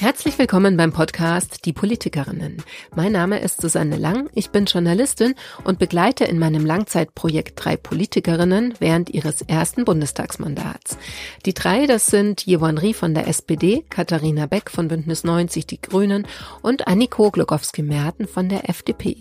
Herzlich 0.00 0.38
willkommen 0.38 0.78
beim 0.78 0.94
Podcast 0.94 1.66
Die 1.66 1.74
Politikerinnen. 1.74 2.62
Mein 2.96 3.12
Name 3.12 3.38
ist 3.40 3.60
Susanne 3.60 3.98
Lang, 3.98 4.30
ich 4.32 4.48
bin 4.48 4.64
Journalistin 4.64 5.34
und 5.64 5.78
begleite 5.78 6.24
in 6.24 6.38
meinem 6.38 6.64
Langzeitprojekt 6.64 7.62
drei 7.62 7.76
Politikerinnen 7.76 8.72
während 8.78 9.10
ihres 9.10 9.42
ersten 9.42 9.84
Bundestagsmandats. 9.84 10.96
Die 11.44 11.52
drei, 11.52 11.86
das 11.86 12.06
sind 12.06 12.46
Jewon 12.46 12.78
Rie 12.78 12.94
von 12.94 13.12
der 13.12 13.28
SPD, 13.28 13.84
Katharina 13.90 14.46
Beck 14.46 14.70
von 14.70 14.88
Bündnis 14.88 15.22
90 15.22 15.66
Die 15.66 15.82
Grünen 15.82 16.26
und 16.62 16.88
Anniko 16.88 17.30
Glukowski-Merten 17.30 18.26
von 18.26 18.48
der 18.48 18.70
FDP. 18.70 19.18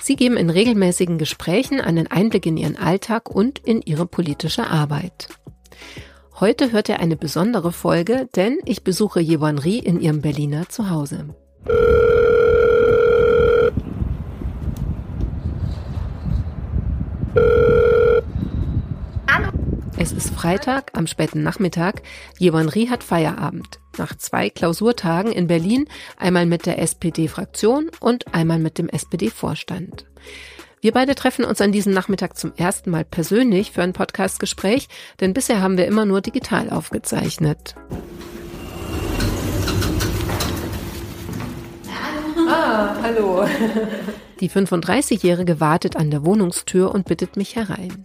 Sie 0.00 0.16
geben 0.16 0.38
in 0.38 0.48
regelmäßigen 0.48 1.18
Gesprächen 1.18 1.82
einen 1.82 2.06
Einblick 2.06 2.46
in 2.46 2.56
ihren 2.56 2.78
Alltag 2.78 3.28
und 3.28 3.58
in 3.58 3.82
ihre 3.82 4.06
politische 4.06 4.68
Arbeit. 4.68 5.28
Heute 6.40 6.70
hört 6.70 6.88
ihr 6.88 7.00
eine 7.00 7.16
besondere 7.16 7.72
Folge, 7.72 8.28
denn 8.36 8.58
ich 8.64 8.84
besuche 8.84 9.20
Yvonne 9.24 9.64
Rie 9.64 9.80
in 9.80 10.00
ihrem 10.00 10.20
Berliner 10.20 10.68
Zuhause. 10.68 11.34
Hallo. 19.28 19.48
Es 19.96 20.12
ist 20.12 20.30
Freitag 20.30 20.96
am 20.96 21.08
späten 21.08 21.42
Nachmittag. 21.42 22.02
Yvonne 22.38 22.72
Rie 22.72 22.88
hat 22.88 23.02
Feierabend. 23.02 23.80
Nach 23.96 24.16
zwei 24.16 24.48
Klausurtagen 24.48 25.32
in 25.32 25.48
Berlin, 25.48 25.88
einmal 26.18 26.46
mit 26.46 26.66
der 26.66 26.78
SPD-Fraktion 26.78 27.90
und 27.98 28.32
einmal 28.32 28.60
mit 28.60 28.78
dem 28.78 28.88
SPD-Vorstand. 28.88 30.06
Wir 30.80 30.92
beide 30.92 31.16
treffen 31.16 31.44
uns 31.44 31.60
an 31.60 31.72
diesem 31.72 31.92
Nachmittag 31.92 32.36
zum 32.36 32.52
ersten 32.56 32.90
Mal 32.90 33.04
persönlich 33.04 33.72
für 33.72 33.82
ein 33.82 33.92
Podcastgespräch, 33.92 34.88
denn 35.20 35.34
bisher 35.34 35.60
haben 35.60 35.76
wir 35.76 35.86
immer 35.86 36.04
nur 36.04 36.20
digital 36.20 36.70
aufgezeichnet. 36.70 37.74
Ah, 42.48 42.94
hallo. 43.02 43.44
Die 44.40 44.50
35-Jährige 44.50 45.58
wartet 45.58 45.96
an 45.96 46.10
der 46.10 46.24
Wohnungstür 46.24 46.94
und 46.94 47.06
bittet 47.06 47.36
mich 47.36 47.56
herein. 47.56 48.04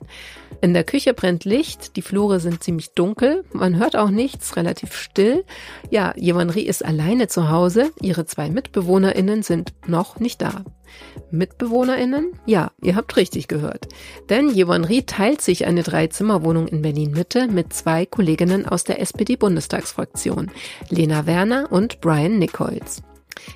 In 0.62 0.74
der 0.74 0.84
Küche 0.84 1.14
brennt 1.14 1.46
Licht, 1.46 1.96
die 1.98 2.02
Flure 2.02 2.40
sind 2.40 2.64
ziemlich 2.64 2.94
dunkel, 2.94 3.44
man 3.52 3.78
hört 3.78 3.96
auch 3.96 4.10
nichts, 4.10 4.56
relativ 4.56 4.96
still. 4.96 5.44
Ja, 5.92 6.14
Jevanri 6.16 6.62
ist 6.62 6.86
alleine 6.86 7.28
zu 7.28 7.50
Hause, 7.50 7.92
ihre 8.02 8.26
zwei 8.26 8.50
MitbewohnerInnen 8.50 9.44
sind 9.44 9.74
noch 9.88 10.20
nicht 10.20 10.42
da. 10.42 10.64
MitbewohnerInnen? 11.32 12.40
Ja, 12.46 12.72
ihr 12.82 12.96
habt 12.96 13.16
richtig 13.18 13.48
gehört. 13.48 13.88
Denn 14.30 14.50
Jevanri 14.50 15.04
teilt 15.04 15.42
sich 15.42 15.66
eine 15.66 15.84
Dreizimmerwohnung 15.84 16.68
in 16.68 16.82
Berlin-Mitte 16.82 17.48
mit 17.48 17.74
zwei 17.74 18.06
Kolleginnen 18.06 18.66
aus 18.66 18.84
der 18.84 19.02
SPD-Bundestagsfraktion, 19.02 20.50
Lena 20.90 21.26
Werner 21.26 21.72
und 21.72 22.00
Brian 22.02 22.40
Nichols. 22.40 23.04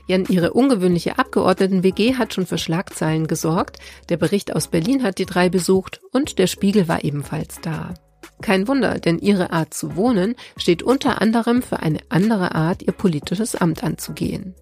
Ja, 0.08 0.18
ihre 0.18 0.54
ungewöhnliche 0.54 1.20
Abgeordneten-WG 1.20 2.16
hat 2.16 2.34
schon 2.34 2.46
für 2.46 2.58
Schlagzeilen 2.58 3.28
gesorgt. 3.28 3.78
Der 4.10 4.18
Bericht 4.18 4.56
aus 4.56 4.68
Berlin 4.68 5.04
hat 5.04 5.18
die 5.18 5.26
drei 5.26 5.50
besucht 5.50 6.02
und 6.12 6.40
der 6.40 6.48
Spiegel 6.48 6.88
war 6.88 7.04
ebenfalls 7.04 7.60
da. 7.62 7.94
Kein 8.42 8.68
Wunder, 8.68 9.00
denn 9.00 9.18
ihre 9.18 9.52
Art 9.52 9.74
zu 9.74 9.96
wohnen 9.96 10.36
steht 10.58 10.84
unter 10.84 11.22
anderem 11.22 11.64
für 11.64 11.80
eine 11.80 12.00
andere 12.10 12.54
Art, 12.54 12.84
ihr 12.84 12.94
politisches 12.94 13.56
Amt 13.56 13.84
anzugehen. 13.84 14.54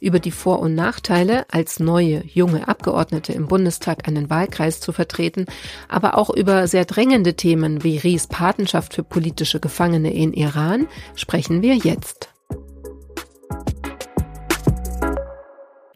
Über 0.00 0.18
die 0.18 0.32
Vor- 0.32 0.58
und 0.58 0.74
Nachteile, 0.74 1.46
als 1.48 1.78
neue, 1.78 2.24
junge 2.26 2.66
Abgeordnete 2.66 3.32
im 3.32 3.46
Bundestag 3.46 4.08
einen 4.08 4.30
Wahlkreis 4.30 4.80
zu 4.80 4.92
vertreten, 4.92 5.46
aber 5.88 6.18
auch 6.18 6.30
über 6.30 6.66
sehr 6.66 6.84
drängende 6.84 7.34
Themen 7.34 7.84
wie 7.84 7.98
Ries 7.98 8.26
Patenschaft 8.26 8.94
für 8.94 9.04
politische 9.04 9.60
Gefangene 9.60 10.12
in 10.12 10.32
Iran 10.32 10.88
sprechen 11.14 11.62
wir 11.62 11.76
jetzt. 11.76 12.30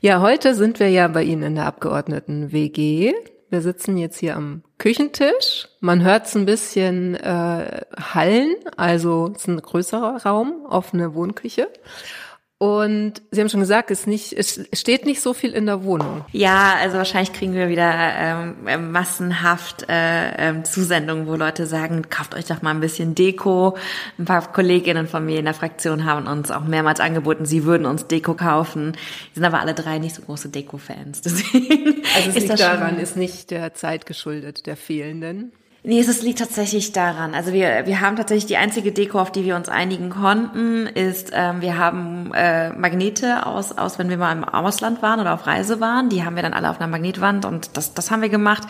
Ja, 0.04 0.20
heute 0.20 0.54
sind 0.54 0.80
wir 0.80 0.90
ja 0.90 1.08
bei 1.08 1.22
Ihnen 1.22 1.42
in 1.44 1.54
der 1.54 1.64
Abgeordneten 1.64 2.52
WG. 2.52 3.14
Wir 3.48 3.62
sitzen 3.62 3.96
jetzt 3.96 4.18
hier 4.18 4.36
am 4.36 4.62
Küchentisch. 4.76 5.66
Man 5.80 6.04
hört 6.04 6.26
es 6.26 6.34
ein 6.34 6.44
bisschen 6.44 7.14
äh, 7.14 7.86
hallen, 8.12 8.54
also 8.76 9.32
es 9.34 9.40
ist 9.40 9.48
ein 9.48 9.62
größerer 9.62 10.22
Raum, 10.26 10.66
offene 10.68 11.14
Wohnküche. 11.14 11.70
Und 12.64 13.20
Sie 13.30 13.42
haben 13.42 13.50
schon 13.50 13.60
gesagt, 13.60 13.90
es, 13.90 14.06
nicht, 14.06 14.32
es 14.32 14.58
steht 14.72 15.04
nicht 15.04 15.20
so 15.20 15.34
viel 15.34 15.50
in 15.50 15.66
der 15.66 15.84
Wohnung. 15.84 16.24
Ja, 16.32 16.76
also 16.80 16.96
wahrscheinlich 16.96 17.34
kriegen 17.34 17.52
wir 17.52 17.68
wieder 17.68 17.92
ähm, 17.92 18.90
massenhaft 18.90 19.84
äh, 19.86 20.30
ähm, 20.38 20.64
Zusendungen, 20.64 21.26
wo 21.26 21.34
Leute 21.34 21.66
sagen, 21.66 22.08
kauft 22.08 22.34
euch 22.34 22.46
doch 22.46 22.62
mal 22.62 22.70
ein 22.70 22.80
bisschen 22.80 23.14
Deko. 23.14 23.76
Ein 24.18 24.24
paar 24.24 24.50
Kolleginnen 24.50 25.06
von 25.08 25.26
mir 25.26 25.40
in 25.40 25.44
der 25.44 25.52
Fraktion 25.52 26.06
haben 26.06 26.26
uns 26.26 26.50
auch 26.50 26.64
mehrmals 26.64 27.00
angeboten, 27.00 27.44
sie 27.44 27.64
würden 27.64 27.86
uns 27.86 28.06
Deko 28.06 28.32
kaufen. 28.32 28.92
Die 29.32 29.34
sind 29.34 29.44
aber 29.44 29.60
alle 29.60 29.74
drei 29.74 29.98
nicht 29.98 30.14
so 30.14 30.22
große 30.22 30.48
Deko-Fans. 30.48 31.20
Deswegen 31.20 32.02
also 32.16 32.30
es 32.30 32.36
ist 32.36 32.48
liegt 32.48 32.60
daran, 32.60 32.98
ist 32.98 33.18
nicht 33.18 33.50
der 33.50 33.74
Zeit 33.74 34.06
geschuldet, 34.06 34.64
der 34.64 34.78
fehlenden. 34.78 35.52
Nee, 35.86 36.00
es 36.00 36.22
liegt 36.22 36.38
tatsächlich 36.38 36.92
daran. 36.92 37.34
Also 37.34 37.52
wir, 37.52 37.84
wir 37.84 38.00
haben 38.00 38.16
tatsächlich 38.16 38.46
die 38.46 38.56
einzige 38.56 38.90
Deko, 38.90 39.20
auf 39.20 39.30
die 39.30 39.44
wir 39.44 39.54
uns 39.54 39.68
einigen 39.68 40.08
konnten, 40.08 40.86
ist, 40.86 41.30
ähm, 41.34 41.60
wir 41.60 41.76
haben 41.76 42.32
äh, 42.32 42.70
Magnete 42.70 43.44
aus, 43.44 43.76
aus, 43.76 43.98
wenn 43.98 44.08
wir 44.08 44.16
mal 44.16 44.32
im 44.32 44.44
Ausland 44.44 45.02
waren 45.02 45.20
oder 45.20 45.34
auf 45.34 45.46
Reise 45.46 45.80
waren. 45.80 46.08
Die 46.08 46.24
haben 46.24 46.36
wir 46.36 46.42
dann 46.42 46.54
alle 46.54 46.70
auf 46.70 46.80
einer 46.80 46.88
Magnetwand 46.88 47.44
und 47.44 47.76
das, 47.76 47.92
das 47.92 48.10
haben 48.10 48.22
wir 48.22 48.30
gemacht. 48.30 48.62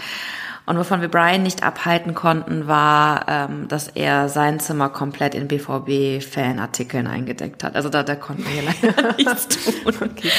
Und 0.66 0.78
wovon 0.78 1.02
wir 1.02 1.08
Brian 1.08 1.42
nicht 1.42 1.62
abhalten 1.62 2.14
konnten, 2.14 2.66
war, 2.66 3.26
ähm, 3.28 3.68
dass 3.68 3.88
er 3.88 4.30
sein 4.30 4.60
Zimmer 4.60 4.88
komplett 4.88 5.34
in 5.34 5.46
BVB-Fanartikeln 5.46 7.06
eingedeckt 7.06 7.62
hat. 7.62 7.76
Also 7.76 7.90
da, 7.90 8.02
da 8.02 8.14
konnten 8.16 8.46
wir 8.46 8.62
leider 8.62 9.12
nichts 9.18 9.48
tun. 9.48 9.94
Okay. 10.00 10.30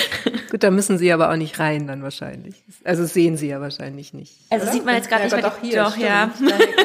Gut, 0.49 0.63
da 0.63 0.71
müssen 0.71 0.97
Sie 0.97 1.13
aber 1.13 1.29
auch 1.29 1.35
nicht 1.35 1.59
rein 1.59 1.85
dann 1.85 2.01
wahrscheinlich. 2.01 2.55
Also 2.83 3.05
sehen 3.05 3.37
Sie 3.37 3.49
ja 3.49 3.61
wahrscheinlich 3.61 4.13
nicht. 4.13 4.33
Also 4.49 4.63
oder? 4.63 4.73
sieht 4.73 4.85
man 4.85 4.95
jetzt 4.95 5.09
gerade 5.09 5.27
ja, 5.27 5.35
nicht 5.35 5.43
mehr. 5.43 5.51
Doch, 5.51 5.61
hier, 5.61 5.83
doch 5.83 5.97
ja. 5.97 6.31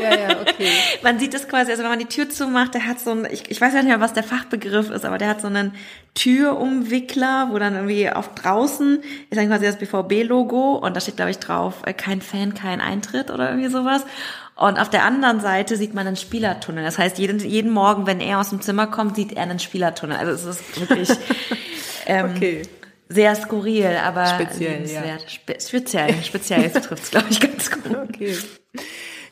ja, 0.02 0.28
ja, 0.28 0.40
okay. 0.40 0.68
man 1.02 1.18
sieht 1.18 1.32
es 1.32 1.48
quasi, 1.48 1.70
also 1.70 1.82
wenn 1.82 1.90
man 1.90 1.98
die 1.98 2.06
Tür 2.06 2.28
zumacht, 2.28 2.74
der 2.74 2.86
hat 2.86 3.00
so 3.00 3.12
ein, 3.12 3.26
ich, 3.30 3.50
ich 3.50 3.58
weiß 3.58 3.72
ja 3.72 3.80
nicht 3.80 3.88
mehr, 3.88 4.00
was 4.00 4.12
der 4.12 4.22
Fachbegriff 4.22 4.90
ist, 4.90 5.06
aber 5.06 5.16
der 5.16 5.28
hat 5.28 5.40
so 5.40 5.46
einen 5.46 5.72
Türumwickler, 6.14 7.48
wo 7.50 7.58
dann 7.58 7.74
irgendwie 7.74 8.10
auf 8.10 8.34
draußen 8.34 8.98
ist 9.30 9.38
dann 9.38 9.48
quasi 9.48 9.64
das 9.64 9.78
BVB-Logo 9.78 10.74
und 10.74 10.94
da 10.94 11.00
steht, 11.00 11.16
glaube 11.16 11.30
ich, 11.30 11.38
drauf, 11.38 11.82
äh, 11.86 11.94
kein 11.94 12.20
Fan, 12.20 12.54
kein 12.54 12.80
Eintritt 12.80 13.29
oder 13.30 13.50
irgendwie 13.50 13.70
sowas. 13.70 14.04
Und 14.56 14.78
auf 14.78 14.90
der 14.90 15.04
anderen 15.04 15.40
Seite 15.40 15.76
sieht 15.76 15.94
man 15.94 16.06
einen 16.06 16.16
Spielertunnel. 16.16 16.84
Das 16.84 16.98
heißt, 16.98 17.18
jeden, 17.18 17.38
jeden 17.38 17.70
Morgen, 17.70 18.06
wenn 18.06 18.20
er 18.20 18.40
aus 18.40 18.50
dem 18.50 18.60
Zimmer 18.60 18.86
kommt, 18.86 19.16
sieht 19.16 19.32
er 19.32 19.42
einen 19.42 19.58
Spielertunnel. 19.58 20.18
Also 20.18 20.50
es 20.50 20.60
ist 20.60 20.80
wirklich 20.80 21.08
ähm, 22.06 22.32
okay. 22.36 22.62
sehr 23.08 23.34
skurril, 23.36 23.96
aber 24.04 24.26
speziell. 24.26 24.86
Ja. 24.86 25.18
Spe 25.26 25.56
speziell, 25.58 26.14
speziell 26.22 26.70
trifft 26.70 27.04
es, 27.04 27.10
glaube 27.10 27.28
ich, 27.30 27.40
ganz 27.40 27.70
gut. 27.70 27.96
Okay. 28.08 28.36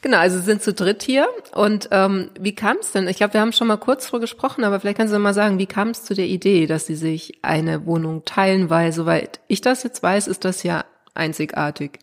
Genau, 0.01 0.19
also 0.19 0.41
sind 0.41 0.63
zu 0.63 0.73
dritt 0.73 1.03
hier. 1.03 1.29
Und 1.53 1.89
ähm, 1.91 2.31
wie 2.39 2.55
kam 2.55 2.79
es 2.81 2.93
denn? 2.93 3.09
Ich 3.09 3.17
glaube, 3.17 3.35
wir 3.35 3.41
haben 3.41 3.53
schon 3.53 3.67
mal 3.67 3.77
kurz 3.77 4.07
vor 4.07 4.21
gesprochen, 4.21 4.65
aber 4.65 4.81
vielleicht 4.81 4.99
kannst 4.99 5.13
du 5.13 5.19
mal 5.19 5.35
sagen, 5.35 5.59
wie 5.59 5.67
kam 5.67 5.89
es 5.89 6.05
zu 6.05 6.15
der 6.15 6.27
Idee, 6.27 6.67
dass 6.67 6.87
sie 6.87 6.95
sich 6.95 7.39
eine 7.43 7.85
Wohnung 7.87 8.25
teilen, 8.25 8.71
weil 8.71 8.93
soweit 8.93 9.41
ich 9.49 9.61
das 9.61 9.83
jetzt 9.83 10.03
weiß, 10.03 10.29
ist 10.29 10.45
das 10.45 10.63
ja 10.63 10.85
einzigartig. 11.15 11.99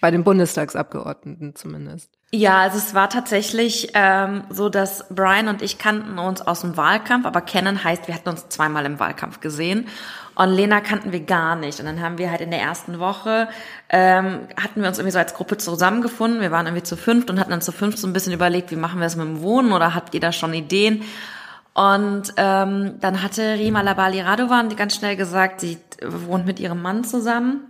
Bei 0.00 0.10
den 0.10 0.24
Bundestagsabgeordneten 0.24 1.54
zumindest. 1.54 2.10
Ja, 2.32 2.58
also 2.58 2.78
es 2.78 2.94
war 2.94 3.10
tatsächlich 3.10 3.90
ähm, 3.94 4.44
so, 4.50 4.68
dass 4.68 5.04
Brian 5.10 5.48
und 5.48 5.62
ich 5.62 5.78
kannten 5.78 6.18
uns 6.18 6.40
aus 6.40 6.60
dem 6.60 6.76
Wahlkampf, 6.76 7.26
aber 7.26 7.40
kennen 7.40 7.82
heißt, 7.82 8.06
wir 8.06 8.14
hatten 8.14 8.28
uns 8.28 8.48
zweimal 8.48 8.86
im 8.86 9.00
Wahlkampf 9.00 9.40
gesehen. 9.40 9.88
Und 10.36 10.50
Lena 10.50 10.80
kannten 10.80 11.12
wir 11.12 11.20
gar 11.20 11.56
nicht. 11.56 11.80
Und 11.80 11.86
dann 11.86 12.00
haben 12.00 12.18
wir 12.18 12.30
halt 12.30 12.40
in 12.40 12.50
der 12.50 12.60
ersten 12.60 12.98
Woche, 13.00 13.48
ähm, 13.88 14.40
hatten 14.56 14.80
wir 14.80 14.88
uns 14.88 14.98
irgendwie 14.98 15.12
so 15.12 15.18
als 15.18 15.34
Gruppe 15.34 15.58
zusammengefunden. 15.58 16.40
Wir 16.40 16.52
waren 16.52 16.66
irgendwie 16.66 16.84
zu 16.84 16.96
fünft 16.96 17.28
und 17.30 17.40
hatten 17.40 17.50
dann 17.50 17.62
zu 17.62 17.72
fünft 17.72 17.98
so 17.98 18.06
ein 18.06 18.12
bisschen 18.12 18.32
überlegt, 18.32 18.70
wie 18.70 18.76
machen 18.76 19.00
wir 19.00 19.04
das 19.04 19.16
mit 19.16 19.26
dem 19.26 19.42
Wohnen 19.42 19.72
oder 19.72 19.94
habt 19.94 20.14
ihr 20.14 20.20
da 20.20 20.32
schon 20.32 20.54
Ideen? 20.54 21.02
Und 21.74 22.32
ähm, 22.36 22.94
dann 23.00 23.22
hatte 23.22 23.54
Rima 23.54 23.80
Labali 23.80 24.20
Radovan 24.20 24.74
ganz 24.76 24.94
schnell 24.94 25.16
gesagt, 25.16 25.60
sie 25.60 25.78
wohnt 26.06 26.46
mit 26.46 26.60
ihrem 26.60 26.80
Mann 26.80 27.04
zusammen. 27.04 27.69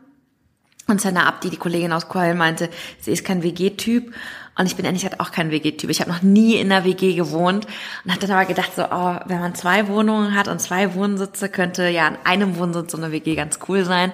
Und 0.87 1.01
Senna 1.01 1.27
Abdi, 1.27 1.51
die 1.51 1.57
Kollegin 1.57 1.93
aus 1.93 2.09
Kohl, 2.09 2.35
meinte, 2.35 2.69
sie 2.99 3.13
ist 3.13 3.25
kein 3.25 3.43
WG-Typ. 3.43 4.13
Und 4.59 4.67
ich 4.67 4.77
bin 4.77 4.85
ehrlich 4.85 5.03
gesagt 5.03 5.21
auch 5.21 5.31
kein 5.31 5.51
WG-Typ. 5.51 5.89
Ich 5.89 6.01
habe 6.01 6.11
noch 6.11 6.23
nie 6.23 6.57
in 6.57 6.71
einer 6.71 6.85
WG 6.85 7.15
gewohnt 7.15 7.67
und 8.05 8.13
hatte 8.13 8.27
dann 8.27 8.37
aber 8.37 8.47
gedacht, 8.47 8.73
so, 8.75 8.85
oh, 8.85 9.17
wenn 9.27 9.41
man 9.41 9.55
zwei 9.55 9.89
Wohnungen 9.89 10.35
hat 10.37 10.49
und 10.49 10.61
zwei 10.61 10.95
Wohnsitze, 10.95 11.49
könnte 11.49 11.89
ja 11.89 12.07
an 12.07 12.19
einem 12.25 12.57
Wohnsitz 12.57 12.93
so 12.93 12.99
eine 12.99 13.13
WG 13.13 13.37
ganz 13.37 13.61
cool 13.69 13.85
sein. 13.85 14.13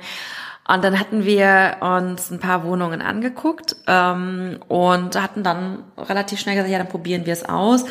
Und 0.69 0.85
dann 0.85 0.99
hatten 0.99 1.25
wir 1.25 1.77
uns 1.81 2.31
ein 2.31 2.41
paar 2.41 2.65
Wohnungen 2.65 3.01
angeguckt 3.01 3.77
ähm, 3.87 4.59
und 4.69 5.21
hatten 5.21 5.43
dann 5.43 5.85
relativ 5.97 6.41
schnell 6.41 6.57
gesagt, 6.57 6.73
ja, 6.73 6.79
dann 6.79 6.89
probieren 6.89 7.25
wir 7.25 7.33
es 7.33 7.49
aus. 7.49 7.85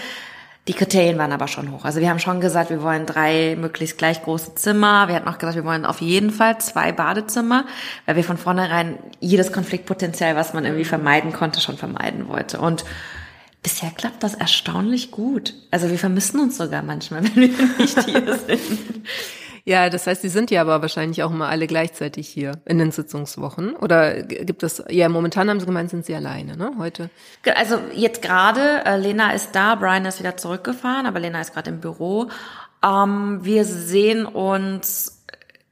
Die 0.67 0.73
Kriterien 0.73 1.19
waren 1.19 1.31
aber 1.31 1.47
schon 1.47 1.71
hoch. 1.71 1.85
Also 1.85 1.99
wir 1.99 2.09
haben 2.09 2.17
schon 2.17 2.41
gesagt, 2.41 2.71
wir 2.71 2.81
wollen 2.81 3.05
drei 3.05 3.55
möglichst 3.55 3.99
gleich 3.99 4.23
große 4.23 4.55
Zimmer. 4.55 5.07
Wir 5.07 5.15
hatten 5.15 5.27
auch 5.27 5.37
gesagt, 5.37 5.55
wir 5.55 5.63
wollen 5.63 5.85
auf 5.85 6.01
jeden 6.01 6.31
Fall 6.31 6.57
zwei 6.57 6.91
Badezimmer, 6.91 7.65
weil 8.07 8.15
wir 8.15 8.23
von 8.23 8.37
vornherein 8.37 8.97
jedes 9.19 9.51
Konfliktpotenzial, 9.51 10.35
was 10.35 10.53
man 10.53 10.65
irgendwie 10.65 10.85
vermeiden 10.85 11.33
konnte, 11.33 11.61
schon 11.61 11.77
vermeiden 11.77 12.27
wollte. 12.27 12.59
Und 12.59 12.83
bisher 13.61 13.91
klappt 13.91 14.23
das 14.23 14.33
erstaunlich 14.33 15.11
gut. 15.11 15.53
Also 15.69 15.91
wir 15.91 15.99
vermissen 15.99 16.39
uns 16.39 16.57
sogar 16.57 16.81
manchmal, 16.81 17.23
wenn 17.35 17.35
wir 17.35 17.49
nicht 17.77 18.03
hier 18.03 18.35
sind. 18.35 19.05
Ja, 19.67 19.89
das 19.89 20.05
heißt, 20.05 20.21
Sie 20.21 20.29
sind 20.29 20.51
ja 20.51 20.61
aber 20.61 20.83
wahrscheinlich 20.83 21.23
auch 21.23 21.31
immer 21.31 21.49
alle 21.49 21.65
gleichzeitig 21.65 22.27
hier 22.27 22.51
in 22.65 22.77
den 22.77 22.91
Sitzungswochen. 22.91 23.75
Oder 23.75 24.21
gibt 24.21 24.61
es, 24.61 24.83
ja, 24.89 25.09
momentan 25.09 25.49
haben 25.49 25.59
Sie 25.59 25.65
gemeint, 25.65 25.89
sind 25.89 26.05
Sie 26.05 26.13
alleine, 26.13 26.55
ne, 26.55 26.73
heute? 26.77 27.09
Also 27.55 27.79
jetzt 27.93 28.21
gerade, 28.21 28.85
äh, 28.85 28.97
Lena 28.97 29.31
ist 29.31 29.55
da, 29.55 29.73
Brian 29.73 30.05
ist 30.05 30.19
wieder 30.19 30.37
zurückgefahren, 30.37 31.07
aber 31.07 31.19
Lena 31.19 31.41
ist 31.41 31.53
gerade 31.53 31.71
im 31.71 31.79
Büro. 31.79 32.29
Ähm, 32.83 33.39
wir 33.41 33.65
sehen 33.65 34.27
uns 34.27 35.15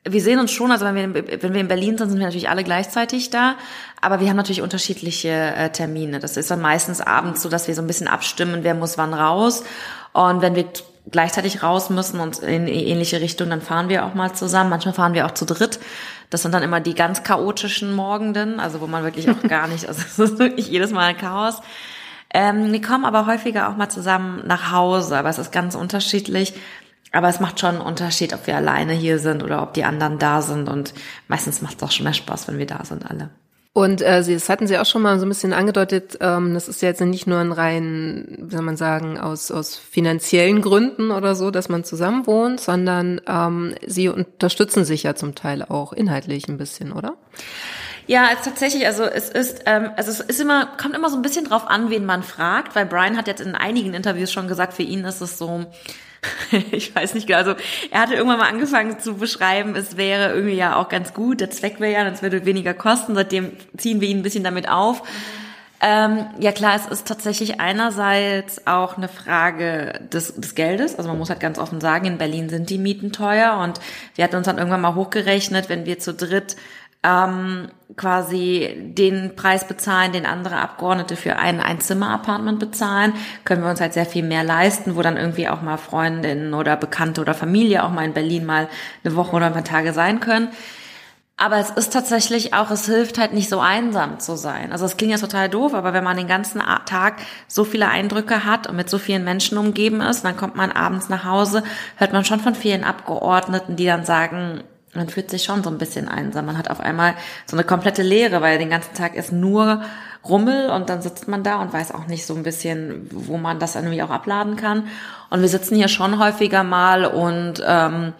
wir 0.05 0.21
sehen 0.21 0.39
uns 0.39 0.51
schon, 0.51 0.69
also 0.71 0.83
wenn 0.85 1.13
wir, 1.13 1.41
wenn 1.41 1.53
wir 1.53 1.61
in 1.61 1.69
Berlin 1.69 1.97
sind, 1.97 2.09
sind 2.09 2.19
wir 2.19 2.25
natürlich 2.25 2.49
alle 2.49 2.65
gleichzeitig 2.65 3.29
da, 3.29 3.55
aber 4.01 4.19
wir 4.19 4.27
haben 4.27 4.35
natürlich 4.35 4.61
unterschiedliche 4.61 5.29
äh, 5.29 5.69
Termine. 5.69 6.19
Das 6.19 6.35
ist 6.35 6.51
dann 6.51 6.59
meistens 6.59 6.99
abends 6.99 7.41
so, 7.41 7.47
dass 7.47 7.69
wir 7.69 7.75
so 7.75 7.81
ein 7.81 7.87
bisschen 7.87 8.09
abstimmen, 8.09 8.63
wer 8.63 8.73
muss 8.73 8.97
wann 8.97 9.13
raus. 9.13 9.63
Und 10.11 10.41
wenn 10.41 10.55
wir 10.55 10.65
gleichzeitig 11.11 11.63
raus 11.63 11.89
müssen 11.89 12.19
und 12.19 12.39
in 12.39 12.67
ähnliche 12.67 13.19
Richtung, 13.21 13.49
dann 13.49 13.61
fahren 13.61 13.89
wir 13.89 14.05
auch 14.05 14.13
mal 14.13 14.33
zusammen. 14.33 14.69
Manchmal 14.69 14.93
fahren 14.93 15.13
wir 15.13 15.25
auch 15.25 15.31
zu 15.31 15.45
dritt. 15.45 15.79
Das 16.29 16.41
sind 16.41 16.53
dann 16.53 16.63
immer 16.63 16.79
die 16.79 16.95
ganz 16.95 17.23
chaotischen 17.23 17.93
Morgenden, 17.93 18.59
also 18.59 18.81
wo 18.81 18.87
man 18.87 19.03
wirklich 19.03 19.29
auch 19.29 19.41
gar 19.47 19.67
nicht, 19.67 19.87
also 19.87 20.01
es 20.01 20.17
ist 20.17 20.39
wirklich 20.39 20.69
jedes 20.69 20.91
Mal 20.91 21.05
ein 21.05 21.17
Chaos. 21.17 21.61
Ähm, 22.33 22.71
wir 22.71 22.81
kommen 22.81 23.05
aber 23.05 23.27
häufiger 23.27 23.69
auch 23.69 23.75
mal 23.75 23.89
zusammen 23.89 24.41
nach 24.47 24.71
Hause, 24.71 25.17
aber 25.17 25.29
es 25.29 25.37
ist 25.37 25.51
ganz 25.51 25.75
unterschiedlich. 25.75 26.53
Aber 27.11 27.29
es 27.29 27.39
macht 27.39 27.59
schon 27.59 27.75
einen 27.75 27.81
Unterschied, 27.81 28.33
ob 28.33 28.47
wir 28.47 28.55
alleine 28.55 28.93
hier 28.93 29.19
sind 29.19 29.43
oder 29.43 29.61
ob 29.61 29.75
die 29.75 29.83
anderen 29.83 30.17
da 30.17 30.41
sind. 30.41 30.67
Und 30.67 30.95
meistens 31.27 31.61
macht 31.61 31.77
es 31.77 31.83
auch 31.83 31.91
schon 31.91 32.05
mehr 32.05 32.13
Spaß, 32.13 32.47
wenn 32.47 32.57
wir 32.57 32.65
da 32.65 32.83
sind 32.83 33.07
alle. 33.07 33.29
Und 33.75 34.03
äh, 34.03 34.23
Sie, 34.23 34.35
das 34.35 34.49
hatten 34.49 34.67
Sie 34.67 34.77
auch 34.77 34.85
schon 34.85 35.01
mal 35.01 35.19
so 35.19 35.25
ein 35.25 35.29
bisschen 35.29 35.51
angedeutet, 35.51 36.19
ähm, 36.21 36.53
das 36.53 36.67
ist 36.67 36.83
ja 36.83 36.89
jetzt 36.89 37.01
nicht 37.01 37.25
nur 37.25 37.39
ein 37.39 37.51
rein, 37.51 38.37
wie 38.37 38.55
soll 38.55 38.61
man 38.61 38.77
sagen, 38.77 39.19
aus, 39.19 39.49
aus 39.49 39.75
finanziellen 39.75 40.61
Gründen 40.61 41.09
oder 41.09 41.33
so, 41.33 41.49
dass 41.49 41.69
man 41.69 41.83
zusammen 41.83 42.27
wohnt, 42.27 42.61
sondern 42.61 43.19
ähm, 43.27 43.73
Sie 43.83 44.09
unterstützen 44.09 44.85
sich 44.85 45.01
ja 45.01 45.15
zum 45.15 45.33
Teil 45.33 45.63
auch 45.63 45.91
inhaltlich 45.91 46.47
ein 46.47 46.57
bisschen, 46.57 46.91
oder? 46.91 47.15
Ja, 48.05 48.29
tatsächlich, 48.43 48.85
also 48.85 49.05
es 49.05 49.29
ist, 49.29 49.63
ähm, 49.65 49.89
also 49.95 50.11
es 50.11 50.19
ist 50.19 50.39
immer, 50.39 50.67
kommt 50.79 50.95
immer 50.95 51.09
so 51.09 51.15
ein 51.15 51.23
bisschen 51.23 51.45
drauf 51.45 51.67
an, 51.67 51.89
wen 51.89 52.05
man 52.05 52.21
fragt, 52.21 52.75
weil 52.75 52.85
Brian 52.85 53.17
hat 53.17 53.27
jetzt 53.27 53.41
in 53.41 53.55
einigen 53.55 53.95
Interviews 53.95 54.31
schon 54.31 54.47
gesagt, 54.47 54.73
für 54.73 54.83
ihn 54.83 55.03
ist 55.03 55.21
es 55.21 55.39
so, 55.39 55.65
ich 56.71 56.95
weiß 56.95 57.13
nicht 57.13 57.27
genau. 57.27 57.39
Also 57.39 57.55
er 57.91 58.01
hatte 58.01 58.15
irgendwann 58.15 58.39
mal 58.39 58.49
angefangen 58.49 58.99
zu 58.99 59.15
beschreiben, 59.15 59.75
es 59.75 59.97
wäre 59.97 60.33
irgendwie 60.33 60.55
ja 60.55 60.75
auch 60.75 60.89
ganz 60.89 61.13
gut, 61.13 61.41
der 61.41 61.51
Zweck 61.51 61.79
wäre 61.79 61.93
ja, 61.93 62.07
es 62.07 62.21
würde 62.21 62.45
weniger 62.45 62.73
kosten. 62.73 63.15
Seitdem 63.15 63.51
ziehen 63.77 64.01
wir 64.01 64.07
ihn 64.07 64.19
ein 64.19 64.23
bisschen 64.23 64.43
damit 64.43 64.69
auf. 64.69 65.03
Ähm, 65.85 66.27
ja 66.39 66.53
klar, 66.53 66.77
es 66.77 66.85
ist 66.85 67.09
tatsächlich 67.09 67.59
einerseits 67.59 68.67
auch 68.67 68.95
eine 68.95 69.09
Frage 69.09 69.99
des, 70.13 70.33
des 70.35 70.55
Geldes. 70.55 70.95
Also 70.95 71.09
man 71.09 71.17
muss 71.17 71.29
halt 71.29 71.41
ganz 71.41 71.59
offen 71.59 71.81
sagen, 71.81 72.05
in 72.05 72.17
Berlin 72.17 72.47
sind 72.47 72.69
die 72.69 72.77
Mieten 72.77 73.11
teuer 73.11 73.59
und 73.61 73.81
wir 74.15 74.23
hatten 74.23 74.37
uns 74.37 74.45
dann 74.45 74.59
irgendwann 74.59 74.79
mal 74.79 74.95
hochgerechnet, 74.95 75.67
wenn 75.67 75.85
wir 75.85 75.99
zu 75.99 76.13
dritt 76.13 76.55
ähm, 77.03 77.69
quasi 77.95 78.73
den 78.97 79.35
Preis 79.35 79.67
bezahlen, 79.67 80.13
den 80.13 80.25
andere 80.25 80.57
Abgeordnete 80.57 81.15
für 81.15 81.35
ein 81.35 81.59
Einzimmer-Apartment 81.59 82.59
bezahlen, 82.59 83.13
können 83.45 83.61
wir 83.61 83.69
uns 83.69 83.81
halt 83.81 83.93
sehr 83.93 84.05
viel 84.05 84.23
mehr 84.23 84.43
leisten, 84.43 84.95
wo 84.95 85.01
dann 85.01 85.17
irgendwie 85.17 85.47
auch 85.47 85.61
mal 85.61 85.77
Freundinnen 85.77 86.53
oder 86.53 86.75
Bekannte 86.75 87.21
oder 87.21 87.33
Familie 87.33 87.83
auch 87.83 87.91
mal 87.91 88.05
in 88.05 88.13
Berlin 88.13 88.45
mal 88.45 88.67
eine 89.03 89.15
Woche 89.15 89.35
oder 89.35 89.47
ein 89.47 89.53
paar 89.53 89.63
Tage 89.63 89.93
sein 89.93 90.19
können. 90.19 90.49
Aber 91.35 91.57
es 91.57 91.71
ist 91.71 91.91
tatsächlich 91.91 92.53
auch, 92.53 92.69
es 92.69 92.85
hilft 92.85 93.17
halt 93.17 93.33
nicht 93.33 93.49
so 93.49 93.59
einsam 93.59 94.19
zu 94.19 94.37
sein. 94.37 94.71
Also 94.71 94.85
es 94.85 94.97
klingt 94.97 95.11
ja 95.11 95.17
total 95.17 95.49
doof, 95.49 95.73
aber 95.73 95.91
wenn 95.91 96.03
man 96.03 96.15
den 96.15 96.27
ganzen 96.27 96.61
Tag 96.85 97.15
so 97.47 97.63
viele 97.63 97.89
Eindrücke 97.89 98.45
hat 98.45 98.67
und 98.67 98.75
mit 98.75 98.89
so 98.89 98.99
vielen 98.99 99.23
Menschen 99.23 99.57
umgeben 99.57 99.99
ist, 99.99 100.23
dann 100.23 100.37
kommt 100.37 100.55
man 100.55 100.71
abends 100.71 101.09
nach 101.09 101.25
Hause, 101.25 101.63
hört 101.97 102.13
man 102.13 102.23
schon 102.23 102.39
von 102.39 102.53
vielen 102.53 102.83
Abgeordneten, 102.83 103.75
die 103.75 103.85
dann 103.85 104.05
sagen, 104.05 104.63
man 104.95 105.09
fühlt 105.09 105.29
sich 105.29 105.43
schon 105.43 105.63
so 105.63 105.69
ein 105.69 105.77
bisschen 105.77 106.07
einsam. 106.07 106.45
Man 106.45 106.57
hat 106.57 106.69
auf 106.69 106.79
einmal 106.79 107.15
so 107.45 107.55
eine 107.55 107.63
komplette 107.63 108.03
Leere, 108.03 108.41
weil 108.41 108.57
den 108.57 108.69
ganzen 108.69 108.93
Tag 108.93 109.15
ist 109.15 109.31
nur 109.31 109.81
Rummel 110.23 110.69
und 110.69 110.89
dann 110.89 111.01
sitzt 111.01 111.27
man 111.27 111.43
da 111.43 111.61
und 111.61 111.73
weiß 111.73 111.93
auch 111.93 112.07
nicht 112.07 112.25
so 112.25 112.35
ein 112.35 112.43
bisschen, 112.43 113.07
wo 113.11 113.37
man 113.37 113.59
das 113.59 113.75
irgendwie 113.75 114.01
auch 114.03 114.09
abladen 114.09 114.55
kann. 114.55 114.87
Und 115.29 115.41
wir 115.41 115.49
sitzen 115.49 115.75
hier 115.75 115.87
schon 115.87 116.19
häufiger 116.19 116.63
mal 116.63 117.05
und 117.05 117.61
ähm, 117.65 118.13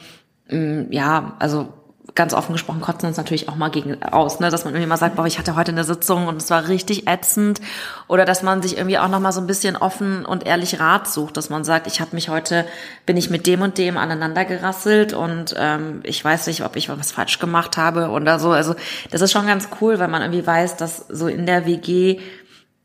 ja, 0.90 1.36
also 1.40 1.74
ganz 2.15 2.33
offen 2.33 2.54
gesprochen 2.54 2.81
kotzen 2.81 3.07
uns 3.07 3.18
natürlich 3.18 3.50
auch 3.50 3.56
mal 3.56 3.69
gegen 3.69 4.04
aus, 4.04 4.39
ne, 4.39 4.50
dass 4.50 4.65
man 4.65 4.74
irgendwie 4.74 4.88
mal 4.88 4.98
sagt, 4.98 5.15
boah, 5.15 5.25
ich 5.25 5.39
hatte 5.39 5.56
heute 5.56 5.71
eine 5.71 5.83
Sitzung 5.83 6.27
und 6.27 6.42
es 6.42 6.50
war 6.50 6.68
richtig 6.68 7.07
ätzend 7.07 7.60
oder 8.07 8.25
dass 8.25 8.44
man 8.44 8.62
sich 8.62 8.77
irgendwie 8.77 9.00
auch 9.00 9.07
noch 9.07 9.19
mal 9.19 9.31
so 9.31 9.42
ein 9.42 9.48
bisschen 9.48 9.75
offen 9.75 10.25
und 10.25 10.45
ehrlich 10.45 10.80
Rat 10.80 11.07
sucht, 11.07 11.38
dass 11.38 11.50
man 11.50 11.63
sagt, 11.63 11.88
ich 11.88 12.01
habe 12.01 12.12
mich 12.13 12.30
heute 12.30 12.65
bin 13.06 13.18
ich 13.18 13.30
mit 13.30 13.48
dem 13.48 13.62
und 13.62 13.77
dem 13.77 13.98
aneinander 13.98 14.45
gerasselt 14.45 15.13
und 15.13 15.56
ähm, 15.57 16.01
ich 16.04 16.24
weiß 16.24 16.48
nicht, 16.48 16.63
ob 16.63 16.75
ich 16.75 16.89
was 16.89 17.12
falsch 17.12 17.39
gemacht 17.39 17.77
habe 17.77 18.10
oder 18.10 18.38
so. 18.39 18.51
Also 18.51 18.75
das 19.09 19.21
ist 19.21 19.31
schon 19.31 19.48
ganz 19.48 19.69
cool, 19.81 19.98
weil 19.98 20.07
man 20.07 20.21
irgendwie 20.21 20.45
weiß, 20.45 20.77
dass 20.77 20.98
so 21.09 21.27
in 21.27 21.48
der 21.48 21.66
WG 21.66 22.19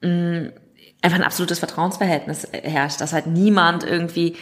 mh, 0.00 0.50
einfach 1.02 1.19
ein 1.19 1.24
absolutes 1.24 1.58
Vertrauensverhältnis 1.58 2.48
herrscht, 2.52 3.00
dass 3.00 3.12
halt 3.12 3.26
niemand 3.26 3.84
irgendwie 3.84 4.36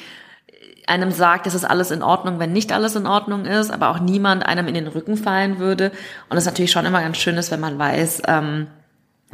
einem 0.87 1.11
sagt, 1.11 1.47
es 1.47 1.55
ist 1.55 1.65
alles 1.65 1.91
in 1.91 2.03
Ordnung, 2.03 2.39
wenn 2.39 2.53
nicht 2.53 2.73
alles 2.73 2.95
in 2.95 3.07
Ordnung 3.07 3.45
ist, 3.45 3.71
aber 3.71 3.91
auch 3.91 3.99
niemand 3.99 4.47
einem 4.47 4.69
in 4.69 4.75
den 4.75 4.87
Rücken 4.87 5.17
fallen 5.17 5.59
würde. 5.59 5.93
Und 6.31 6.37
es 6.37 6.47
natürlich 6.47 6.71
schon 6.71 6.87
immer 6.87 7.01
ganz 7.01 7.17
schön 7.17 7.37
ist, 7.37 7.51
wenn 7.51 7.61
man 7.61 7.79
weiß, 7.79 8.23
ähm, 8.29 8.69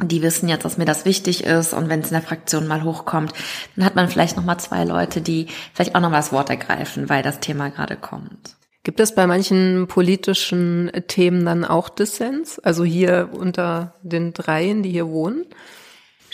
die 0.01 0.21
wissen 0.21 0.49
jetzt, 0.49 0.65
dass 0.65 0.77
mir 0.77 0.85
das 0.85 1.05
wichtig 1.05 1.43
ist 1.43 1.73
und 1.73 1.87
wenn 1.87 1.99
es 1.99 2.07
in 2.07 2.13
der 2.13 2.23
Fraktion 2.23 2.67
mal 2.67 2.83
hochkommt, 2.83 3.33
dann 3.75 3.85
hat 3.85 3.95
man 3.95 4.09
vielleicht 4.09 4.35
noch 4.35 4.43
mal 4.43 4.57
zwei 4.57 4.83
Leute, 4.83 5.21
die 5.21 5.47
vielleicht 5.73 5.95
auch 5.95 6.01
noch 6.01 6.09
mal 6.09 6.17
das 6.17 6.31
Wort 6.31 6.49
ergreifen, 6.49 7.09
weil 7.09 7.21
das 7.21 7.39
Thema 7.39 7.69
gerade 7.69 7.95
kommt. 7.95 8.55
Gibt 8.83 8.99
es 8.99 9.15
bei 9.15 9.27
manchen 9.27 9.87
politischen 9.87 10.91
Themen 11.07 11.45
dann 11.45 11.63
auch 11.63 11.87
Dissens? 11.87 12.59
Also 12.59 12.83
hier 12.83 13.29
unter 13.31 13.93
den 14.01 14.33
dreien, 14.33 14.83
die 14.83 14.91
hier 14.91 15.07
wohnen? 15.07 15.45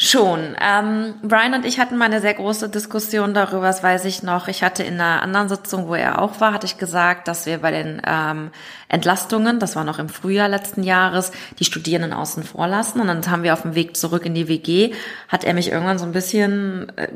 Schon. 0.02 0.56
Ähm, 0.62 1.16
Brian 1.24 1.54
und 1.54 1.66
ich 1.66 1.78
hatten 1.78 1.98
mal 1.98 2.06
eine 2.06 2.22
sehr 2.22 2.34
große 2.34 2.70
Diskussion 2.70 3.34
darüber, 3.34 3.68
das 3.68 3.84
weiß 3.84 4.06
ich 4.06 4.24
noch. 4.24 4.48
Ich 4.48 4.64
hatte 4.64 4.82
in 4.82 4.94
einer 4.94 5.22
anderen 5.22 5.50
Sitzung, 5.50 5.90
wo 5.90 5.94
er 5.94 6.22
auch 6.22 6.40
war, 6.40 6.54
hatte 6.54 6.66
ich 6.66 6.78
gesagt, 6.78 7.28
dass 7.28 7.46
wir 7.46 7.58
bei 7.58 7.72
den 7.72 8.02
ähm, 8.08 8.52
Entlastungen, 8.88 9.60
das 9.60 9.76
war 9.76 9.84
noch 9.84 10.00
im 10.00 10.08
Frühjahr 10.08 10.48
letzten 10.48 10.84
Jahres, 10.84 11.34
die 11.60 11.66
Studierenden 11.66 12.14
außen 12.14 12.46
vor 12.46 12.66
lassen. 12.66 13.02
Und 13.02 13.08
dann 13.08 13.30
haben 13.30 13.44
wir 13.44 13.52
auf 13.52 13.64
dem 13.64 13.76
Weg 13.76 13.98
zurück 13.98 14.26
in 14.26 14.36
die 14.36 14.48
WG, 14.48 14.94
hat 15.28 15.44
er 15.44 15.54
mich 15.54 15.70
irgendwann 15.70 16.00
so 16.00 16.06
ein 16.06 16.14
bisschen 16.14 16.94
äh, 16.96 17.10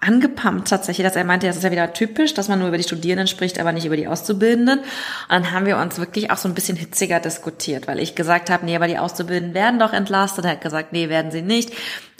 angepumpt 0.00 0.68
tatsächlich, 0.68 1.06
dass 1.06 1.14
er 1.14 1.24
meinte, 1.24 1.46
das 1.46 1.56
ist 1.56 1.62
ja 1.62 1.70
wieder 1.70 1.92
typisch, 1.92 2.32
dass 2.32 2.48
man 2.48 2.58
nur 2.58 2.68
über 2.68 2.78
die 2.78 2.84
Studierenden 2.84 3.26
spricht, 3.26 3.60
aber 3.60 3.72
nicht 3.72 3.84
über 3.84 3.98
die 3.98 4.08
Auszubildenden. 4.08 4.78
Und 4.78 4.86
dann 5.28 5.50
haben 5.52 5.66
wir 5.66 5.76
uns 5.76 5.98
wirklich 5.98 6.30
auch 6.30 6.38
so 6.38 6.48
ein 6.48 6.54
bisschen 6.54 6.76
hitziger 6.76 7.20
diskutiert, 7.20 7.86
weil 7.86 7.98
ich 8.00 8.14
gesagt 8.14 8.48
habe, 8.48 8.64
nee, 8.64 8.74
aber 8.74 8.86
die 8.86 8.98
Auszubildenden 8.98 9.54
werden 9.54 9.78
doch 9.78 9.92
entlastet. 9.92 10.46
Er 10.46 10.52
hat 10.52 10.62
gesagt, 10.62 10.92
nee, 10.92 11.10
werden 11.10 11.30
sie 11.30 11.42
nicht. 11.42 11.72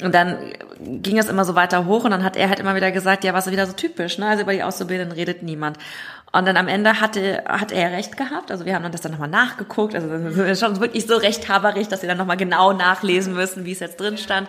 Und 0.02 0.14
dann 0.14 0.36
ging 0.78 1.18
es 1.18 1.28
immer 1.28 1.46
so 1.46 1.54
weiter 1.54 1.86
hoch 1.86 2.04
und 2.04 2.10
dann 2.10 2.22
hat 2.22 2.36
er 2.36 2.50
halt 2.50 2.60
immer 2.60 2.74
wieder 2.74 2.92
gesagt, 2.92 3.24
ja, 3.24 3.32
was 3.32 3.46
ist 3.46 3.52
wieder 3.52 3.66
so 3.66 3.72
typisch, 3.72 4.18
ne? 4.18 4.26
Also 4.26 4.42
über 4.42 4.52
die 4.52 4.62
Auszubildenden 4.62 5.16
redet 5.16 5.42
niemand. 5.42 5.78
Und 6.32 6.46
dann 6.46 6.56
am 6.58 6.68
Ende 6.68 7.00
hatte, 7.00 7.44
hat 7.46 7.72
er 7.72 7.92
recht 7.92 8.16
gehabt. 8.16 8.50
Also 8.50 8.64
wir 8.64 8.74
haben 8.74 8.82
dann 8.82 8.92
das 8.92 9.00
dann 9.00 9.12
nochmal 9.12 9.28
nachgeguckt. 9.28 9.94
Also 9.94 10.06
das 10.06 10.36
ist 10.36 10.60
schon 10.60 10.80
wirklich 10.80 11.06
so 11.06 11.16
rechthaberig, 11.16 11.88
dass 11.88 12.02
wir 12.02 12.08
dann 12.08 12.18
nochmal 12.18 12.36
genau 12.36 12.72
nachlesen 12.72 13.34
müssen, 13.34 13.64
wie 13.64 13.72
es 13.72 13.80
jetzt 13.80 13.98
drin 13.98 14.16
stand. 14.16 14.48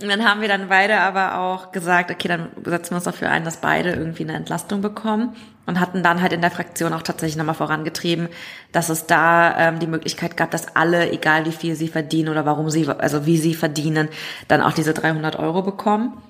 Und 0.00 0.08
dann 0.08 0.24
haben 0.28 0.40
wir 0.40 0.48
dann 0.48 0.68
beide 0.68 0.98
aber 0.98 1.38
auch 1.38 1.70
gesagt, 1.70 2.10
okay, 2.10 2.26
dann 2.26 2.48
setzen 2.64 2.90
wir 2.90 2.96
uns 2.96 3.04
dafür 3.04 3.30
ein, 3.30 3.44
dass 3.44 3.58
beide 3.58 3.90
irgendwie 3.90 4.24
eine 4.24 4.32
Entlastung 4.32 4.80
bekommen 4.80 5.36
und 5.66 5.78
hatten 5.78 6.02
dann 6.02 6.20
halt 6.20 6.32
in 6.32 6.40
der 6.40 6.50
Fraktion 6.50 6.92
auch 6.92 7.02
tatsächlich 7.02 7.36
nochmal 7.36 7.54
vorangetrieben, 7.54 8.28
dass 8.72 8.88
es 8.88 9.06
da 9.06 9.56
ähm, 9.56 9.78
die 9.78 9.86
Möglichkeit 9.86 10.36
gab, 10.36 10.50
dass 10.50 10.74
alle, 10.74 11.12
egal 11.12 11.46
wie 11.46 11.52
viel 11.52 11.76
sie 11.76 11.88
verdienen 11.88 12.28
oder 12.28 12.44
warum 12.44 12.70
sie, 12.70 12.88
also 12.88 13.24
wie 13.24 13.38
sie 13.38 13.54
verdienen, 13.54 14.08
dann 14.48 14.62
auch 14.62 14.72
diese 14.72 14.94
300 14.94 15.36
Euro 15.38 15.62
bekommen. 15.62 16.20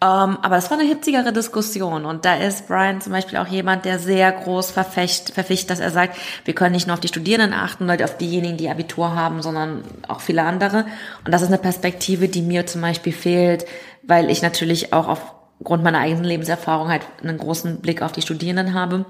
Um, 0.00 0.06
ähm, 0.08 0.38
aber 0.42 0.56
es 0.56 0.70
war 0.70 0.78
eine 0.78 0.86
hitzigere 0.86 1.32
Diskussion 1.32 2.04
und 2.04 2.24
da 2.24 2.36
ist 2.36 2.68
Brian 2.68 3.00
zum 3.00 3.12
Beispiel 3.12 3.36
auch 3.38 3.48
jemand, 3.48 3.84
der 3.84 3.98
sehr 3.98 4.30
groß 4.30 4.70
verfecht, 4.70 5.30
verficht, 5.30 5.70
dass 5.70 5.80
er 5.80 5.90
sagt, 5.90 6.16
wir 6.44 6.54
können 6.54 6.72
nicht 6.72 6.86
nur 6.86 6.94
auf 6.94 7.00
die 7.00 7.08
Studierenden 7.08 7.52
achten, 7.52 7.88
Leute 7.88 8.04
auf 8.04 8.16
diejenigen, 8.16 8.56
die 8.56 8.70
Abitur 8.70 9.16
haben, 9.16 9.42
sondern 9.42 9.82
auch 10.06 10.20
viele 10.20 10.44
andere. 10.44 10.86
Und 11.24 11.32
das 11.32 11.42
ist 11.42 11.48
eine 11.48 11.58
Perspektive, 11.58 12.28
die 12.28 12.42
mir 12.42 12.64
zum 12.64 12.80
Beispiel 12.80 13.12
fehlt, 13.12 13.66
weil 14.04 14.30
ich 14.30 14.40
natürlich 14.40 14.92
auch 14.92 15.08
aufgrund 15.08 15.82
meiner 15.82 15.98
eigenen 15.98 16.22
Lebenserfahrung 16.22 16.90
halt 16.90 17.02
einen 17.20 17.38
großen 17.38 17.80
Blick 17.80 18.00
auf 18.00 18.12
die 18.12 18.22
Studierenden 18.22 18.74
habe. 18.74 19.04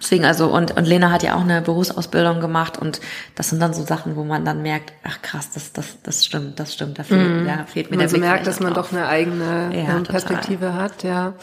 Deswegen 0.00 0.24
also, 0.24 0.48
und, 0.48 0.76
und 0.76 0.86
Lena 0.86 1.10
hat 1.10 1.22
ja 1.22 1.36
auch 1.36 1.42
eine 1.42 1.62
Berufsausbildung 1.62 2.40
gemacht 2.40 2.78
und 2.78 3.00
das 3.34 3.50
sind 3.50 3.60
dann 3.60 3.74
so 3.74 3.84
Sachen, 3.84 4.16
wo 4.16 4.24
man 4.24 4.44
dann 4.44 4.62
merkt, 4.62 4.92
ach 5.02 5.22
krass, 5.22 5.50
das, 5.52 5.72
das, 5.72 5.98
das 6.02 6.24
stimmt, 6.24 6.60
das 6.60 6.74
stimmt, 6.74 6.98
da 6.98 7.02
fehlt, 7.02 7.44
mm. 7.44 7.46
ja, 7.46 7.64
fehlt 7.66 7.90
mir 7.90 7.96
man 7.96 8.00
der 8.00 8.08
so 8.08 8.16
Blick 8.16 8.28
merkt, 8.28 8.46
dass 8.46 8.60
man 8.60 8.74
doch 8.74 8.92
eine 8.92 9.06
eigene 9.06 9.70
ja, 9.74 9.98
Perspektive 10.00 10.66
total. 10.66 10.74
hat, 10.74 11.02
ja. 11.02 11.34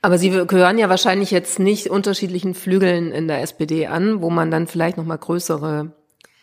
Aber 0.00 0.18
Sie 0.18 0.30
gehören 0.30 0.78
ja 0.78 0.88
wahrscheinlich 0.88 1.30
jetzt 1.30 1.58
nicht 1.58 1.88
unterschiedlichen 1.88 2.54
Flügeln 2.54 3.12
in 3.12 3.28
der 3.28 3.42
SPD 3.42 3.86
an, 3.86 4.20
wo 4.20 4.30
man 4.30 4.50
dann 4.50 4.66
vielleicht 4.66 4.96
nochmal 4.96 5.18
größere 5.18 5.92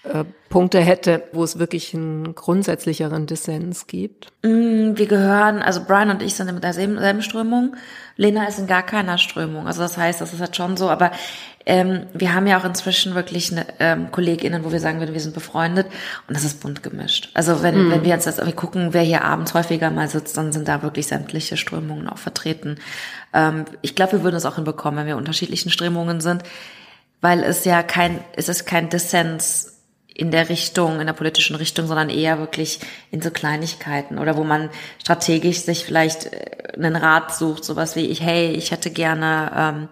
äh, 0.03 0.23
Punkte 0.49 0.79
hätte, 0.79 1.23
wo 1.33 1.43
es 1.43 1.59
wirklich 1.59 1.93
einen 1.93 2.33
grundsätzlicheren 2.33 3.27
Dissens 3.27 3.85
gibt? 3.85 4.31
Mm, 4.43 4.95
wir 4.95 5.07
gehören, 5.07 5.61
also 5.61 5.83
Brian 5.83 6.09
und 6.09 6.21
ich 6.21 6.35
sind 6.35 6.47
in 6.47 6.61
derselben 6.61 7.21
Strömung. 7.21 7.75
Lena 8.15 8.47
ist 8.47 8.59
in 8.59 8.67
gar 8.67 8.83
keiner 8.83 9.17
Strömung. 9.17 9.67
Also 9.67 9.81
das 9.81 9.97
heißt, 9.97 10.21
das 10.21 10.33
ist 10.33 10.39
halt 10.39 10.55
schon 10.55 10.77
so, 10.77 10.89
aber 10.89 11.11
ähm, 11.65 12.07
wir 12.13 12.33
haben 12.33 12.47
ja 12.47 12.59
auch 12.59 12.65
inzwischen 12.65 13.13
wirklich 13.13 13.51
eine, 13.51 13.65
ähm, 13.79 14.09
KollegInnen, 14.11 14.63
wo 14.63 14.71
wir 14.71 14.79
sagen 14.79 14.99
würden, 14.99 15.13
wir 15.13 15.21
sind 15.21 15.33
befreundet 15.33 15.87
und 16.27 16.35
das 16.35 16.45
ist 16.45 16.61
bunt 16.61 16.81
gemischt. 16.81 17.29
Also 17.33 17.61
wenn, 17.61 17.87
mhm. 17.87 17.91
wenn 17.91 18.03
wir 18.03 18.09
jetzt 18.09 18.25
das 18.25 18.37
irgendwie 18.37 18.55
gucken, 18.55 18.93
wer 18.93 19.03
hier 19.03 19.25
abends 19.25 19.53
häufiger 19.53 19.91
mal 19.91 20.07
sitzt, 20.07 20.37
dann 20.37 20.51
sind 20.51 20.67
da 20.67 20.81
wirklich 20.81 21.07
sämtliche 21.07 21.57
Strömungen 21.57 22.07
auch 22.07 22.17
vertreten. 22.17 22.77
Ähm, 23.33 23.65
ich 23.81 23.95
glaube, 23.95 24.13
wir 24.13 24.23
würden 24.23 24.37
es 24.37 24.45
auch 24.45 24.55
hinbekommen, 24.55 25.01
wenn 25.01 25.07
wir 25.07 25.17
unterschiedlichen 25.17 25.69
Strömungen 25.69 26.21
sind, 26.21 26.43
weil 27.19 27.43
es 27.43 27.65
ja 27.65 27.83
kein, 27.83 28.19
es 28.35 28.47
ist 28.47 28.65
kein 28.65 28.89
Dissens 28.89 29.78
in 30.19 30.31
der 30.31 30.49
Richtung, 30.49 30.99
in 30.99 31.07
der 31.07 31.13
politischen 31.13 31.55
Richtung, 31.55 31.87
sondern 31.87 32.09
eher 32.09 32.39
wirklich 32.39 32.79
in 33.09 33.21
so 33.21 33.31
Kleinigkeiten 33.31 34.19
oder 34.19 34.35
wo 34.35 34.43
man 34.43 34.69
strategisch 35.01 35.61
sich 35.61 35.85
vielleicht 35.85 36.33
äh, 36.33 36.73
einen 36.75 36.95
Rat 36.95 37.35
sucht, 37.35 37.63
sowas 37.63 37.95
wie 37.95 38.05
ich, 38.05 38.21
hey, 38.21 38.51
ich 38.51 38.71
hätte 38.71 38.91
gerne 38.91 39.51
ähm, 39.55 39.89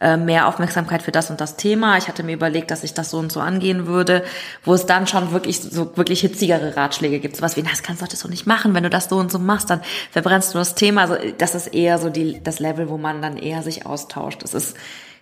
äh, 0.00 0.16
mehr 0.16 0.48
Aufmerksamkeit 0.48 1.02
für 1.02 1.12
das 1.12 1.28
und 1.28 1.42
das 1.42 1.56
Thema. 1.56 1.98
Ich 1.98 2.08
hatte 2.08 2.22
mir 2.22 2.32
überlegt, 2.32 2.70
dass 2.70 2.84
ich 2.84 2.94
das 2.94 3.10
so 3.10 3.18
und 3.18 3.30
so 3.30 3.40
angehen 3.40 3.86
würde, 3.86 4.24
wo 4.64 4.72
es 4.72 4.86
dann 4.86 5.06
schon 5.06 5.30
wirklich 5.30 5.60
so 5.60 5.94
wirklich 5.96 6.22
hitzigere 6.22 6.74
Ratschläge 6.74 7.20
gibt. 7.20 7.36
Sowas 7.36 7.56
wie, 7.58 7.62
das 7.62 7.82
kannst 7.82 8.00
du 8.00 8.16
so 8.16 8.28
nicht 8.28 8.46
machen. 8.46 8.74
Wenn 8.74 8.84
du 8.84 8.90
das 8.90 9.10
so 9.10 9.16
und 9.16 9.30
so 9.30 9.38
machst, 9.38 9.68
dann 9.68 9.82
verbrennst 10.10 10.54
du 10.54 10.58
das 10.58 10.74
Thema. 10.74 11.02
Also 11.02 11.16
das 11.36 11.54
ist 11.54 11.66
eher 11.66 11.98
so 11.98 12.08
die, 12.08 12.42
das 12.42 12.60
Level, 12.60 12.88
wo 12.88 12.96
man 12.96 13.20
dann 13.20 13.36
eher 13.36 13.62
sich 13.62 13.84
austauscht. 13.84 14.42
Es 14.42 14.54
ist 14.54 14.74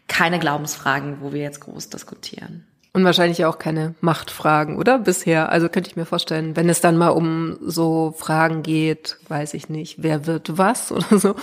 keine 0.07 0.39
Glaubensfragen, 0.39 1.19
wo 1.23 1.33
wir 1.33 1.43
jetzt 1.43 1.61
groß 1.61 1.91
diskutieren. 1.91 2.65
Und 2.99 3.05
wahrscheinlich 3.05 3.45
auch 3.45 3.61
keine 3.61 3.95
Machtfragen, 4.01 4.77
oder? 4.77 4.99
Bisher. 4.99 5.53
Also 5.53 5.69
könnte 5.69 5.89
ich 5.89 5.95
mir 5.95 6.05
vorstellen, 6.05 6.57
wenn 6.57 6.69
es 6.69 6.81
dann 6.81 6.97
mal 6.97 7.11
um 7.11 7.57
so 7.61 8.13
Fragen 8.19 8.65
geht, 8.65 9.19
weiß 9.29 9.55
ich 9.55 9.69
nicht, 9.69 10.03
wer 10.03 10.27
wird 10.27 10.59
was 10.59 10.91
oder 10.93 11.17
so, 11.17 11.37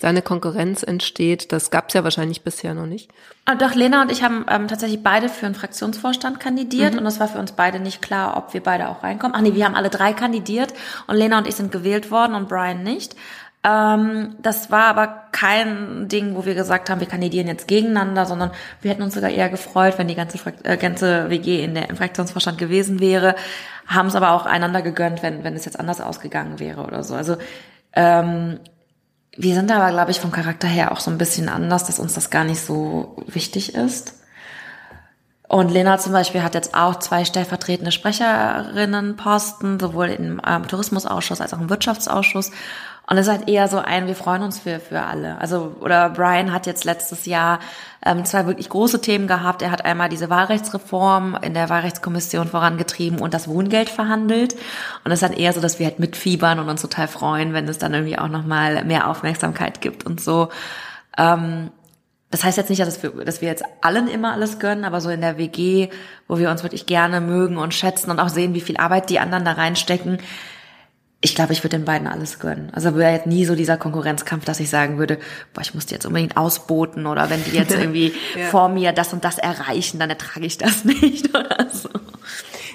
da 0.00 0.08
eine 0.08 0.22
Konkurrenz 0.22 0.82
entsteht, 0.82 1.52
das 1.52 1.70
gab 1.70 1.88
es 1.88 1.94
ja 1.94 2.02
wahrscheinlich 2.02 2.44
bisher 2.44 2.72
noch 2.72 2.86
nicht. 2.86 3.10
Ah, 3.44 3.56
doch, 3.56 3.74
Lena 3.74 4.00
und 4.00 4.10
ich 4.10 4.22
haben 4.22 4.46
ähm, 4.48 4.68
tatsächlich 4.68 5.02
beide 5.02 5.28
für 5.28 5.44
einen 5.44 5.54
Fraktionsvorstand 5.54 6.40
kandidiert 6.40 6.94
mhm. 6.94 7.00
und 7.00 7.06
es 7.06 7.20
war 7.20 7.28
für 7.28 7.38
uns 7.38 7.52
beide 7.52 7.78
nicht 7.78 8.00
klar, 8.00 8.38
ob 8.38 8.54
wir 8.54 8.62
beide 8.62 8.88
auch 8.88 9.02
reinkommen. 9.02 9.36
Ach 9.36 9.42
nee, 9.42 9.54
wir 9.54 9.66
haben 9.66 9.74
alle 9.74 9.90
drei 9.90 10.14
kandidiert 10.14 10.72
und 11.08 11.16
Lena 11.16 11.36
und 11.36 11.46
ich 11.46 11.56
sind 11.56 11.72
gewählt 11.72 12.10
worden 12.10 12.34
und 12.34 12.48
Brian 12.48 12.82
nicht. 12.82 13.16
Ähm, 13.64 14.34
das 14.42 14.70
war 14.70 14.86
aber 14.86 15.26
kein 15.30 16.08
Ding, 16.08 16.34
wo 16.34 16.44
wir 16.44 16.54
gesagt 16.54 16.90
haben, 16.90 17.00
wir 17.00 17.06
kandidieren 17.06 17.46
jetzt 17.46 17.68
gegeneinander, 17.68 18.26
sondern 18.26 18.50
wir 18.80 18.90
hätten 18.90 19.02
uns 19.02 19.14
sogar 19.14 19.30
eher 19.30 19.48
gefreut, 19.48 19.98
wenn 19.98 20.08
die 20.08 20.16
ganze, 20.16 20.38
äh, 20.64 20.76
ganze 20.76 21.30
WG 21.30 21.62
in 21.62 21.74
der, 21.74 21.88
im 21.88 21.96
Fraktionsvorstand 21.96 22.58
gewesen 22.58 22.98
wäre, 22.98 23.36
haben 23.86 24.08
es 24.08 24.16
aber 24.16 24.32
auch 24.32 24.46
einander 24.46 24.82
gegönnt, 24.82 25.22
wenn, 25.22 25.44
wenn 25.44 25.54
es 25.54 25.64
jetzt 25.64 25.78
anders 25.78 26.00
ausgegangen 26.00 26.58
wäre 26.58 26.82
oder 26.82 27.04
so. 27.04 27.14
Also 27.14 27.36
ähm, 27.92 28.58
wir 29.36 29.54
sind 29.54 29.70
aber, 29.70 29.90
glaube 29.90 30.10
ich, 30.10 30.20
vom 30.20 30.32
Charakter 30.32 30.68
her 30.68 30.92
auch 30.92 31.00
so 31.00 31.10
ein 31.10 31.18
bisschen 31.18 31.48
anders, 31.48 31.84
dass 31.86 32.00
uns 32.00 32.14
das 32.14 32.30
gar 32.30 32.44
nicht 32.44 32.60
so 32.60 33.16
wichtig 33.26 33.74
ist. 33.74 34.18
Und 35.48 35.70
Lena 35.70 35.98
zum 35.98 36.12
Beispiel 36.12 36.42
hat 36.42 36.54
jetzt 36.54 36.74
auch 36.74 36.98
zwei 36.98 37.24
stellvertretende 37.24 37.92
Sprecherinnenposten, 37.92 39.78
sowohl 39.78 40.08
im 40.08 40.40
ähm, 40.46 40.66
Tourismusausschuss 40.66 41.42
als 41.42 41.52
auch 41.52 41.60
im 41.60 41.68
Wirtschaftsausschuss. 41.68 42.50
Und 43.12 43.18
es 43.18 43.26
ist 43.26 43.30
halt 43.30 43.46
eher 43.46 43.68
so 43.68 43.76
ein, 43.76 44.06
wir 44.06 44.14
freuen 44.14 44.42
uns 44.42 44.58
für, 44.58 44.80
für 44.80 45.02
alle. 45.02 45.36
Also, 45.38 45.76
oder 45.80 46.08
Brian 46.08 46.50
hat 46.50 46.64
jetzt 46.64 46.86
letztes 46.86 47.26
Jahr 47.26 47.58
ähm, 48.02 48.24
zwei 48.24 48.46
wirklich 48.46 48.70
große 48.70 49.02
Themen 49.02 49.26
gehabt. 49.26 49.60
Er 49.60 49.70
hat 49.70 49.84
einmal 49.84 50.08
diese 50.08 50.30
Wahlrechtsreform 50.30 51.36
in 51.42 51.52
der 51.52 51.68
Wahlrechtskommission 51.68 52.48
vorangetrieben 52.48 53.18
und 53.18 53.34
das 53.34 53.48
Wohngeld 53.48 53.90
verhandelt. 53.90 54.54
Und 55.04 55.12
es 55.12 55.20
ist 55.20 55.28
halt 55.28 55.38
eher 55.38 55.52
so, 55.52 55.60
dass 55.60 55.78
wir 55.78 55.84
halt 55.84 55.98
mitfiebern 55.98 56.58
und 56.58 56.70
uns 56.70 56.80
total 56.80 57.06
freuen, 57.06 57.52
wenn 57.52 57.68
es 57.68 57.76
dann 57.76 57.92
irgendwie 57.92 58.18
auch 58.18 58.28
nochmal 58.28 58.82
mehr 58.86 59.06
Aufmerksamkeit 59.10 59.82
gibt 59.82 60.06
und 60.06 60.18
so. 60.18 60.48
Ähm, 61.18 61.70
das 62.30 62.44
heißt 62.44 62.56
jetzt 62.56 62.70
nicht, 62.70 62.80
dass 62.80 63.02
wir, 63.02 63.10
dass 63.26 63.42
wir 63.42 63.48
jetzt 63.48 63.64
allen 63.82 64.08
immer 64.08 64.32
alles 64.32 64.58
gönnen, 64.58 64.86
aber 64.86 65.02
so 65.02 65.10
in 65.10 65.20
der 65.20 65.36
WG, 65.36 65.90
wo 66.28 66.38
wir 66.38 66.50
uns 66.50 66.62
wirklich 66.62 66.86
gerne 66.86 67.20
mögen 67.20 67.58
und 67.58 67.74
schätzen 67.74 68.10
und 68.10 68.20
auch 68.20 68.30
sehen, 68.30 68.54
wie 68.54 68.62
viel 68.62 68.78
Arbeit 68.78 69.10
die 69.10 69.18
anderen 69.18 69.44
da 69.44 69.52
reinstecken, 69.52 70.16
ich 71.24 71.36
glaube, 71.36 71.52
ich 71.52 71.62
würde 71.62 71.78
den 71.78 71.84
beiden 71.84 72.08
alles 72.08 72.40
gönnen. 72.40 72.70
Also 72.72 72.96
wäre 72.96 73.12
jetzt 73.12 73.26
nie 73.26 73.44
so 73.44 73.54
dieser 73.54 73.76
Konkurrenzkampf, 73.76 74.44
dass 74.44 74.58
ich 74.58 74.68
sagen 74.68 74.98
würde, 74.98 75.18
boah, 75.54 75.60
ich 75.60 75.72
muss 75.72 75.86
die 75.86 75.94
jetzt 75.94 76.04
unbedingt 76.04 76.36
ausboten 76.36 77.06
oder 77.06 77.30
wenn 77.30 77.42
die 77.44 77.52
jetzt 77.52 77.70
irgendwie 77.78 78.12
ja. 78.36 78.46
vor 78.46 78.68
mir 78.68 78.92
das 78.92 79.12
und 79.12 79.24
das 79.24 79.38
erreichen, 79.38 80.00
dann 80.00 80.10
ertrage 80.10 80.44
ich 80.44 80.58
das 80.58 80.84
nicht 80.84 81.30
oder 81.30 81.68
so. 81.72 81.88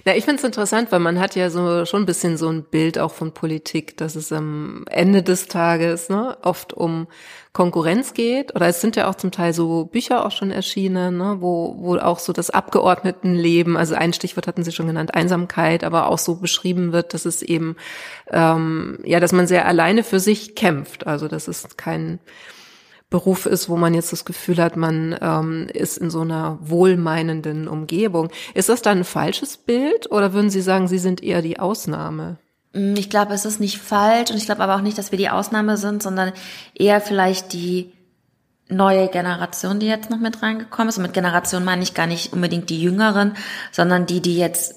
Na, 0.07 0.15
ich 0.15 0.23
finde 0.23 0.37
es 0.37 0.45
interessant, 0.45 0.89
weil 0.93 1.01
man 1.01 1.19
hat 1.19 1.35
ja 1.35 1.49
so 1.49 1.83
schon 1.83 2.03
ein 2.03 2.05
bisschen 2.05 2.37
so 2.37 2.47
ein 2.47 2.63
Bild 2.63 2.97
auch 2.97 3.11
von 3.11 3.33
Politik, 3.33 3.97
dass 3.97 4.15
es 4.15 4.31
am 4.31 4.85
Ende 4.89 5.21
des 5.21 5.49
Tages 5.49 6.07
ne, 6.07 6.37
oft 6.43 6.71
um 6.71 7.07
Konkurrenz 7.51 8.13
geht. 8.13 8.55
Oder 8.55 8.67
es 8.67 8.79
sind 8.79 8.95
ja 8.95 9.09
auch 9.09 9.15
zum 9.15 9.31
Teil 9.31 9.51
so 9.51 9.83
Bücher 9.83 10.25
auch 10.25 10.31
schon 10.31 10.49
erschienen, 10.49 11.17
ne, 11.17 11.41
wo, 11.41 11.75
wo 11.79 11.97
auch 11.97 12.19
so 12.19 12.31
das 12.31 12.49
Abgeordnetenleben, 12.49 13.75
also 13.75 13.95
ein 13.95 14.13
Stichwort 14.13 14.47
hatten 14.47 14.63
Sie 14.63 14.71
schon 14.71 14.87
genannt, 14.87 15.13
Einsamkeit, 15.13 15.83
aber 15.83 16.07
auch 16.07 16.19
so 16.19 16.35
beschrieben 16.35 16.93
wird, 16.93 17.13
dass 17.13 17.25
es 17.25 17.41
eben, 17.41 17.75
ähm, 18.31 18.99
ja, 19.03 19.19
dass 19.19 19.33
man 19.33 19.45
sehr 19.45 19.65
alleine 19.65 20.05
für 20.05 20.21
sich 20.21 20.55
kämpft. 20.55 21.05
Also 21.05 21.27
das 21.27 21.49
ist 21.49 21.77
kein 21.77 22.19
Beruf 23.09 23.45
ist, 23.45 23.69
wo 23.69 23.77
man 23.77 23.93
jetzt 23.93 24.11
das 24.11 24.25
Gefühl 24.25 24.57
hat, 24.57 24.75
man 24.75 25.17
ähm, 25.21 25.67
ist 25.73 25.97
in 25.97 26.09
so 26.09 26.21
einer 26.21 26.57
wohlmeinenden 26.61 27.69
Umgebung. 27.69 28.29
Ist 28.53 28.67
das 28.67 28.81
dann 28.81 28.99
ein 28.99 29.03
falsches 29.05 29.55
Bild 29.55 30.11
oder 30.11 30.33
würden 30.33 30.49
Sie 30.49 30.61
sagen, 30.61 30.89
Sie 30.89 30.97
sind 30.97 31.23
eher 31.23 31.41
die 31.41 31.57
Ausnahme? 31.57 32.37
Mm, 32.73 32.95
ich 32.97 33.09
glaube, 33.09 33.33
es 33.33 33.45
ist 33.45 33.61
nicht 33.61 33.77
falsch 33.77 34.31
und 34.31 34.37
ich 34.37 34.45
glaube 34.45 34.61
aber 34.61 34.75
auch 34.75 34.81
nicht, 34.81 34.97
dass 34.97 35.11
wir 35.11 35.17
die 35.17 35.29
Ausnahme 35.29 35.77
sind, 35.77 36.03
sondern 36.03 36.33
eher 36.75 36.99
vielleicht 36.99 37.53
die 37.53 37.93
neue 38.67 39.07
Generation, 39.07 39.79
die 39.79 39.87
jetzt 39.87 40.09
noch 40.09 40.19
mit 40.19 40.41
reingekommen 40.43 40.89
ist. 40.89 40.97
Und 40.97 41.03
mit 41.03 41.13
Generation 41.13 41.63
meine 41.63 41.83
ich 41.83 41.93
gar 41.93 42.07
nicht 42.07 42.33
unbedingt 42.33 42.69
die 42.69 42.81
Jüngeren, 42.81 43.37
sondern 43.71 44.05
die, 44.05 44.21
die 44.21 44.37
jetzt 44.37 44.75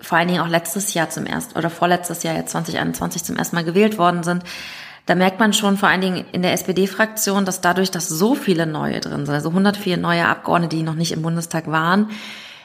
vor 0.00 0.16
allen 0.16 0.28
Dingen 0.28 0.40
auch 0.40 0.48
letztes 0.48 0.94
Jahr 0.94 1.10
zum 1.10 1.26
ersten 1.26 1.58
oder 1.58 1.68
vorletztes 1.68 2.22
Jahr 2.22 2.34
jetzt 2.34 2.52
2021 2.52 3.24
zum 3.24 3.36
ersten 3.36 3.56
Mal 3.56 3.64
gewählt 3.64 3.98
worden 3.98 4.22
sind 4.22 4.44
da 5.08 5.14
merkt 5.14 5.40
man 5.40 5.54
schon 5.54 5.78
vor 5.78 5.88
allen 5.88 6.02
Dingen 6.02 6.26
in 6.32 6.42
der 6.42 6.52
SPD-Fraktion, 6.52 7.46
dass 7.46 7.62
dadurch, 7.62 7.90
dass 7.90 8.10
so 8.10 8.34
viele 8.34 8.66
neue 8.66 9.00
drin 9.00 9.24
sind, 9.24 9.34
also 9.34 9.48
104 9.48 9.96
neue 9.96 10.26
Abgeordnete, 10.26 10.76
die 10.76 10.82
noch 10.82 10.94
nicht 10.94 11.12
im 11.12 11.22
Bundestag 11.22 11.66
waren, 11.66 12.10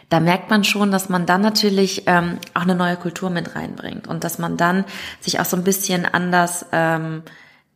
da 0.10 0.20
merkt 0.20 0.50
man 0.50 0.66
schon, 0.66 0.92
dass 0.92 1.08
man 1.08 1.26
dann 1.26 1.40
natürlich 1.40 2.04
ähm, 2.06 2.40
auch 2.54 2.64
eine 2.64 2.76
neue 2.76 2.98
Kultur 2.98 3.30
mit 3.30 3.56
reinbringt 3.56 4.10
und 4.10 4.26
dass 4.26 4.40
man 4.40 4.58
dann 4.58 4.84
sich 5.22 5.40
auch 5.40 5.46
so 5.46 5.56
ein 5.56 5.64
bisschen 5.64 6.06
anders 6.06 6.66
ähm, 6.74 7.24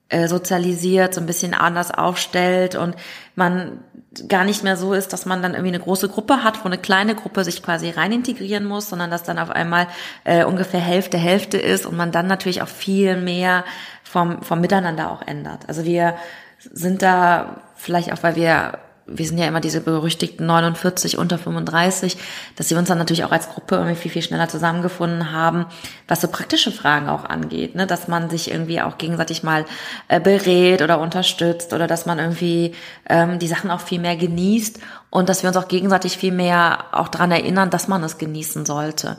äh, 0.10 0.28
sozialisiert, 0.28 1.14
so 1.14 1.22
ein 1.22 1.28
bisschen 1.28 1.54
anders 1.54 1.92
aufstellt 1.92 2.76
und 2.76 2.98
man 3.36 3.80
gar 4.28 4.44
nicht 4.44 4.64
mehr 4.64 4.78
so 4.78 4.94
ist, 4.94 5.14
dass 5.14 5.26
man 5.26 5.42
dann 5.42 5.54
irgendwie 5.54 5.76
eine 5.76 5.84
große 5.84 6.10
Gruppe 6.10 6.44
hat, 6.44 6.64
wo 6.64 6.68
eine 6.68 6.78
kleine 6.78 7.16
Gruppe 7.16 7.44
sich 7.44 7.62
quasi 7.62 7.90
rein 7.90 8.12
integrieren 8.12 8.66
muss, 8.66 8.90
sondern 8.90 9.12
dass 9.12 9.24
dann 9.24 9.40
auf 9.40 9.50
einmal 9.50 9.88
äh, 10.24 10.44
ungefähr 10.44 10.80
Hälfte 10.80 11.18
Hälfte 11.18 11.58
ist 11.58 11.86
und 11.86 11.96
man 11.96 12.12
dann 12.12 12.28
natürlich 12.28 12.62
auch 12.62 12.68
viel 12.68 13.18
mehr 13.18 13.64
vom, 14.10 14.42
vom 14.42 14.62
Miteinander 14.62 15.12
auch 15.12 15.22
ändert. 15.26 15.68
Also 15.68 15.84
wir 15.86 16.16
sind 16.60 17.02
da 17.02 17.62
vielleicht 17.76 18.12
auch, 18.12 18.24
weil 18.24 18.36
wir 18.36 18.80
wir 19.08 19.26
sind 19.26 19.38
ja 19.38 19.46
immer 19.46 19.62
diese 19.62 19.80
berüchtigten 19.80 20.46
49 20.46 21.18
unter 21.18 21.38
35, 21.38 22.18
dass 22.58 22.68
sie 22.68 22.76
uns 22.76 22.90
dann 22.90 22.98
natürlich 22.98 23.24
auch 23.24 23.32
als 23.32 23.50
Gruppe 23.50 23.76
irgendwie 23.76 23.96
viel, 23.96 24.12
viel 24.12 24.22
schneller 24.22 24.50
zusammengefunden 24.50 25.32
haben, 25.32 25.66
was 26.08 26.22
so 26.22 26.28
praktische 26.28 26.72
Fragen 26.72 27.08
auch 27.08 27.24
angeht, 27.24 27.74
ne? 27.74 27.88
dass 27.88 28.10
man 28.10 28.30
sich 28.30 28.52
irgendwie 28.52 28.82
auch 28.82 28.98
gegenseitig 28.98 29.44
mal 29.44 29.66
äh, 30.10 30.20
berät 30.20 30.82
oder 30.82 31.00
unterstützt 31.00 31.74
oder 31.74 31.88
dass 31.88 32.06
man 32.06 32.20
irgendwie 32.20 32.74
ähm, 33.10 33.40
die 33.40 33.48
Sachen 33.48 33.72
auch 33.72 33.82
viel 33.82 34.00
mehr 34.00 34.18
genießt 34.18 34.80
und 35.10 35.30
dass 35.30 35.42
wir 35.42 35.48
uns 35.48 35.58
auch 35.58 35.70
gegenseitig 35.70 36.18
viel 36.18 36.34
mehr 36.34 36.86
auch 36.92 37.08
dran 37.08 37.32
erinnern, 37.32 37.70
dass 37.70 37.88
man 37.88 38.04
es 38.04 38.18
genießen 38.18 38.66
sollte. 38.66 39.18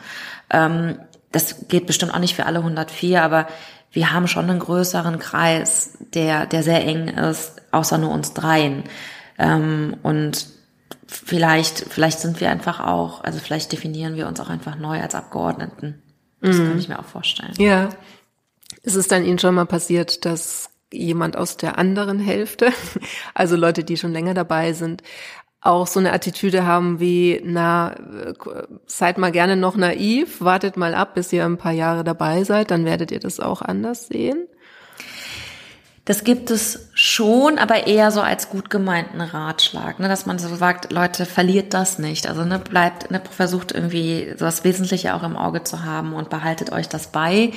Ähm, 0.50 0.98
das 1.32 1.68
geht 1.68 1.86
bestimmt 1.86 2.14
auch 2.14 2.18
nicht 2.18 2.36
für 2.36 2.46
alle 2.46 2.58
104, 2.58 3.22
aber 3.22 3.46
wir 3.90 4.12
haben 4.12 4.28
schon 4.28 4.48
einen 4.48 4.58
größeren 4.58 5.18
Kreis, 5.18 5.98
der, 6.14 6.46
der 6.46 6.62
sehr 6.62 6.84
eng 6.84 7.08
ist, 7.08 7.62
außer 7.70 7.98
nur 7.98 8.10
uns 8.10 8.34
dreien. 8.34 8.84
Ähm, 9.38 9.96
und 10.02 10.46
vielleicht, 11.06 11.86
vielleicht 11.88 12.20
sind 12.20 12.40
wir 12.40 12.50
einfach 12.50 12.80
auch, 12.80 13.24
also 13.24 13.38
vielleicht 13.38 13.72
definieren 13.72 14.16
wir 14.16 14.26
uns 14.28 14.40
auch 14.40 14.50
einfach 14.50 14.76
neu 14.76 15.00
als 15.00 15.14
Abgeordneten. 15.14 16.02
Das 16.40 16.56
mm. 16.56 16.66
kann 16.66 16.78
ich 16.78 16.88
mir 16.88 16.98
auch 16.98 17.04
vorstellen. 17.04 17.54
Ja. 17.58 17.88
Ist 18.82 18.94
es 18.94 19.08
dann 19.08 19.24
Ihnen 19.24 19.38
schon 19.38 19.54
mal 19.54 19.66
passiert, 19.66 20.24
dass 20.24 20.70
jemand 20.92 21.36
aus 21.36 21.56
der 21.56 21.78
anderen 21.78 22.18
Hälfte, 22.18 22.72
also 23.34 23.56
Leute, 23.56 23.84
die 23.84 23.96
schon 23.96 24.12
länger 24.12 24.34
dabei 24.34 24.72
sind, 24.72 25.02
auch 25.60 25.86
so 25.86 25.98
eine 25.98 26.12
Attitüde 26.12 26.66
haben 26.66 27.00
wie, 27.00 27.40
na, 27.44 27.94
seid 28.86 29.18
mal 29.18 29.32
gerne 29.32 29.56
noch 29.56 29.76
naiv, 29.76 30.40
wartet 30.40 30.76
mal 30.76 30.94
ab, 30.94 31.14
bis 31.14 31.32
ihr 31.32 31.44
ein 31.44 31.58
paar 31.58 31.72
Jahre 31.72 32.04
dabei 32.04 32.44
seid, 32.44 32.70
dann 32.70 32.84
werdet 32.84 33.10
ihr 33.10 33.20
das 33.20 33.40
auch 33.40 33.60
anders 33.60 34.06
sehen. 34.06 34.46
Das 36.08 36.24
gibt 36.24 36.50
es 36.50 36.88
schon, 36.94 37.58
aber 37.58 37.86
eher 37.86 38.10
so 38.10 38.22
als 38.22 38.48
gut 38.48 38.70
gemeinten 38.70 39.20
Ratschlag, 39.20 40.00
ne, 40.00 40.08
dass 40.08 40.24
man 40.24 40.38
so 40.38 40.56
sagt, 40.56 40.90
Leute, 40.90 41.26
verliert 41.26 41.74
das 41.74 41.98
nicht. 41.98 42.26
Also 42.26 42.46
ne, 42.46 42.58
bleibt, 42.58 43.10
ne, 43.10 43.20
versucht 43.30 43.72
irgendwie 43.72 44.32
so 44.38 44.46
das 44.46 44.64
Wesentliche 44.64 45.14
auch 45.14 45.22
im 45.22 45.36
Auge 45.36 45.64
zu 45.64 45.84
haben 45.84 46.14
und 46.14 46.30
behaltet 46.30 46.72
euch 46.72 46.88
das 46.88 47.08
bei. 47.08 47.52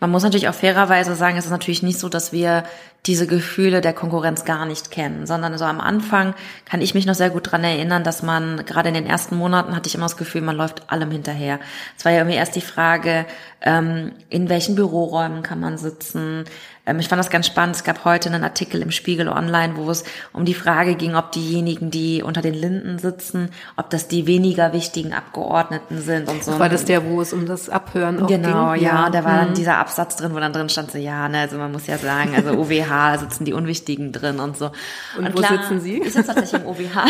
Man 0.00 0.10
muss 0.10 0.24
natürlich 0.24 0.48
auch 0.48 0.54
fairerweise 0.54 1.14
sagen, 1.14 1.36
es 1.36 1.44
ist 1.44 1.52
natürlich 1.52 1.84
nicht 1.84 2.00
so, 2.00 2.08
dass 2.08 2.32
wir 2.32 2.64
diese 3.06 3.28
Gefühle 3.28 3.80
der 3.80 3.92
Konkurrenz 3.92 4.44
gar 4.44 4.66
nicht 4.66 4.90
kennen, 4.90 5.26
sondern 5.26 5.56
so 5.56 5.64
am 5.64 5.80
Anfang 5.80 6.34
kann 6.64 6.80
ich 6.80 6.94
mich 6.94 7.06
noch 7.06 7.14
sehr 7.14 7.30
gut 7.30 7.52
dran 7.52 7.62
erinnern, 7.62 8.02
dass 8.02 8.24
man 8.24 8.64
gerade 8.64 8.88
in 8.88 8.94
den 8.94 9.06
ersten 9.06 9.36
Monaten 9.36 9.76
hatte 9.76 9.88
ich 9.88 9.94
immer 9.94 10.06
das 10.06 10.16
Gefühl, 10.16 10.40
man 10.40 10.56
läuft 10.56 10.90
allem 10.90 11.12
hinterher. 11.12 11.60
Es 11.96 12.04
war 12.04 12.10
ja 12.10 12.18
irgendwie 12.18 12.36
erst 12.36 12.56
die 12.56 12.60
Frage, 12.60 13.26
ähm, 13.60 14.12
in 14.28 14.48
welchen 14.48 14.74
Büroräumen 14.74 15.42
kann 15.42 15.60
man 15.60 15.78
sitzen, 15.78 16.44
ähm, 16.84 16.98
ich 16.98 17.08
fand 17.08 17.20
das 17.20 17.30
ganz 17.30 17.46
spannend. 17.46 17.76
Es 17.76 17.84
gab 17.84 18.04
heute 18.04 18.28
einen 18.28 18.42
Artikel 18.42 18.82
im 18.82 18.90
Spiegel 18.90 19.28
Online, 19.28 19.76
wo 19.76 19.88
es 19.90 20.04
um 20.32 20.44
die 20.44 20.54
Frage 20.54 20.96
ging, 20.96 21.14
ob 21.14 21.30
diejenigen, 21.32 21.90
die 21.90 22.22
unter 22.22 22.42
den 22.42 22.54
Linden 22.54 22.98
sitzen, 22.98 23.50
ob 23.76 23.90
das 23.90 24.08
die 24.08 24.26
weniger 24.26 24.72
wichtigen 24.72 25.12
Abgeordneten 25.12 26.00
sind 26.00 26.28
und 26.28 26.42
so. 26.42 26.58
War 26.58 26.68
das 26.68 26.84
der, 26.84 27.04
wo 27.04 27.20
es 27.20 27.32
um 27.32 27.46
das 27.46 27.68
Abhören 27.68 28.22
auch 28.22 28.26
genau, 28.26 28.72
ging? 28.72 28.82
ja, 28.82 29.10
da 29.10 29.24
war 29.24 29.36
dann 29.36 29.50
mhm. 29.50 29.54
dieser 29.54 29.78
Absatz 29.78 30.16
drin, 30.16 30.34
wo 30.34 30.40
dann 30.40 30.52
drin 30.52 30.68
stand 30.68 30.90
so, 30.90 30.98
ja, 30.98 31.28
ne, 31.28 31.40
also 31.40 31.56
man 31.56 31.70
muss 31.70 31.86
ja 31.86 31.98
sagen, 31.98 32.34
also 32.34 32.50
OWH 32.58 33.18
sitzen 33.20 33.44
die 33.44 33.52
Unwichtigen 33.52 34.10
drin 34.12 34.40
und 34.40 34.56
so. 34.56 34.72
Und, 35.16 35.26
und 35.26 35.34
wo 35.34 35.38
klar, 35.38 35.58
sitzen 35.58 35.80
Sie? 35.80 35.98
Ich 35.98 36.12
sitze 36.12 36.34
tatsächlich 36.34 36.62
im 36.62 36.66
OWH. 36.66 36.94
ja, 36.94 37.04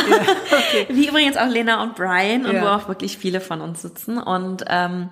okay. 0.50 0.86
Wie 0.90 1.08
übrigens 1.08 1.36
auch 1.38 1.48
Lena 1.48 1.82
und 1.82 1.94
Brian 1.94 2.44
und 2.44 2.54
ja. 2.54 2.62
wo 2.62 2.66
auch 2.66 2.88
wirklich 2.88 3.16
viele 3.16 3.40
von 3.40 3.62
uns 3.62 3.80
sitzen 3.80 4.18
und 4.18 4.64
ähm, 4.68 5.08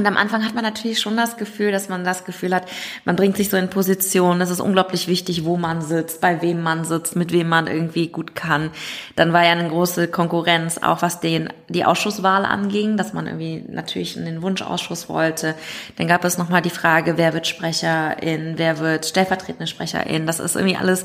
und 0.00 0.06
am 0.06 0.16
Anfang 0.16 0.46
hat 0.46 0.54
man 0.54 0.64
natürlich 0.64 0.98
schon 0.98 1.14
das 1.14 1.36
Gefühl, 1.36 1.72
dass 1.72 1.90
man 1.90 2.04
das 2.04 2.24
Gefühl 2.24 2.54
hat, 2.54 2.64
man 3.04 3.16
bringt 3.16 3.36
sich 3.36 3.50
so 3.50 3.58
in 3.58 3.68
Position, 3.68 4.40
es 4.40 4.48
ist 4.48 4.60
unglaublich 4.60 5.08
wichtig, 5.08 5.44
wo 5.44 5.58
man 5.58 5.82
sitzt, 5.82 6.22
bei 6.22 6.40
wem 6.40 6.62
man 6.62 6.86
sitzt, 6.86 7.16
mit 7.16 7.32
wem 7.32 7.50
man 7.50 7.66
irgendwie 7.66 8.08
gut 8.08 8.34
kann. 8.34 8.70
Dann 9.14 9.34
war 9.34 9.44
ja 9.44 9.52
eine 9.52 9.68
große 9.68 10.08
Konkurrenz, 10.08 10.78
auch 10.78 11.02
was 11.02 11.20
den, 11.20 11.50
die 11.68 11.84
Ausschusswahl 11.84 12.46
anging, 12.46 12.96
dass 12.96 13.12
man 13.12 13.26
irgendwie 13.26 13.62
natürlich 13.68 14.16
in 14.16 14.24
den 14.24 14.40
Wunschausschuss 14.40 15.10
wollte. 15.10 15.54
Dann 15.98 16.08
gab 16.08 16.24
es 16.24 16.38
nochmal 16.38 16.62
die 16.62 16.70
Frage, 16.70 17.18
wer 17.18 17.34
wird 17.34 17.46
Sprecherin, 17.46 18.54
wer 18.56 18.78
wird 18.78 19.04
stellvertretende 19.04 19.66
Sprecherin. 19.66 20.26
Das 20.26 20.40
ist 20.40 20.56
irgendwie 20.56 20.76
alles 20.76 21.04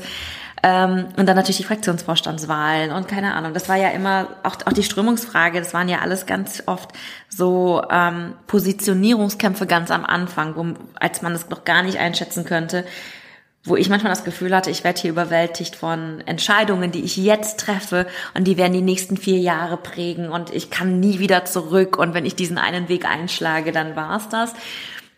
ähm, 0.62 1.08
und 1.16 1.26
dann 1.26 1.36
natürlich 1.36 1.58
die 1.58 1.64
Fraktionsvorstandswahlen 1.64 2.92
und 2.92 3.08
keine 3.08 3.34
Ahnung. 3.34 3.54
Das 3.54 3.68
war 3.68 3.76
ja 3.76 3.90
immer 3.90 4.28
auch, 4.42 4.56
auch 4.64 4.72
die 4.72 4.82
Strömungsfrage. 4.82 5.58
Das 5.58 5.74
waren 5.74 5.88
ja 5.88 6.00
alles 6.00 6.26
ganz 6.26 6.62
oft 6.66 6.90
so 7.28 7.82
ähm, 7.90 8.34
Positionierungskämpfe 8.46 9.66
ganz 9.66 9.90
am 9.90 10.04
Anfang, 10.04 10.56
wo, 10.56 10.66
als 10.98 11.22
man 11.22 11.32
es 11.32 11.48
noch 11.48 11.64
gar 11.64 11.82
nicht 11.82 11.98
einschätzen 11.98 12.44
könnte 12.44 12.84
wo 13.66 13.74
ich 13.74 13.88
manchmal 13.88 14.12
das 14.12 14.24
Gefühl 14.24 14.54
hatte, 14.54 14.70
ich 14.70 14.84
werde 14.84 15.00
hier 15.00 15.10
überwältigt 15.10 15.74
von 15.74 16.20
Entscheidungen, 16.24 16.92
die 16.92 17.02
ich 17.02 17.16
jetzt 17.16 17.58
treffe 17.58 18.06
und 18.34 18.44
die 18.44 18.56
werden 18.56 18.72
die 18.72 18.80
nächsten 18.80 19.16
vier 19.16 19.38
Jahre 19.38 19.76
prägen 19.76 20.30
und 20.30 20.54
ich 20.54 20.70
kann 20.70 21.00
nie 21.00 21.18
wieder 21.18 21.44
zurück 21.44 21.98
und 21.98 22.14
wenn 22.14 22.24
ich 22.24 22.36
diesen 22.36 22.58
einen 22.58 22.88
Weg 22.88 23.04
einschlage, 23.04 23.72
dann 23.72 23.96
war's 23.96 24.28
das. 24.28 24.54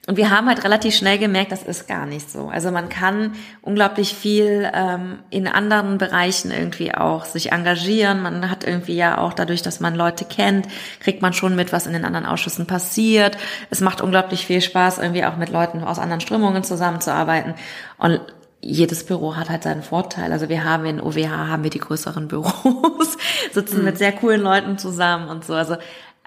Und 0.08 0.16
wir 0.16 0.30
haben 0.30 0.48
halt 0.48 0.64
relativ 0.64 0.96
schnell 0.96 1.18
gemerkt, 1.18 1.52
das 1.52 1.62
ist 1.62 1.86
gar 1.86 2.06
nicht 2.06 2.30
so. 2.30 2.48
Also 2.48 2.70
man 2.70 2.88
kann 2.88 3.34
unglaublich 3.60 4.14
viel 4.14 4.66
ähm, 4.72 5.18
in 5.28 5.46
anderen 5.46 5.98
Bereichen 5.98 6.50
irgendwie 6.50 6.94
auch 6.94 7.26
sich 7.26 7.52
engagieren. 7.52 8.22
Man 8.22 8.50
hat 8.50 8.64
irgendwie 8.64 8.96
ja 8.96 9.18
auch 9.18 9.34
dadurch, 9.34 9.60
dass 9.60 9.80
man 9.80 9.94
Leute 9.94 10.24
kennt, 10.24 10.66
kriegt 11.00 11.20
man 11.20 11.34
schon 11.34 11.54
mit, 11.54 11.74
was 11.74 11.86
in 11.86 11.92
den 11.92 12.06
anderen 12.06 12.24
Ausschüssen 12.24 12.66
passiert. 12.66 13.36
Es 13.68 13.82
macht 13.82 14.00
unglaublich 14.00 14.46
viel 14.46 14.62
Spaß, 14.62 14.96
irgendwie 14.96 15.26
auch 15.26 15.36
mit 15.36 15.50
Leuten 15.50 15.84
aus 15.84 15.98
anderen 15.98 16.22
Strömungen 16.22 16.64
zusammenzuarbeiten. 16.64 17.52
Und 17.98 18.22
jedes 18.62 19.04
Büro 19.04 19.36
hat 19.36 19.50
halt 19.50 19.62
seinen 19.62 19.82
Vorteil. 19.82 20.32
Also 20.32 20.48
wir 20.48 20.64
haben 20.64 20.86
in 20.86 21.02
OWH 21.02 21.28
haben 21.28 21.64
wir 21.64 21.70
die 21.70 21.80
größeren 21.80 22.28
Büros, 22.28 23.18
sitzen 23.52 23.80
mhm. 23.80 23.84
mit 23.84 23.98
sehr 23.98 24.12
coolen 24.12 24.40
Leuten 24.40 24.78
zusammen 24.78 25.28
und 25.28 25.44
so. 25.44 25.52
Also 25.52 25.76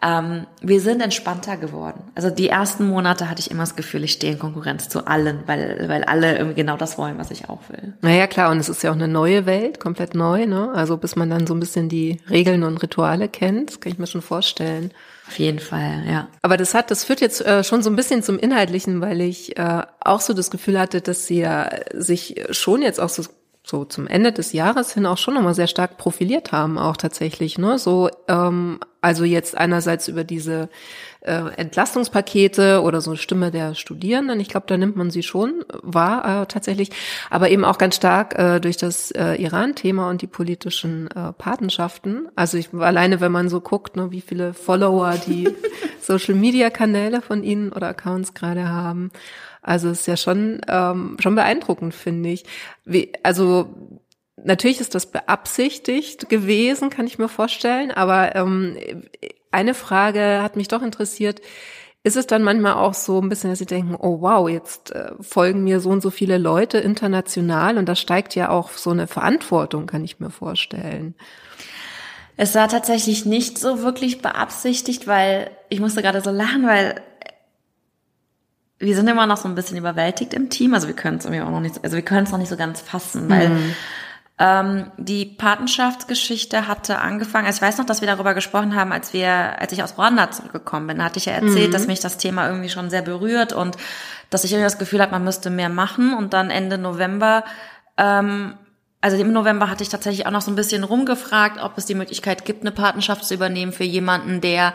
ähm, 0.01 0.47
wir 0.61 0.81
sind 0.81 1.01
entspannter 1.01 1.57
geworden. 1.57 2.03
Also 2.15 2.29
die 2.29 2.49
ersten 2.49 2.85
Monate 2.87 3.29
hatte 3.29 3.39
ich 3.39 3.51
immer 3.51 3.63
das 3.63 3.75
Gefühl, 3.75 4.03
ich 4.03 4.13
stehe 4.13 4.33
in 4.33 4.39
Konkurrenz 4.39 4.89
zu 4.89 5.05
allen, 5.05 5.43
weil, 5.45 5.85
weil 5.87 6.03
alle 6.03 6.37
irgendwie 6.37 6.55
genau 6.55 6.75
das 6.77 6.97
wollen, 6.97 7.17
was 7.17 7.29
ich 7.29 7.49
auch 7.49 7.59
will. 7.69 7.93
Naja, 8.01 8.27
klar, 8.27 8.51
und 8.51 8.57
es 8.57 8.69
ist 8.69 8.81
ja 8.83 8.89
auch 8.89 8.95
eine 8.95 9.07
neue 9.07 9.45
Welt, 9.45 9.79
komplett 9.79 10.15
neu, 10.15 10.47
ne? 10.47 10.71
Also 10.73 10.97
bis 10.97 11.15
man 11.15 11.29
dann 11.29 11.45
so 11.45 11.53
ein 11.53 11.59
bisschen 11.59 11.87
die 11.87 12.19
Regeln 12.29 12.63
und 12.63 12.77
Rituale 12.77 13.29
kennt, 13.29 13.69
das 13.69 13.79
kann 13.79 13.91
ich 13.91 13.99
mir 13.99 14.07
schon 14.07 14.21
vorstellen. 14.23 14.91
Auf 15.27 15.37
jeden 15.39 15.59
Fall, 15.59 16.03
ja. 16.09 16.27
Aber 16.41 16.57
das 16.57 16.73
hat, 16.73 16.91
das 16.91 17.03
führt 17.03 17.21
jetzt 17.21 17.45
äh, 17.45 17.63
schon 17.63 17.83
so 17.83 17.89
ein 17.89 17.95
bisschen 17.95 18.23
zum 18.23 18.37
Inhaltlichen, 18.39 19.01
weil 19.01 19.21
ich 19.21 19.57
äh, 19.57 19.83
auch 20.01 20.19
so 20.19 20.33
das 20.33 20.51
Gefühl 20.51 20.79
hatte, 20.79 21.01
dass 21.01 21.27
sie 21.27 21.39
ja 21.39 21.69
sich 21.93 22.43
schon 22.49 22.81
jetzt 22.81 22.99
auch 22.99 23.09
so 23.09 23.23
so 23.71 23.85
zum 23.85 24.05
Ende 24.05 24.33
des 24.33 24.51
Jahres 24.51 24.93
hin 24.93 25.05
auch 25.05 25.17
schon 25.17 25.33
nochmal 25.33 25.55
sehr 25.55 25.67
stark 25.67 25.97
profiliert 25.97 26.51
haben, 26.51 26.77
auch 26.77 26.97
tatsächlich. 26.97 27.57
Ne? 27.57 27.79
So, 27.79 28.09
ähm, 28.27 28.79
also 28.99 29.23
jetzt 29.23 29.57
einerseits 29.57 30.09
über 30.09 30.25
diese 30.25 30.69
äh, 31.21 31.53
Entlastungspakete 31.55 32.81
oder 32.81 32.99
so 32.99 33.15
Stimme 33.15 33.49
der 33.49 33.73
Studierenden, 33.73 34.41
ich 34.41 34.49
glaube, 34.49 34.65
da 34.67 34.75
nimmt 34.75 34.97
man 34.97 35.09
sie 35.09 35.23
schon 35.23 35.63
wahr 35.81 36.41
äh, 36.41 36.45
tatsächlich, 36.47 36.89
aber 37.29 37.49
eben 37.49 37.63
auch 37.63 37.77
ganz 37.77 37.95
stark 37.95 38.37
äh, 38.37 38.59
durch 38.59 38.75
das 38.75 39.11
äh, 39.11 39.35
Iran-Thema 39.35 40.09
und 40.09 40.21
die 40.21 40.27
politischen 40.27 41.09
äh, 41.11 41.31
Patenschaften. 41.31 42.27
Also 42.35 42.57
ich 42.57 42.73
alleine, 42.73 43.21
wenn 43.21 43.31
man 43.31 43.47
so 43.47 43.61
guckt, 43.61 43.95
ne, 43.95 44.11
wie 44.11 44.21
viele 44.21 44.53
Follower 44.53 45.15
die 45.25 45.47
Social-Media-Kanäle 46.01 47.21
von 47.21 47.43
ihnen 47.43 47.71
oder 47.71 47.87
Accounts 47.87 48.33
gerade 48.33 48.67
haben. 48.67 49.11
Also 49.61 49.89
ist 49.89 50.07
ja 50.07 50.17
schon 50.17 50.61
ähm, 50.67 51.17
schon 51.19 51.35
beeindruckend, 51.35 51.93
finde 51.93 52.29
ich. 52.29 52.45
Wie, 52.83 53.13
also 53.23 53.69
natürlich 54.43 54.79
ist 54.79 54.95
das 54.95 55.05
beabsichtigt 55.05 56.29
gewesen, 56.29 56.89
kann 56.89 57.07
ich 57.07 57.19
mir 57.19 57.29
vorstellen. 57.29 57.91
Aber 57.91 58.35
ähm, 58.35 58.77
eine 59.51 59.73
Frage 59.73 60.41
hat 60.41 60.55
mich 60.55 60.67
doch 60.67 60.81
interessiert. 60.81 61.41
Ist 62.03 62.17
es 62.17 62.25
dann 62.25 62.41
manchmal 62.41 62.73
auch 62.73 62.95
so 62.95 63.21
ein 63.21 63.29
bisschen, 63.29 63.51
dass 63.51 63.59
Sie 63.59 63.67
denken, 63.67 63.95
oh 63.95 64.21
wow, 64.21 64.49
jetzt 64.49 64.91
äh, 64.91 65.11
folgen 65.19 65.63
mir 65.63 65.79
so 65.79 65.91
und 65.91 66.01
so 66.01 66.09
viele 66.09 66.39
Leute 66.39 66.79
international 66.79 67.77
und 67.77 67.87
da 67.87 67.95
steigt 67.95 68.33
ja 68.33 68.49
auch 68.49 68.71
so 68.71 68.89
eine 68.89 69.05
Verantwortung, 69.05 69.85
kann 69.85 70.03
ich 70.03 70.19
mir 70.19 70.31
vorstellen. 70.31 71.13
Es 72.37 72.55
war 72.55 72.67
tatsächlich 72.69 73.25
nicht 73.25 73.59
so 73.59 73.83
wirklich 73.83 74.23
beabsichtigt, 74.23 75.05
weil 75.05 75.51
ich 75.69 75.79
musste 75.79 76.01
gerade 76.01 76.21
so 76.21 76.31
lachen, 76.31 76.65
weil 76.65 76.95
wir 78.81 78.95
sind 78.95 79.07
immer 79.07 79.27
noch 79.27 79.37
so 79.37 79.47
ein 79.47 79.55
bisschen 79.55 79.77
überwältigt 79.77 80.33
im 80.33 80.49
Team. 80.49 80.73
Also 80.73 80.87
wir 80.87 80.95
können 80.95 81.17
es 81.17 81.25
irgendwie 81.25 81.43
auch 81.43 81.49
noch 81.49 81.59
nicht, 81.59 81.83
also 81.83 81.95
wir 81.95 82.03
können 82.03 82.25
es 82.25 82.31
noch 82.31 82.39
nicht 82.39 82.49
so 82.49 82.57
ganz 82.57 82.81
fassen, 82.81 83.29
weil 83.29 83.49
mhm. 83.49 83.75
ähm, 84.39 84.91
die 84.97 85.25
Patenschaftsgeschichte 85.25 86.67
hatte 86.67 86.99
angefangen. 86.99 87.45
Also 87.45 87.57
ich 87.57 87.61
weiß 87.61 87.77
noch, 87.77 87.85
dass 87.85 88.01
wir 88.01 88.07
darüber 88.07 88.33
gesprochen 88.33 88.75
haben, 88.75 88.91
als 88.91 89.13
wir, 89.13 89.59
als 89.59 89.71
ich 89.71 89.83
aus 89.83 89.97
Ruanda 89.97 90.31
zurückgekommen 90.31 90.87
bin. 90.87 90.97
Da 90.97 91.05
hatte 91.05 91.19
ich 91.19 91.25
ja 91.25 91.33
erzählt, 91.33 91.69
mhm. 91.69 91.73
dass 91.73 91.87
mich 91.87 91.99
das 91.99 92.17
Thema 92.17 92.47
irgendwie 92.47 92.69
schon 92.69 92.89
sehr 92.89 93.03
berührt 93.03 93.53
und 93.53 93.77
dass 94.29 94.43
ich 94.43 94.51
irgendwie 94.51 94.65
das 94.65 94.79
Gefühl 94.79 95.01
habe, 95.01 95.11
man 95.11 95.23
müsste 95.23 95.49
mehr 95.49 95.69
machen. 95.69 96.13
Und 96.13 96.33
dann 96.33 96.49
Ende 96.49 96.77
November 96.77 97.43
ähm, 97.97 98.55
also 99.01 99.17
im 99.17 99.33
November 99.33 99.69
hatte 99.69 99.83
ich 99.83 99.89
tatsächlich 99.89 100.27
auch 100.27 100.31
noch 100.31 100.43
so 100.43 100.51
ein 100.51 100.55
bisschen 100.55 100.83
rumgefragt, 100.83 101.59
ob 101.61 101.75
es 101.75 101.87
die 101.87 101.95
Möglichkeit 101.95 102.45
gibt, 102.45 102.61
eine 102.61 102.71
Patenschaft 102.71 103.25
zu 103.25 103.33
übernehmen 103.33 103.71
für 103.71 103.83
jemanden, 103.83 104.41
der 104.41 104.73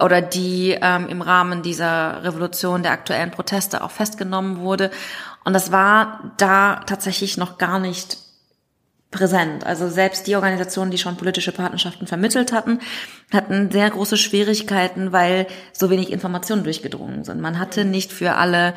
oder 0.00 0.20
die 0.20 0.76
ähm, 0.80 1.08
im 1.08 1.22
Rahmen 1.22 1.62
dieser 1.62 2.24
Revolution 2.24 2.82
der 2.82 2.92
aktuellen 2.92 3.30
Proteste 3.30 3.84
auch 3.84 3.92
festgenommen 3.92 4.58
wurde. 4.58 4.90
Und 5.44 5.52
das 5.52 5.70
war 5.70 6.32
da 6.38 6.80
tatsächlich 6.86 7.36
noch 7.36 7.56
gar 7.56 7.78
nicht 7.78 8.18
präsent. 9.10 9.64
Also 9.64 9.88
selbst 9.88 10.26
die 10.26 10.36
Organisationen, 10.36 10.90
die 10.90 10.98
schon 10.98 11.16
politische 11.16 11.52
Patenschaften 11.52 12.06
vermittelt 12.06 12.52
hatten, 12.52 12.80
hatten 13.32 13.70
sehr 13.70 13.88
große 13.88 14.16
Schwierigkeiten, 14.16 15.12
weil 15.12 15.46
so 15.72 15.88
wenig 15.88 16.12
Informationen 16.12 16.64
durchgedrungen 16.64 17.24
sind. 17.24 17.40
Man 17.40 17.58
hatte 17.58 17.84
nicht 17.84 18.12
für 18.12 18.34
alle 18.34 18.74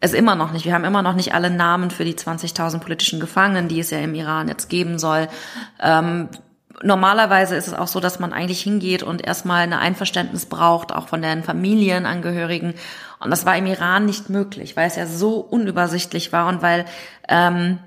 es 0.00 0.12
immer 0.12 0.34
noch 0.34 0.52
nicht. 0.52 0.64
Wir 0.64 0.74
haben 0.74 0.84
immer 0.84 1.02
noch 1.02 1.14
nicht 1.14 1.34
alle 1.34 1.50
Namen 1.50 1.90
für 1.90 2.04
die 2.04 2.14
20.000 2.14 2.78
politischen 2.80 3.20
Gefangenen, 3.20 3.68
die 3.68 3.80
es 3.80 3.90
ja 3.90 3.98
im 3.98 4.14
Iran 4.14 4.48
jetzt 4.48 4.68
geben 4.68 4.98
soll. 4.98 5.28
Ähm, 5.80 6.28
normalerweise 6.82 7.56
ist 7.56 7.68
es 7.68 7.74
auch 7.74 7.86
so, 7.86 8.00
dass 8.00 8.20
man 8.20 8.32
eigentlich 8.32 8.60
hingeht 8.60 9.02
und 9.02 9.24
erstmal 9.24 9.62
eine 9.62 9.78
Einverständnis 9.78 10.46
braucht, 10.46 10.92
auch 10.92 11.08
von 11.08 11.22
den 11.22 11.42
Familienangehörigen. 11.42 12.74
Und 13.20 13.30
das 13.30 13.46
war 13.46 13.56
im 13.56 13.66
Iran 13.66 14.06
nicht 14.06 14.28
möglich, 14.30 14.76
weil 14.76 14.88
es 14.88 14.96
ja 14.96 15.06
so 15.06 15.36
unübersichtlich 15.36 16.32
war 16.32 16.48
und 16.48 16.62
weil 16.62 16.84
ähm, 17.28 17.78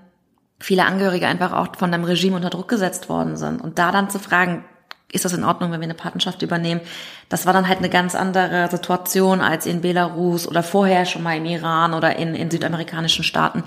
viele 0.59 0.85
Angehörige 0.85 1.27
einfach 1.27 1.53
auch 1.53 1.75
von 1.75 1.91
dem 1.91 2.03
Regime 2.03 2.35
unter 2.35 2.49
Druck 2.49 2.67
gesetzt 2.67 3.09
worden 3.09 3.37
sind. 3.37 3.61
Und 3.61 3.77
da 3.77 3.91
dann 3.91 4.09
zu 4.09 4.19
fragen, 4.19 4.65
ist 5.11 5.25
das 5.25 5.33
in 5.33 5.43
Ordnung, 5.43 5.71
wenn 5.71 5.79
wir 5.79 5.85
eine 5.85 5.93
Patenschaft 5.93 6.41
übernehmen? 6.41 6.81
Das 7.29 7.45
war 7.45 7.53
dann 7.53 7.67
halt 7.67 7.79
eine 7.79 7.89
ganz 7.89 8.13
andere 8.13 8.69
Situation 8.69 9.41
als 9.41 9.65
in 9.65 9.81
Belarus 9.81 10.47
oder 10.47 10.63
vorher 10.63 11.05
schon 11.05 11.23
mal 11.23 11.37
im 11.37 11.45
Iran 11.45 11.93
oder 11.93 12.17
in, 12.17 12.35
in 12.35 12.51
südamerikanischen 12.51 13.23
Staaten. 13.23 13.63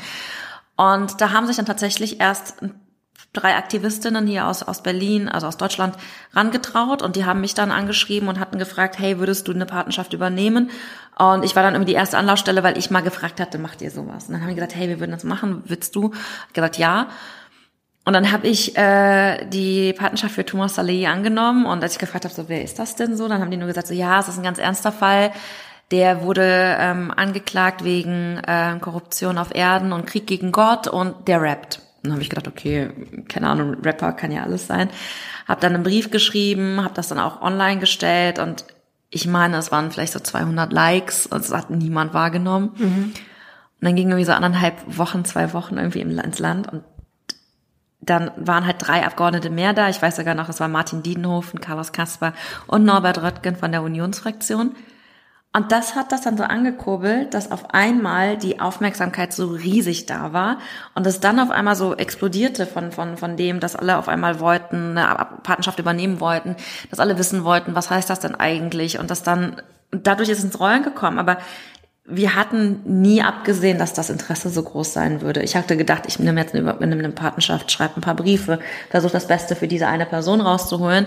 Und 0.76 1.20
da 1.20 1.33
haben 1.33 1.46
sich 1.46 1.57
dann 1.57 1.66
tatsächlich 1.66 2.20
erst 2.20 2.57
drei 3.33 3.57
Aktivistinnen 3.57 4.26
hier 4.26 4.46
aus, 4.46 4.62
aus 4.62 4.83
Berlin, 4.83 5.29
also 5.29 5.46
aus 5.46 5.57
Deutschland, 5.57 5.94
rangetraut 6.33 7.00
und 7.00 7.16
die 7.16 7.24
haben 7.24 7.40
mich 7.40 7.55
dann 7.55 7.70
angeschrieben 7.70 8.29
und 8.29 8.40
hatten 8.40 8.59
gefragt, 8.59 8.98
hey, 8.98 9.18
würdest 9.18 9.46
du 9.46 9.53
eine 9.53 9.66
Patenschaft 9.66 10.12
übernehmen? 10.12 10.70
Und 11.16 11.44
ich 11.44 11.55
war 11.55 11.62
dann 11.62 11.74
irgendwie 11.74 11.92
die 11.92 11.96
erste 11.96 12.18
Anlaufstelle, 12.18 12.62
weil 12.62 12.76
ich 12.76 12.90
mal 12.90 13.03
gefragt 13.03 13.40
hatte, 13.40 13.59
macht 13.59 13.83
ihr 13.83 13.90
sowas? 13.90 14.26
Und 14.26 14.33
dann 14.33 14.40
haben 14.40 14.48
die 14.48 14.57
gesagt, 14.57 14.74
hey, 14.74 14.88
wir 14.88 15.00
würden 15.00 15.12
das 15.12 15.24
machen, 15.24 15.62
willst 15.66 15.94
du? 15.94 16.12
Ich 16.48 16.55
gesagt, 16.55 16.76
ja. 16.79 17.09
Und 18.05 18.15
dann 18.15 18.33
habe 18.33 18.49
ich 18.49 18.77
äh, 18.77 19.45
die 19.47 19.93
Patenschaft 19.93 20.35
für 20.35 20.45
Thomas 20.45 20.75
Saleh 20.75 21.07
angenommen 21.07 21.67
und 21.67 21.83
als 21.83 21.93
ich 21.93 21.99
gefragt 21.99 22.25
habe, 22.25 22.35
so 22.35 22.49
wer 22.49 22.63
ist 22.63 22.79
das 22.79 22.97
denn 22.97 23.17
so, 23.17 23.29
dann 23.29 23.41
haben 23.41 23.51
die 23.51 23.57
nur 23.57 23.69
gesagt, 23.69 23.89
so 23.89 23.95
ja, 23.95 24.19
es 24.19 24.29
ist 24.29 24.39
ein 24.39 24.43
ganz 24.43 24.59
ernster 24.59 24.91
Fall. 24.91 25.33
Der 25.91 26.23
wurde 26.23 26.77
ähm, 26.79 27.13
angeklagt 27.15 27.85
wegen 27.85 28.39
äh, 28.39 28.77
Korruption 28.81 29.39
auf 29.39 29.55
Erden 29.55 29.93
und 29.93 30.07
Krieg 30.07 30.27
gegen 30.27 30.51
Gott 30.51 30.89
und 30.89 31.29
der 31.29 31.43
rappt. 31.43 31.83
dann 32.03 32.13
habe 32.13 32.23
ich 32.23 32.31
gedacht, 32.31 32.49
okay, 32.49 32.91
keine 33.29 33.49
Ahnung, 33.49 33.77
Rapper 33.85 34.13
kann 34.13 34.33
ja 34.33 34.45
alles 34.45 34.67
sein. 34.67 34.89
Hab 35.47 35.61
dann 35.61 35.75
einen 35.75 35.83
Brief 35.83 36.11
geschrieben, 36.11 36.83
habe 36.83 36.95
das 36.95 37.09
dann 37.09 37.19
auch 37.19 37.43
online 37.43 37.81
gestellt 37.81 38.39
und 38.39 38.65
ich 39.11 39.27
meine, 39.27 39.57
es 39.57 39.73
waren 39.73 39.91
vielleicht 39.91 40.13
so 40.13 40.21
200 40.21 40.73
Likes 40.73 41.27
und 41.27 41.41
es 41.41 41.53
hat 41.53 41.71
niemand 41.71 42.15
wahrgenommen. 42.15 42.71
Mhm. 42.77 43.13
Und 43.81 43.87
dann 43.87 43.97
ging 43.97 44.09
irgendwie 44.09 44.27
so 44.27 44.33
anderthalb 44.33 44.77
Wochen, 44.99 45.25
zwei 45.25 45.53
Wochen 45.53 45.79
irgendwie 45.79 46.03
ins 46.03 46.39
Land 46.39 46.71
und 46.71 46.83
dann 48.01 48.31
waren 48.37 48.67
halt 48.67 48.77
drei 48.79 49.05
Abgeordnete 49.05 49.51
mehr 49.51 49.73
da. 49.73 49.89
Ich 49.89 50.01
weiß 50.01 50.17
sogar 50.17 50.35
noch, 50.35 50.49
es 50.49 50.61
war 50.61 50.69
Martin 50.69 51.03
Diedenhofen, 51.03 51.61
Carlos 51.61 51.93
Kasper 51.93 52.33
und 52.67 52.85
Norbert 52.85 53.23
Röttgen 53.23 53.57
von 53.57 53.73
der 53.73 53.83
Unionsfraktion. 53.83 54.75
Und 55.53 55.73
das 55.73 55.97
hat 55.97 56.13
das 56.13 56.21
dann 56.21 56.37
so 56.37 56.45
angekurbelt, 56.45 57.35
dass 57.35 57.51
auf 57.51 57.75
einmal 57.75 58.37
die 58.37 58.61
Aufmerksamkeit 58.61 59.33
so 59.33 59.49
riesig 59.49 60.07
da 60.07 60.33
war 60.33 60.59
und 60.95 61.05
es 61.09 61.19
dann 61.19 61.41
auf 61.41 61.51
einmal 61.51 61.75
so 61.75 61.97
explodierte 61.97 62.67
von, 62.67 62.93
von, 62.93 63.17
von 63.17 63.37
dem, 63.37 63.59
dass 63.59 63.75
alle 63.75 63.99
auf 63.99 64.09
einmal 64.09 64.39
wollten, 64.39 64.97
eine 64.97 65.27
Patenschaft 65.43 65.81
übernehmen 65.81 66.21
wollten, 66.21 66.55
dass 66.91 67.01
alle 67.01 67.19
wissen 67.19 67.43
wollten, 67.43 67.75
was 67.75 67.91
heißt 67.91 68.09
das 68.09 68.21
denn 68.21 68.37
eigentlich 68.37 69.01
und 69.01 69.11
das 69.11 69.25
dann, 69.25 69.61
dadurch 69.91 70.29
ist 70.29 70.39
es 70.39 70.45
ins 70.45 70.61
Rollen 70.61 70.85
gekommen. 70.85 71.19
Aber 71.19 71.39
wir 72.11 72.35
hatten 72.35 72.81
nie 72.85 73.23
abgesehen, 73.23 73.79
dass 73.79 73.92
das 73.92 74.11
Interesse 74.11 74.51
so 74.51 74.62
groß 74.62 74.92
sein 74.92 75.20
würde. 75.20 75.42
Ich 75.42 75.57
hatte 75.57 75.77
gedacht, 75.77 76.05
ich 76.07 76.18
nehme 76.18 76.40
jetzt 76.40 76.55
eine, 76.55 76.75
nehme 76.75 77.05
eine 77.05 77.11
Patenschaft, 77.11 77.70
schreibe 77.70 77.96
ein 77.96 78.03
paar 78.03 78.16
Briefe, 78.16 78.59
versuche 78.90 79.12
das 79.12 79.27
Beste 79.27 79.57
für 79.57 79.68
diese 79.68 79.87
eine 79.87 80.07
Person 80.07 80.40
rauszuholen. 80.40 81.07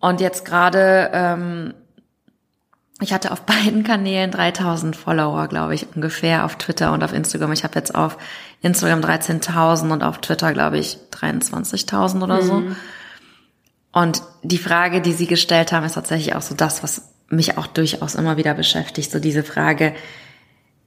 Und 0.00 0.20
jetzt 0.20 0.44
gerade, 0.44 1.10
ähm, 1.12 1.74
ich 3.00 3.12
hatte 3.12 3.30
auf 3.30 3.42
beiden 3.42 3.84
Kanälen 3.84 4.30
3000 4.30 4.96
Follower, 4.96 5.46
glaube 5.48 5.74
ich, 5.74 5.86
ungefähr 5.94 6.44
auf 6.44 6.56
Twitter 6.56 6.92
und 6.92 7.04
auf 7.04 7.12
Instagram. 7.12 7.52
Ich 7.52 7.64
habe 7.64 7.74
jetzt 7.76 7.94
auf 7.94 8.18
Instagram 8.62 9.00
13.000 9.00 9.92
und 9.92 10.02
auf 10.02 10.18
Twitter, 10.18 10.52
glaube 10.52 10.78
ich, 10.78 10.98
23.000 11.12 12.22
oder 12.22 12.42
so. 12.42 12.54
Mhm. 12.54 12.76
Und 13.92 14.22
die 14.42 14.58
Frage, 14.58 15.02
die 15.02 15.12
Sie 15.12 15.26
gestellt 15.26 15.70
haben, 15.70 15.84
ist 15.84 15.94
tatsächlich 15.94 16.34
auch 16.34 16.42
so 16.42 16.54
das, 16.54 16.82
was 16.82 17.11
mich 17.32 17.58
auch 17.58 17.66
durchaus 17.66 18.14
immer 18.14 18.36
wieder 18.36 18.54
beschäftigt, 18.54 19.10
so 19.10 19.18
diese 19.18 19.42
Frage, 19.42 19.94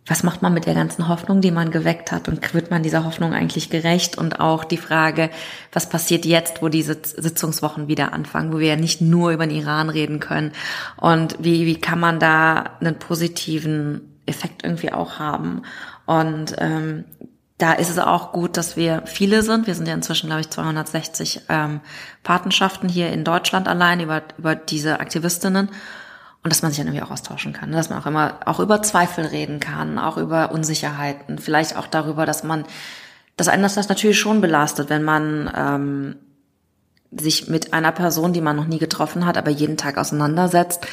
was 0.07 0.21
macht 0.21 0.43
man 0.43 0.53
mit 0.53 0.67
der 0.67 0.75
ganzen 0.75 1.07
Hoffnung, 1.07 1.41
die 1.41 1.49
man 1.49 1.71
geweckt 1.71 2.11
hat 2.11 2.27
und 2.27 2.53
wird 2.53 2.69
man 2.69 2.83
dieser 2.83 3.05
Hoffnung 3.05 3.33
eigentlich 3.33 3.71
gerecht? 3.71 4.17
Und 4.17 4.39
auch 4.39 4.63
die 4.63 4.77
Frage, 4.77 5.31
was 5.73 5.89
passiert 5.89 6.25
jetzt, 6.25 6.61
wo 6.61 6.69
diese 6.69 6.93
Sitzungswochen 7.03 7.87
wieder 7.87 8.13
anfangen, 8.13 8.53
wo 8.53 8.59
wir 8.59 8.67
ja 8.67 8.75
nicht 8.75 9.01
nur 9.01 9.31
über 9.31 9.47
den 9.47 9.57
Iran 9.57 9.89
reden 9.89 10.19
können 10.19 10.51
und 10.97 11.35
wie, 11.39 11.65
wie 11.65 11.81
kann 11.81 11.99
man 11.99 12.19
da 12.19 12.77
einen 12.79 12.99
positiven 12.99 14.19
Effekt 14.27 14.63
irgendwie 14.63 14.93
auch 14.93 15.17
haben? 15.17 15.63
Und 16.05 16.55
ähm, 16.59 17.05
da 17.57 17.73
ist 17.73 17.89
es 17.89 17.97
auch 17.97 18.31
gut, 18.31 18.57
dass 18.57 18.77
wir 18.77 19.03
viele 19.05 19.41
sind. 19.41 19.65
Wir 19.65 19.73
sind 19.73 19.87
ja 19.87 19.93
inzwischen, 19.95 20.27
glaube 20.27 20.41
ich, 20.41 20.49
260 20.49 21.41
ähm, 21.49 21.79
Patenschaften 22.21 22.89
hier 22.89 23.11
in 23.11 23.23
Deutschland 23.23 23.67
allein 23.67 24.01
über, 24.01 24.21
über 24.37 24.55
diese 24.55 24.99
Aktivistinnen. 24.99 25.69
Und 26.45 26.51
dass 26.51 26.61
man 26.61 26.71
sich 26.71 26.77
dann 26.77 26.85
irgendwie 26.85 27.03
auch 27.03 27.09
austauschen 27.09 27.53
kann, 27.53 27.71
ne? 27.71 27.77
dass 27.77 27.89
man 27.89 27.99
auch 27.99 28.05
immer 28.05 28.37
auch 28.45 28.59
über 28.59 28.83
Zweifel 28.83 29.25
reden 29.25 29.59
kann, 29.59 29.97
auch 29.97 30.15
über 30.17 30.51
Unsicherheiten, 30.51 31.39
vielleicht 31.39 31.75
auch 31.75 31.87
darüber, 31.87 32.27
dass 32.27 32.43
man, 32.43 32.65
dass 33.35 33.47
einen 33.47 33.63
das 33.63 33.89
natürlich 33.89 34.19
schon 34.19 34.41
belastet, 34.41 34.91
wenn 34.91 35.01
man 35.01 35.51
ähm, 35.57 36.15
sich 37.09 37.47
mit 37.47 37.73
einer 37.73 37.91
Person, 37.91 38.31
die 38.31 38.41
man 38.41 38.55
noch 38.55 38.67
nie 38.67 38.77
getroffen 38.77 39.25
hat, 39.25 39.39
aber 39.39 39.49
jeden 39.49 39.75
Tag 39.75 39.97
auseinandersetzt. 39.97 40.85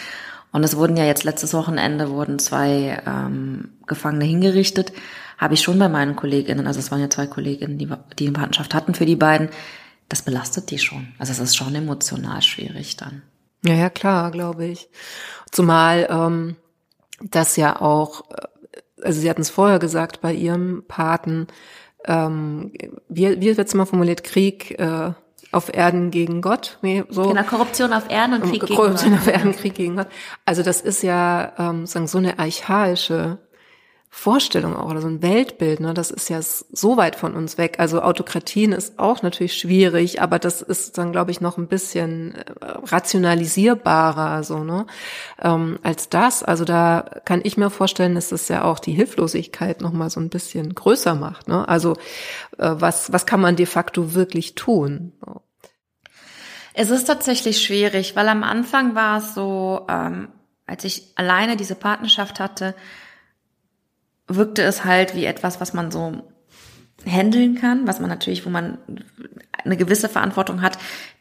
Und 0.52 0.64
es 0.64 0.78
wurden 0.78 0.96
ja 0.96 1.04
jetzt 1.04 1.24
letztes 1.24 1.52
Wochenende 1.52 2.08
wurden 2.08 2.38
zwei 2.38 3.02
ähm, 3.06 3.72
Gefangene 3.86 4.24
hingerichtet. 4.24 4.94
Habe 5.36 5.52
ich 5.52 5.60
schon 5.60 5.78
bei 5.78 5.90
meinen 5.90 6.16
Kolleginnen, 6.16 6.66
also 6.66 6.80
es 6.80 6.90
waren 6.90 7.02
ja 7.02 7.10
zwei 7.10 7.26
Kolleginnen, 7.26 7.76
die, 7.76 7.90
die 8.18 8.24
eine 8.24 8.32
Partnerschaft 8.32 8.72
hatten 8.72 8.94
für 8.94 9.04
die 9.04 9.16
beiden, 9.16 9.50
das 10.08 10.22
belastet 10.22 10.70
die 10.70 10.78
schon. 10.78 11.08
Also 11.18 11.32
es 11.32 11.40
ist 11.40 11.56
schon 11.56 11.74
emotional 11.74 12.40
schwierig 12.40 12.96
dann. 12.96 13.20
Ja, 13.64 13.74
ja, 13.74 13.90
klar, 13.90 14.30
glaube 14.30 14.64
ich. 14.66 14.88
Zumal 15.50 16.08
ähm, 16.10 16.56
das 17.20 17.56
ja 17.56 17.80
auch, 17.80 18.30
äh, 18.30 18.46
also 19.02 19.20
Sie 19.20 19.30
hatten 19.30 19.42
es 19.42 19.50
vorher 19.50 19.78
gesagt, 19.78 20.20
bei 20.20 20.32
Ihrem 20.32 20.84
Paten, 20.88 21.46
ähm, 22.04 22.72
wie, 23.08 23.40
wie 23.40 23.56
wird 23.56 23.68
es 23.68 23.74
mal 23.74 23.86
formuliert, 23.86 24.24
Krieg 24.24 24.78
äh, 24.78 25.12
auf 25.52 25.72
Erden 25.72 26.10
gegen 26.10 26.40
Gott. 26.40 26.78
So. 27.10 27.28
Genau, 27.28 27.42
Korruption 27.42 27.92
auf 27.92 28.10
Erden 28.10 28.34
und 28.34 28.42
Krieg 28.42 28.62
gegen 28.62 28.66
Gott. 28.74 28.76
Korruption 28.76 29.14
auf 29.14 29.26
Erden, 29.26 29.52
Krieg 29.52 29.74
gegen 29.74 29.96
Gott. 29.96 30.08
Also 30.44 30.62
das 30.62 30.80
ist 30.80 31.02
ja 31.02 31.52
ähm, 31.58 31.86
sagen 31.86 32.08
so 32.08 32.18
eine 32.18 32.38
archaische 32.38 33.38
Vorstellung 34.14 34.76
auch 34.76 34.90
oder 34.90 35.00
so 35.00 35.08
ein 35.08 35.22
Weltbild, 35.22 35.80
ne, 35.80 35.94
das 35.94 36.10
ist 36.10 36.28
ja 36.28 36.38
so 36.42 36.98
weit 36.98 37.16
von 37.16 37.34
uns 37.34 37.56
weg. 37.56 37.76
Also 37.78 38.02
Autokratien 38.02 38.72
ist 38.72 38.98
auch 38.98 39.22
natürlich 39.22 39.54
schwierig, 39.54 40.20
aber 40.20 40.38
das 40.38 40.60
ist 40.60 40.98
dann, 40.98 41.12
glaube 41.12 41.30
ich, 41.30 41.40
noch 41.40 41.56
ein 41.56 41.66
bisschen 41.66 42.34
äh, 42.34 42.44
rationalisierbarer 42.60 44.44
so, 44.44 44.64
ne, 44.64 44.86
ähm, 45.40 45.78
als 45.82 46.10
das. 46.10 46.42
Also 46.42 46.66
da 46.66 47.06
kann 47.24 47.40
ich 47.42 47.56
mir 47.56 47.70
vorstellen, 47.70 48.14
dass 48.14 48.28
das 48.28 48.48
ja 48.48 48.64
auch 48.64 48.80
die 48.80 48.92
Hilflosigkeit 48.92 49.80
noch 49.80 49.92
mal 49.92 50.10
so 50.10 50.20
ein 50.20 50.28
bisschen 50.28 50.74
größer 50.74 51.14
macht. 51.14 51.48
Ne? 51.48 51.66
Also 51.66 51.94
äh, 52.58 52.74
was 52.74 53.14
was 53.14 53.24
kann 53.24 53.40
man 53.40 53.56
de 53.56 53.64
facto 53.64 54.12
wirklich 54.12 54.54
tun? 54.54 55.14
Es 56.74 56.90
ist 56.90 57.04
tatsächlich 57.04 57.62
schwierig, 57.62 58.14
weil 58.14 58.28
am 58.28 58.44
Anfang 58.44 58.94
war 58.94 59.18
es 59.18 59.34
so, 59.34 59.86
ähm, 59.88 60.28
als 60.66 60.84
ich 60.84 61.12
alleine 61.16 61.56
diese 61.56 61.74
Partnerschaft 61.74 62.40
hatte 62.40 62.74
wirkte 64.36 64.62
es 64.62 64.84
halt 64.84 65.14
wie 65.14 65.24
etwas, 65.24 65.60
was 65.60 65.72
man 65.72 65.90
so 65.90 66.22
handeln 67.06 67.56
kann, 67.56 67.86
was 67.86 68.00
man 68.00 68.08
natürlich, 68.08 68.46
wo 68.46 68.50
man 68.50 68.78
eine 69.64 69.76
gewisse 69.76 70.08
Verantwortung 70.08 70.62
hat, 70.62 70.78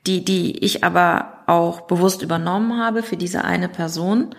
die, 0.07 0.23
die 0.23 0.63
ich 0.63 0.83
aber 0.83 1.43
auch 1.47 1.81
bewusst 1.81 2.21
übernommen 2.21 2.79
habe 2.79 3.03
für 3.03 3.17
diese 3.17 3.43
eine 3.43 3.69
Person. 3.69 4.35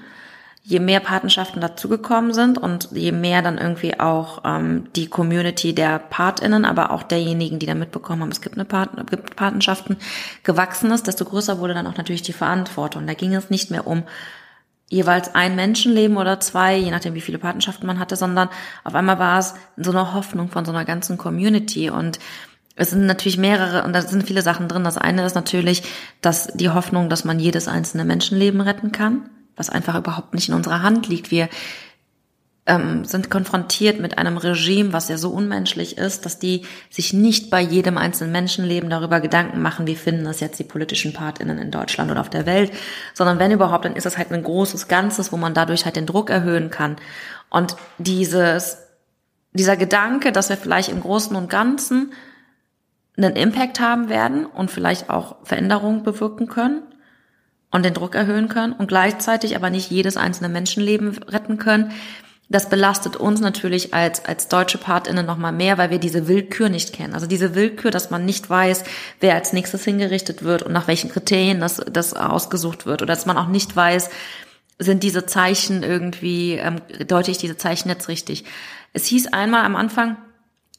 Je 0.65 0.79
mehr 0.79 1.01
Patenschaften 1.01 1.61
dazugekommen 1.61 2.33
sind 2.33 2.57
und 2.57 2.91
je 2.93 3.11
mehr 3.11 3.43
dann 3.43 3.59
irgendwie 3.59 3.99
auch 3.99 4.43
ähm, 4.45 4.89
die 4.95 5.09
Community 5.09 5.75
der 5.75 5.99
PartInnen, 5.99 6.65
aber 6.65 6.93
auch 6.93 7.03
derjenigen, 7.03 7.59
die 7.59 7.67
da 7.67 7.75
mitbekommen 7.75 8.23
haben, 8.23 8.31
es 8.31 8.41
gibt 8.41 8.55
eine 8.55 8.65
Pat 8.65 8.91
gibt 9.11 9.35
Patenschaften, 9.35 9.97
gewachsen 10.45 10.93
ist, 10.93 11.09
desto 11.09 11.25
größer 11.25 11.59
wurde 11.59 11.75
dann 11.75 11.89
auch 11.89 11.97
natürlich 11.97 12.23
die 12.23 12.33
Verantwortung. 12.33 13.09
Da 13.09 13.15
ging 13.15 13.35
es 13.35 13.51
nicht 13.51 13.73
mehr 13.73 13.89
um 13.89 14.05
jeweils 14.93 15.35
ein 15.35 15.57
Menschenleben 15.57 16.19
oder 16.19 16.39
zwei, 16.39 16.77
je 16.77 16.91
nachdem, 16.91 17.15
wie 17.15 17.23
viele 17.23 17.39
Patenschaften 17.39 17.87
man 17.87 17.99
hatte, 17.99 18.15
sondern 18.15 18.51
auf 18.85 18.95
einmal 18.95 19.19
war 19.19 19.39
es 19.39 19.55
so 19.79 19.91
eine 19.91 20.13
Hoffnung 20.13 20.51
von 20.51 20.67
so 20.67 20.71
einer 20.71 20.85
ganzen 20.85 21.17
Community 21.17 21.89
und 21.89 22.19
es 22.77 22.91
sind 22.91 23.07
natürlich 23.07 23.39
mehrere 23.39 23.85
und 23.85 23.95
da 23.95 24.03
sind 24.03 24.27
viele 24.27 24.43
Sachen 24.43 24.69
drin. 24.69 24.85
Das 24.85 24.99
eine 24.99 25.25
ist 25.25 25.35
natürlich, 25.35 25.83
dass 26.21 26.49
die 26.49 26.69
Hoffnung, 26.69 27.09
dass 27.09 27.25
man 27.25 27.39
jedes 27.39 27.69
einzelne 27.69 28.05
Menschenleben 28.05 28.61
retten 28.61 28.93
kann, 28.93 29.31
was 29.57 29.71
einfach 29.71 29.97
überhaupt 29.97 30.35
nicht 30.35 30.51
in 30.51 30.55
unserer 30.55 30.83
Hand 30.83 31.09
liegt. 31.09 31.31
Wir 31.31 31.49
ähm, 32.65 33.05
sind 33.05 33.29
konfrontiert 33.29 33.99
mit 33.99 34.19
einem 34.19 34.37
Regime, 34.37 34.93
was 34.93 35.09
ja 35.09 35.17
so 35.17 35.31
unmenschlich 35.31 35.99
ist, 35.99 36.25
dass 36.25 36.39
die 36.39 36.65
sich 36.91 37.13
nicht 37.13 37.51
bei 37.51 37.61
jedem 37.61 37.99
einzelnen 37.99 38.31
Menschenleben 38.31 38.89
darüber 38.89 39.21
Gedanken 39.21 39.61
machen, 39.61 39.87
wie 39.89 39.97
finden 39.97 40.25
das 40.25 40.39
jetzt 40.39 40.61
die 40.61 40.65
politischen 40.65 41.13
Partinnen 41.13 41.59
in 41.59 41.73
Deutschland 41.73 42.11
oder 42.11 42.21
auf 42.21 42.31
der 42.31 42.47
Welt, 42.47 42.73
sondern 43.15 43.41
wenn 43.41 43.51
überhaupt, 43.51 43.85
dann 43.85 43.97
ist 43.97 44.07
das 44.07 44.17
halt 44.17 44.31
ein 44.31 44.45
großes 44.45 44.87
Ganzes, 44.87 45.33
wo 45.33 45.37
man 45.37 45.55
dadurch 45.55 45.85
halt 45.85 45.97
den 45.97 46.07
Druck 46.07 46.31
erhöhen 46.31 46.71
kann. 46.71 46.97
Und 47.51 47.77
dieses, 47.99 48.79
dieser 49.53 49.77
Gedanke, 49.77 50.31
dass 50.31 50.49
wir 50.49 50.57
vielleicht 50.57 50.89
im 50.89 51.01
Großen 51.01 51.35
und 51.35 51.51
Ganzen 51.51 52.13
einen 53.17 53.35
Impact 53.35 53.81
haben 53.81 54.09
werden 54.09 54.47
und 54.47 54.71
vielleicht 54.71 55.11
auch 55.11 55.37
Veränderungen 55.45 56.05
bewirken 56.05 56.47
können 56.47 56.83
und 57.73 57.85
den 57.85 57.93
Druck 57.93 58.15
erhöhen 58.15 58.49
können 58.49 58.73
und 58.73 58.87
gleichzeitig 58.87 59.57
aber 59.57 59.69
nicht 59.69 59.91
jedes 59.91 60.17
einzelne 60.17 60.49
Menschenleben 60.49 61.19
retten 61.25 61.59
können, 61.59 61.91
das 62.53 62.69
belastet 62.69 63.17
uns 63.17 63.41
natürlich 63.41 63.95
als, 63.95 64.25
als 64.25 64.49
deutsche 64.49 64.79
PartInnen 64.79 65.25
nochmal 65.25 65.53
mehr, 65.53 65.79
weil 65.79 65.91
wir 65.91 65.99
diese 65.99 66.29
Willkür 66.29 66.69
nicht 66.69 66.93
kennen. 66.93 67.15
Also 67.15 67.27
diese 67.27 67.55
Willkür, 67.55 67.91
dass 67.91 68.11
man 68.11 68.27
nicht 68.27 68.49
weiß, 68.49 68.85
wer 69.21 69.35
als 69.35 69.53
nächstes 69.53 69.85
hingerichtet 69.85 70.43
wird 70.43 70.63
und 70.63 70.73
nach 70.73 70.87
welchen 70.87 71.11
Kriterien 71.11 71.61
das, 71.61 71.81
das 71.91 72.15
ausgesucht 72.15 72.85
wird. 72.85 73.03
Oder 73.03 73.15
dass 73.15 73.27
man 73.27 73.39
auch 73.39 73.49
nicht 73.49 73.75
weiß, 73.75 74.11
sind 74.79 75.03
diese 75.03 75.25
Zeichen 75.27 75.83
irgendwie, 75.83 76.55
ähm, 76.55 76.81
deute 77.07 77.31
ich 77.31 77.39
diese 77.39 77.57
Zeichen 77.57 77.89
jetzt 77.89 78.09
richtig. 78.09 78.45
Es 78.93 79.07
hieß 79.07 79.33
einmal 79.33 79.65
am 79.65 79.75
Anfang, 79.75 80.17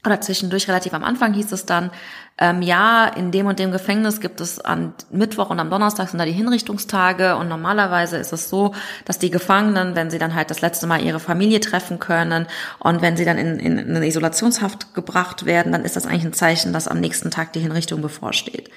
oder 0.05 0.19
zwischendurch 0.19 0.67
relativ 0.67 0.93
am 0.93 1.03
Anfang 1.03 1.33
hieß 1.33 1.51
es 1.51 1.65
dann, 1.65 1.91
ähm, 2.37 2.61
ja, 2.61 3.05
in 3.05 3.31
dem 3.31 3.45
und 3.45 3.59
dem 3.59 3.71
Gefängnis 3.71 4.19
gibt 4.19 4.41
es 4.41 4.59
an 4.59 4.93
Mittwoch 5.11 5.49
und 5.49 5.59
am 5.59 5.69
Donnerstag 5.69 6.09
sind 6.09 6.19
da 6.19 6.25
die 6.25 6.31
Hinrichtungstage 6.31 7.37
und 7.37 7.47
normalerweise 7.47 8.17
ist 8.17 8.33
es 8.33 8.49
so, 8.49 8.73
dass 9.05 9.19
die 9.19 9.29
Gefangenen, 9.29 9.95
wenn 9.95 10.09
sie 10.09 10.17
dann 10.17 10.33
halt 10.33 10.49
das 10.49 10.61
letzte 10.61 10.87
Mal 10.87 11.01
ihre 11.01 11.19
Familie 11.19 11.59
treffen 11.59 11.99
können 11.99 12.47
und 12.79 13.01
wenn 13.01 13.15
sie 13.15 13.25
dann 13.25 13.37
in, 13.37 13.59
in, 13.59 13.77
in 13.77 13.95
eine 13.95 14.07
Isolationshaft 14.07 14.93
gebracht 14.93 15.45
werden, 15.45 15.71
dann 15.71 15.85
ist 15.85 15.95
das 15.95 16.05
eigentlich 16.05 16.25
ein 16.25 16.33
Zeichen, 16.33 16.73
dass 16.73 16.87
am 16.87 16.99
nächsten 16.99 17.29
Tag 17.31 17.53
die 17.53 17.59
Hinrichtung 17.59 18.01
bevorsteht. 18.01 18.71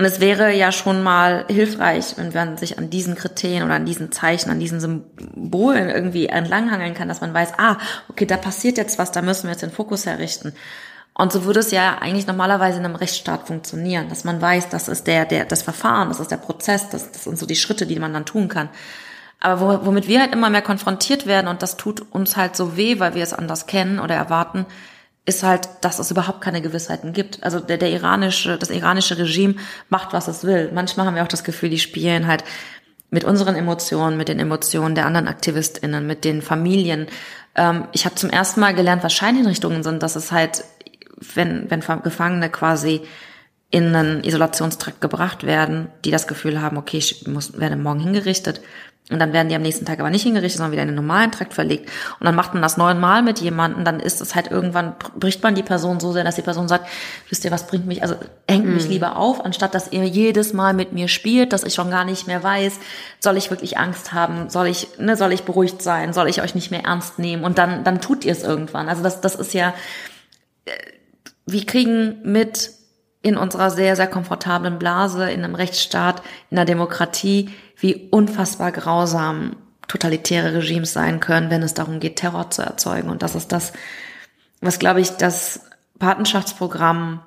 Und 0.00 0.06
es 0.06 0.18
wäre 0.18 0.54
ja 0.54 0.72
schon 0.72 1.02
mal 1.02 1.44
hilfreich, 1.48 2.14
wenn 2.16 2.32
man 2.32 2.56
sich 2.56 2.78
an 2.78 2.88
diesen 2.88 3.16
Kriterien 3.16 3.64
oder 3.64 3.74
an 3.74 3.84
diesen 3.84 4.10
Zeichen, 4.10 4.48
an 4.48 4.58
diesen 4.58 4.80
Symbolen 4.80 5.90
irgendwie 5.90 6.28
entlanghangeln 6.28 6.94
kann, 6.94 7.06
dass 7.06 7.20
man 7.20 7.34
weiß, 7.34 7.58
ah, 7.58 7.76
okay, 8.08 8.24
da 8.24 8.38
passiert 8.38 8.78
jetzt 8.78 8.98
was, 8.98 9.12
da 9.12 9.20
müssen 9.20 9.42
wir 9.42 9.50
jetzt 9.50 9.60
den 9.60 9.70
Fokus 9.70 10.06
herrichten. 10.06 10.54
Und 11.12 11.32
so 11.32 11.44
würde 11.44 11.60
es 11.60 11.70
ja 11.70 11.98
eigentlich 12.00 12.26
normalerweise 12.26 12.78
in 12.78 12.86
einem 12.86 12.94
Rechtsstaat 12.94 13.46
funktionieren, 13.46 14.08
dass 14.08 14.24
man 14.24 14.40
weiß, 14.40 14.70
das 14.70 14.88
ist 14.88 15.06
der, 15.06 15.26
der, 15.26 15.44
das 15.44 15.60
Verfahren, 15.60 16.08
das 16.08 16.18
ist 16.18 16.30
der 16.30 16.38
Prozess, 16.38 16.88
das, 16.88 17.12
das 17.12 17.24
sind 17.24 17.38
so 17.38 17.44
die 17.44 17.54
Schritte, 17.54 17.84
die 17.84 17.98
man 17.98 18.14
dann 18.14 18.24
tun 18.24 18.48
kann. 18.48 18.70
Aber 19.38 19.84
womit 19.84 20.08
wir 20.08 20.20
halt 20.20 20.32
immer 20.32 20.48
mehr 20.48 20.62
konfrontiert 20.62 21.26
werden 21.26 21.46
und 21.46 21.60
das 21.60 21.76
tut 21.76 22.00
uns 22.10 22.38
halt 22.38 22.56
so 22.56 22.78
weh, 22.78 23.00
weil 23.00 23.14
wir 23.14 23.22
es 23.22 23.34
anders 23.34 23.66
kennen 23.66 24.00
oder 24.00 24.14
erwarten, 24.14 24.64
ist 25.26 25.42
halt, 25.42 25.68
dass 25.82 25.98
es 25.98 26.10
überhaupt 26.10 26.40
keine 26.40 26.62
Gewissheiten 26.62 27.12
gibt. 27.12 27.42
Also 27.42 27.60
der, 27.60 27.78
der 27.78 27.90
iranische, 27.90 28.56
das 28.56 28.70
iranische 28.70 29.18
Regime 29.18 29.54
macht, 29.88 30.12
was 30.12 30.28
es 30.28 30.44
will. 30.44 30.70
Manchmal 30.72 31.06
haben 31.06 31.14
wir 31.14 31.22
auch 31.22 31.28
das 31.28 31.44
Gefühl, 31.44 31.70
die 31.70 31.78
spielen 31.78 32.26
halt 32.26 32.44
mit 33.10 33.24
unseren 33.24 33.56
Emotionen, 33.56 34.16
mit 34.16 34.28
den 34.28 34.38
Emotionen 34.38 34.94
der 34.94 35.06
anderen 35.06 35.28
AktivistInnen, 35.28 36.06
mit 36.06 36.24
den 36.24 36.42
Familien. 36.42 37.08
Ähm, 37.54 37.88
ich 37.92 38.04
habe 38.04 38.14
zum 38.14 38.30
ersten 38.30 38.60
Mal 38.60 38.74
gelernt, 38.74 39.02
was 39.02 39.12
Scheinhinrichtungen 39.12 39.82
sind, 39.82 40.02
dass 40.02 40.16
es 40.16 40.32
halt, 40.32 40.64
wenn, 41.34 41.70
wenn 41.70 41.80
Gefangene 42.02 42.50
quasi 42.50 43.02
in 43.70 43.94
einen 43.94 44.24
Isolationstrakt 44.24 45.00
gebracht 45.00 45.44
werden, 45.44 45.88
die 46.04 46.10
das 46.10 46.26
Gefühl 46.26 46.60
haben, 46.60 46.76
okay, 46.76 46.98
ich 46.98 47.26
muss, 47.26 47.58
werde 47.58 47.76
morgen 47.76 48.00
hingerichtet, 48.00 48.60
und 49.10 49.18
dann 49.18 49.32
werden 49.32 49.48
die 49.48 49.56
am 49.56 49.62
nächsten 49.62 49.84
Tag 49.84 49.98
aber 49.98 50.10
nicht 50.10 50.22
hingerichtet, 50.22 50.58
sondern 50.58 50.72
wieder 50.72 50.82
in 50.82 50.88
den 50.88 50.94
normalen 50.94 51.32
Trakt 51.32 51.52
verlegt. 51.52 51.90
Und 52.20 52.26
dann 52.26 52.36
macht 52.36 52.52
man 52.54 52.62
das 52.62 52.76
neunmal 52.76 53.22
mit 53.22 53.40
jemandem, 53.40 53.84
dann 53.84 53.98
ist 53.98 54.20
es 54.20 54.36
halt 54.36 54.50
irgendwann, 54.50 54.94
bricht 55.16 55.42
man 55.42 55.56
die 55.56 55.64
Person 55.64 55.98
so 55.98 56.12
sehr, 56.12 56.22
dass 56.22 56.36
die 56.36 56.42
Person 56.42 56.68
sagt, 56.68 56.86
wisst 57.28 57.44
ihr, 57.44 57.50
was 57.50 57.66
bringt 57.66 57.86
mich, 57.86 58.02
also 58.02 58.14
hängt 58.48 58.66
mich 58.66 58.84
mhm. 58.84 58.90
lieber 58.90 59.16
auf, 59.16 59.44
anstatt 59.44 59.74
dass 59.74 59.90
ihr 59.90 60.04
jedes 60.04 60.52
Mal 60.52 60.74
mit 60.74 60.92
mir 60.92 61.08
spielt, 61.08 61.52
dass 61.52 61.64
ich 61.64 61.74
schon 61.74 61.90
gar 61.90 62.04
nicht 62.04 62.28
mehr 62.28 62.42
weiß, 62.42 62.78
soll 63.18 63.36
ich 63.36 63.50
wirklich 63.50 63.78
Angst 63.78 64.12
haben, 64.12 64.48
soll 64.48 64.68
ich, 64.68 64.98
ne, 64.98 65.16
soll 65.16 65.32
ich 65.32 65.42
beruhigt 65.42 65.82
sein, 65.82 66.12
soll 66.12 66.28
ich 66.28 66.40
euch 66.40 66.54
nicht 66.54 66.70
mehr 66.70 66.84
ernst 66.84 67.18
nehmen? 67.18 67.42
Und 67.42 67.58
dann, 67.58 67.82
dann 67.82 68.00
tut 68.00 68.24
ihr 68.24 68.32
es 68.32 68.44
irgendwann. 68.44 68.88
Also 68.88 69.02
das, 69.02 69.20
das 69.20 69.34
ist 69.34 69.54
ja, 69.54 69.74
äh, 70.66 70.70
wir 71.46 71.66
kriegen 71.66 72.20
mit 72.22 72.70
in 73.22 73.36
unserer 73.36 73.70
sehr, 73.70 73.96
sehr 73.96 74.06
komfortablen 74.06 74.78
Blase, 74.78 75.30
in 75.30 75.44
einem 75.44 75.54
Rechtsstaat, 75.54 76.22
in 76.50 76.56
einer 76.56 76.64
Demokratie, 76.64 77.50
wie 77.80 78.08
unfassbar 78.10 78.72
grausam 78.72 79.56
totalitäre 79.88 80.54
Regimes 80.54 80.92
sein 80.92 81.18
können, 81.18 81.50
wenn 81.50 81.62
es 81.62 81.74
darum 81.74 81.98
geht, 81.98 82.16
Terror 82.16 82.50
zu 82.50 82.62
erzeugen. 82.62 83.10
Und 83.10 83.22
das 83.22 83.34
ist 83.34 83.50
das, 83.50 83.72
was, 84.60 84.78
glaube 84.78 85.00
ich, 85.00 85.10
das 85.10 85.62
Patenschaftsprogramm, 85.98 87.22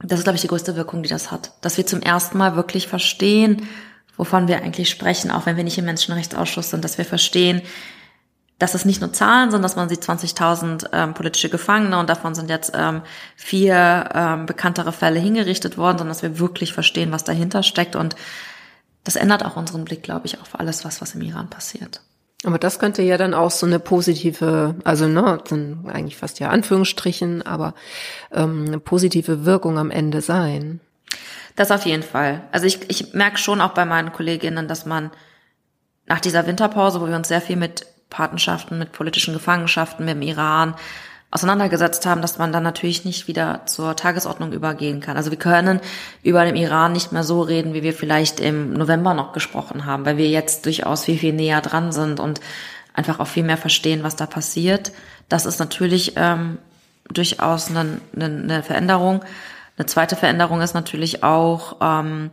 das 0.00 0.20
ist, 0.20 0.24
glaube 0.24 0.36
ich, 0.36 0.42
die 0.42 0.48
größte 0.48 0.76
Wirkung, 0.76 1.02
die 1.02 1.08
das 1.08 1.30
hat. 1.30 1.52
Dass 1.60 1.76
wir 1.76 1.86
zum 1.86 2.00
ersten 2.00 2.38
Mal 2.38 2.56
wirklich 2.56 2.88
verstehen, 2.88 3.68
wovon 4.16 4.48
wir 4.48 4.58
eigentlich 4.58 4.88
sprechen, 4.88 5.30
auch 5.30 5.46
wenn 5.46 5.56
wir 5.56 5.64
nicht 5.64 5.78
im 5.78 5.84
Menschenrechtsausschuss 5.84 6.70
sind, 6.70 6.84
dass 6.84 6.96
wir 6.96 7.04
verstehen, 7.04 7.62
dass 8.58 8.74
es 8.74 8.84
nicht 8.84 9.00
nur 9.00 9.12
Zahlen 9.12 9.50
sind, 9.50 9.62
dass 9.62 9.76
man 9.76 9.88
sieht 9.88 10.02
20.000 10.02 10.88
ähm, 10.92 11.14
politische 11.14 11.48
Gefangene 11.48 11.98
und 11.98 12.10
davon 12.10 12.34
sind 12.34 12.50
jetzt 12.50 12.72
ähm, 12.74 13.02
vier 13.36 14.08
ähm, 14.12 14.46
bekanntere 14.46 14.92
Fälle 14.92 15.20
hingerichtet 15.20 15.78
worden, 15.78 15.98
sondern 15.98 16.14
dass 16.14 16.22
wir 16.22 16.40
wirklich 16.40 16.72
verstehen, 16.72 17.12
was 17.12 17.22
dahinter 17.22 17.62
steckt 17.62 17.94
und 17.94 18.16
das 19.08 19.16
ändert 19.16 19.42
auch 19.42 19.56
unseren 19.56 19.86
Blick, 19.86 20.02
glaube 20.02 20.26
ich, 20.26 20.38
auf 20.38 20.60
alles, 20.60 20.84
was, 20.84 21.00
was 21.00 21.14
im 21.14 21.22
Iran 21.22 21.48
passiert. 21.48 22.02
Aber 22.44 22.58
das 22.58 22.78
könnte 22.78 23.00
ja 23.00 23.16
dann 23.16 23.32
auch 23.32 23.50
so 23.50 23.64
eine 23.64 23.78
positive, 23.78 24.74
also 24.84 25.08
ne, 25.08 25.38
dann 25.48 25.88
eigentlich 25.90 26.18
fast 26.18 26.40
ja 26.40 26.50
Anführungsstrichen, 26.50 27.40
aber 27.40 27.72
ähm, 28.32 28.66
eine 28.66 28.78
positive 28.78 29.46
Wirkung 29.46 29.78
am 29.78 29.90
Ende 29.90 30.20
sein. 30.20 30.80
Das 31.56 31.70
auf 31.70 31.86
jeden 31.86 32.02
Fall. 32.02 32.42
Also 32.52 32.66
ich, 32.66 32.80
ich 32.90 33.14
merke 33.14 33.38
schon 33.38 33.62
auch 33.62 33.70
bei 33.72 33.86
meinen 33.86 34.12
Kolleginnen, 34.12 34.68
dass 34.68 34.84
man 34.84 35.10
nach 36.04 36.20
dieser 36.20 36.46
Winterpause, 36.46 37.00
wo 37.00 37.08
wir 37.08 37.16
uns 37.16 37.28
sehr 37.28 37.40
viel 37.40 37.56
mit 37.56 37.86
Patenschaften, 38.10 38.78
mit 38.78 38.92
politischen 38.92 39.32
Gefangenschaften, 39.32 40.04
mit 40.04 40.16
dem 40.16 40.22
Iran 40.22 40.74
auseinandergesetzt 41.30 42.06
haben, 42.06 42.22
dass 42.22 42.38
man 42.38 42.52
dann 42.52 42.62
natürlich 42.62 43.04
nicht 43.04 43.28
wieder 43.28 43.62
zur 43.66 43.96
Tagesordnung 43.96 44.52
übergehen 44.52 45.00
kann. 45.00 45.16
Also 45.16 45.30
wir 45.30 45.38
können 45.38 45.80
über 46.22 46.44
den 46.44 46.56
Iran 46.56 46.92
nicht 46.92 47.12
mehr 47.12 47.24
so 47.24 47.42
reden, 47.42 47.74
wie 47.74 47.82
wir 47.82 47.92
vielleicht 47.92 48.40
im 48.40 48.72
November 48.72 49.12
noch 49.12 49.32
gesprochen 49.32 49.84
haben, 49.84 50.06
weil 50.06 50.16
wir 50.16 50.28
jetzt 50.28 50.64
durchaus 50.64 51.04
viel, 51.04 51.18
viel 51.18 51.34
näher 51.34 51.60
dran 51.60 51.92
sind 51.92 52.18
und 52.18 52.40
einfach 52.94 53.20
auch 53.20 53.26
viel 53.26 53.44
mehr 53.44 53.58
verstehen, 53.58 54.02
was 54.02 54.16
da 54.16 54.26
passiert. 54.26 54.92
Das 55.28 55.44
ist 55.44 55.58
natürlich 55.58 56.14
ähm, 56.16 56.58
durchaus 57.12 57.68
eine, 57.68 58.00
eine 58.18 58.62
Veränderung. 58.62 59.22
Eine 59.76 59.86
zweite 59.86 60.16
Veränderung 60.16 60.62
ist 60.62 60.74
natürlich 60.74 61.22
auch, 61.22 61.76
ähm, 61.82 62.30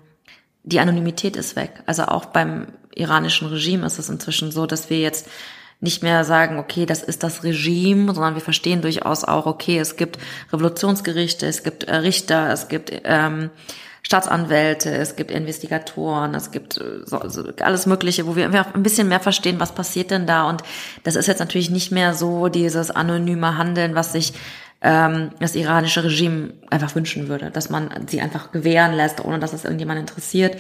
die 0.64 0.80
Anonymität 0.80 1.36
ist 1.36 1.58
weg. 1.58 1.84
Also 1.86 2.06
auch 2.06 2.26
beim 2.26 2.68
iranischen 2.96 3.48
Regime 3.50 3.86
ist 3.86 4.00
es 4.00 4.10
inzwischen 4.10 4.52
so, 4.52 4.66
dass 4.66 4.90
wir 4.90 5.00
jetzt 5.00 5.28
nicht 5.82 6.04
mehr 6.04 6.24
sagen, 6.24 6.58
okay, 6.58 6.86
das 6.86 7.04
ist 7.04 7.24
das 7.24 7.44
Regime, 7.44 8.14
sondern 8.14 8.36
wir 8.36 8.42
verstehen 8.42 8.82
durchaus 8.82 9.24
auch, 9.24 9.46
okay, 9.46 9.78
es 9.80 9.98
gibt 9.98 10.18
Revolutionsgerichte, 10.52 11.46
es 11.46 11.64
gibt 11.64 11.86
äh, 11.86 11.96
Richter, 11.96 12.50
es 12.52 12.68
gibt 12.68 12.92
ähm, 13.04 13.50
Staatsanwälte, 14.02 14.96
es 14.96 15.16
gibt 15.16 15.32
Investigatoren, 15.32 16.36
es 16.36 16.52
gibt 16.52 16.78
äh, 16.78 17.02
so, 17.06 17.28
so 17.28 17.44
alles 17.60 17.86
Mögliche, 17.88 18.28
wo 18.28 18.36
wir 18.36 18.74
ein 18.74 18.84
bisschen 18.84 19.08
mehr 19.08 19.20
verstehen, 19.20 19.60
was 19.60 19.74
passiert 19.74 20.12
denn 20.12 20.28
da. 20.28 20.48
Und 20.48 20.62
das 21.04 21.16
ist 21.16 21.28
jetzt 21.28 21.40
natürlich 21.40 21.70
nicht 21.70 21.92
mehr 21.92 22.14
so 22.14 22.48
dieses 22.48 22.92
anonyme 22.92 23.58
Handeln, 23.58 23.96
was 23.96 24.12
sich 24.12 24.34
ähm, 24.82 25.32
das 25.40 25.56
iranische 25.56 26.04
Regime 26.04 26.54
einfach 26.70 26.94
wünschen 26.96 27.28
würde, 27.28 27.50
dass 27.50 27.70
man 27.70 27.90
sie 28.08 28.22
einfach 28.22 28.52
gewähren 28.52 28.94
lässt, 28.94 29.26
ohne 29.26 29.40
dass 29.40 29.54
es 29.54 29.64
irgendjemand 29.64 30.00
interessiert. 30.00 30.60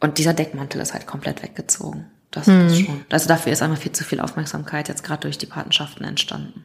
Und 0.00 0.18
dieser 0.18 0.34
Deckmantel 0.34 0.80
ist 0.80 0.92
halt 0.92 1.06
komplett 1.06 1.42
weggezogen. 1.42 2.10
Das, 2.32 2.48
mhm. 2.48 2.68
das 2.68 2.78
schon. 2.78 3.04
Also 3.10 3.28
dafür 3.28 3.52
ist 3.52 3.62
einmal 3.62 3.78
viel 3.78 3.92
zu 3.92 4.02
viel 4.02 4.18
Aufmerksamkeit 4.18 4.88
jetzt 4.88 5.04
gerade 5.04 5.20
durch 5.20 5.38
die 5.38 5.46
Patenschaften 5.46 6.04
entstanden. 6.04 6.64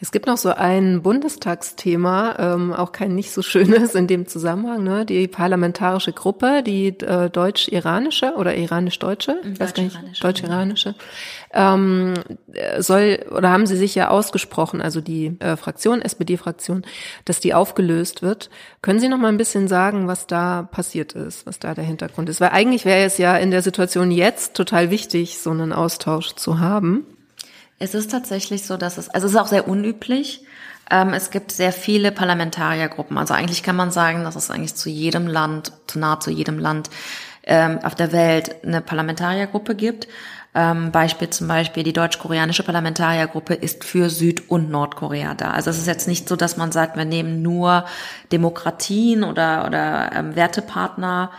Es 0.00 0.10
gibt 0.10 0.26
noch 0.26 0.36
so 0.36 0.50
ein 0.50 1.02
Bundestagsthema, 1.02 2.36
ähm, 2.38 2.72
auch 2.72 2.92
kein 2.92 3.14
nicht 3.14 3.30
so 3.30 3.42
schönes 3.42 3.94
in 3.94 4.06
dem 4.06 4.26
Zusammenhang, 4.26 4.82
ne? 4.82 5.06
Die 5.06 5.28
parlamentarische 5.28 6.12
Gruppe, 6.12 6.62
die 6.62 6.88
äh, 6.88 7.30
deutsch-iranische 7.30 8.34
oder 8.36 8.56
iranisch-deutsche, 8.56 9.40
deutsch-iranische, 9.58 10.22
deutsch-iranische, 10.22 10.94
ähm, 11.52 12.14
soll 12.78 13.24
oder 13.30 13.50
haben 13.50 13.66
sie 13.66 13.76
sich 13.76 13.94
ja 13.94 14.08
ausgesprochen, 14.08 14.80
also 14.80 15.00
die 15.00 15.36
äh, 15.38 15.56
Fraktion, 15.56 16.02
SPD-Fraktion, 16.02 16.82
dass 17.24 17.40
die 17.40 17.54
aufgelöst 17.54 18.22
wird. 18.22 18.50
Können 18.80 19.00
Sie 19.00 19.08
noch 19.08 19.18
mal 19.18 19.28
ein 19.28 19.36
bisschen 19.36 19.68
sagen, 19.68 20.08
was 20.08 20.26
da 20.26 20.62
passiert 20.62 21.12
ist, 21.12 21.46
was 21.46 21.58
da 21.58 21.74
der 21.74 21.84
Hintergrund 21.84 22.28
ist? 22.28 22.40
Weil 22.40 22.50
eigentlich 22.50 22.84
wäre 22.84 23.04
es 23.04 23.18
ja 23.18 23.36
in 23.36 23.50
der 23.50 23.62
Situation 23.62 24.10
jetzt 24.10 24.54
total 24.54 24.90
wichtig, 24.90 25.38
so 25.38 25.50
einen 25.50 25.72
Austausch 25.72 26.34
zu 26.34 26.58
haben. 26.58 27.06
Es 27.82 27.94
ist 27.94 28.12
tatsächlich 28.12 28.64
so, 28.64 28.76
dass 28.76 28.96
es, 28.96 29.08
also 29.08 29.26
es 29.26 29.32
ist 29.32 29.40
auch 29.40 29.48
sehr 29.48 29.66
unüblich. 29.66 30.44
Ähm, 30.88 31.14
es 31.14 31.32
gibt 31.32 31.50
sehr 31.50 31.72
viele 31.72 32.12
Parlamentariergruppen. 32.12 33.18
Also 33.18 33.34
eigentlich 33.34 33.64
kann 33.64 33.74
man 33.74 33.90
sagen, 33.90 34.22
dass 34.22 34.36
es 34.36 34.52
eigentlich 34.52 34.76
zu 34.76 34.88
jedem 34.88 35.26
Land, 35.26 35.72
zu 35.88 35.98
nahezu 35.98 36.30
jedem 36.30 36.60
Land 36.60 36.90
ähm, 37.42 37.80
auf 37.82 37.96
der 37.96 38.12
Welt 38.12 38.64
eine 38.64 38.82
Parlamentariergruppe 38.82 39.74
gibt. 39.74 40.06
Ähm, 40.54 40.92
Beispiel 40.92 41.30
zum 41.30 41.48
Beispiel 41.48 41.82
die 41.82 41.92
deutsch-koreanische 41.92 42.62
Parlamentariergruppe 42.62 43.54
ist 43.54 43.82
für 43.82 44.10
Süd- 44.10 44.48
und 44.48 44.70
Nordkorea 44.70 45.34
da. 45.34 45.50
Also 45.50 45.70
es 45.70 45.78
ist 45.78 45.88
jetzt 45.88 46.06
nicht 46.06 46.28
so, 46.28 46.36
dass 46.36 46.56
man 46.56 46.70
sagt, 46.70 46.96
wir 46.96 47.04
nehmen 47.04 47.42
nur 47.42 47.84
Demokratien 48.30 49.24
oder, 49.24 49.66
oder 49.66 50.12
ähm, 50.14 50.36
Wertepartner 50.36 51.32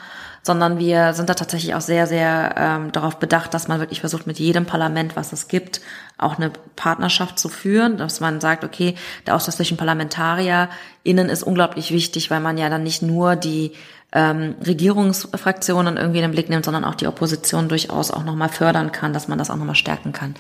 sondern 0.44 0.78
wir 0.78 1.14
sind 1.14 1.30
da 1.30 1.34
tatsächlich 1.34 1.74
auch 1.74 1.82
sehr, 1.82 2.06
sehr 2.06 2.54
ähm, 2.58 2.92
darauf 2.92 3.18
bedacht, 3.18 3.54
dass 3.54 3.70
man 3.70 3.80
wirklich 3.80 4.02
versucht, 4.02 4.28
mit 4.28 4.40
jedem 4.40 4.66
Parlament, 4.66 5.16
was 5.16 5.32
es 5.32 5.48
gibt, 5.48 5.80
auch 6.18 6.38
eine 6.38 6.52
Partnerschaft 6.76 7.40
zu 7.40 7.48
führen, 7.48 7.98
dass 7.98 8.20
man 8.20 8.42
sagt, 8.42 8.66
okay, 8.66 8.96
der 9.26 9.36
Austausch 9.36 9.56
zwischen 9.56 9.78
ParlamentarierInnen 9.78 11.30
ist 11.30 11.44
unglaublich 11.44 11.92
wichtig, 11.92 12.30
weil 12.30 12.42
man 12.42 12.58
ja 12.58 12.70
dann 12.70 12.84
nicht 12.84 13.02
nur 13.02 13.38
die 13.38 13.72
ähm, 14.12 14.56
Regierungsfraktionen 14.66 15.96
irgendwie 15.96 16.20
in 16.20 16.26
den 16.26 16.32
Blick 16.32 16.50
nimmt, 16.50 16.66
sondern 16.66 16.84
auch 16.84 16.96
die 16.96 17.08
Opposition 17.08 17.70
durchaus 17.70 18.12
auch 18.12 18.26
nochmal 18.26 18.50
fördern 18.50 18.92
kann, 18.92 19.14
dass 19.14 19.30
man 19.30 19.40
das 19.40 19.50
auch 19.50 19.56
nochmal 19.56 19.76
stärken 19.76 20.12
kann. 20.12 20.36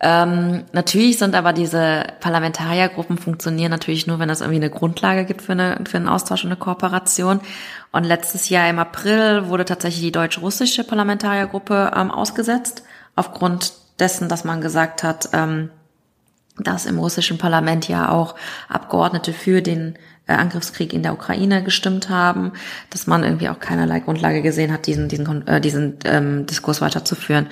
Ähm, 0.00 0.64
natürlich 0.72 1.18
sind 1.18 1.34
aber 1.34 1.52
diese 1.52 2.04
Parlamentariergruppen 2.20 3.18
funktionieren 3.18 3.70
natürlich 3.70 4.06
nur, 4.06 4.20
wenn 4.20 4.30
es 4.30 4.40
irgendwie 4.40 4.60
eine 4.60 4.70
Grundlage 4.70 5.24
gibt 5.24 5.42
für, 5.42 5.52
eine, 5.52 5.80
für 5.88 5.96
einen 5.96 6.08
Austausch 6.08 6.44
und 6.44 6.50
eine 6.50 6.58
Kooperation. 6.58 7.40
Und 7.90 8.04
letztes 8.04 8.48
Jahr 8.48 8.68
im 8.68 8.78
April 8.78 9.48
wurde 9.48 9.64
tatsächlich 9.64 10.02
die 10.02 10.12
deutsch-russische 10.12 10.84
Parlamentariergruppe 10.84 11.92
ähm, 11.96 12.10
ausgesetzt, 12.12 12.84
aufgrund 13.16 13.72
dessen, 13.98 14.28
dass 14.28 14.44
man 14.44 14.60
gesagt 14.60 15.02
hat, 15.02 15.30
ähm, 15.32 15.70
dass 16.58 16.86
im 16.86 16.98
russischen 16.98 17.38
Parlament 17.38 17.88
ja 17.88 18.10
auch 18.10 18.36
Abgeordnete 18.68 19.32
für 19.32 19.62
den 19.62 19.96
äh, 20.26 20.32
Angriffskrieg 20.32 20.92
in 20.92 21.02
der 21.02 21.14
Ukraine 21.14 21.64
gestimmt 21.64 22.08
haben, 22.08 22.52
dass 22.90 23.06
man 23.08 23.24
irgendwie 23.24 23.48
auch 23.48 23.58
keinerlei 23.58 24.00
Grundlage 24.00 24.42
gesehen 24.42 24.72
hat, 24.72 24.86
diesen, 24.86 25.08
diesen, 25.08 25.46
äh, 25.48 25.60
diesen 25.60 25.98
ähm, 26.04 26.46
Diskurs 26.46 26.80
weiterzuführen. 26.80 27.48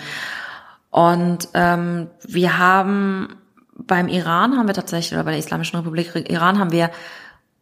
Und 0.97 1.51
ähm, 1.53 2.09
wir 2.27 2.57
haben 2.57 3.37
beim 3.75 4.09
Iran 4.09 4.57
haben 4.57 4.67
wir 4.67 4.73
tatsächlich, 4.73 5.13
oder 5.13 5.25
bei 5.25 5.33
der 5.33 5.41
Islamischen 5.41 5.77
Republik 5.77 6.15
Iran 6.31 6.59
haben 6.59 6.73
wir 6.73 6.91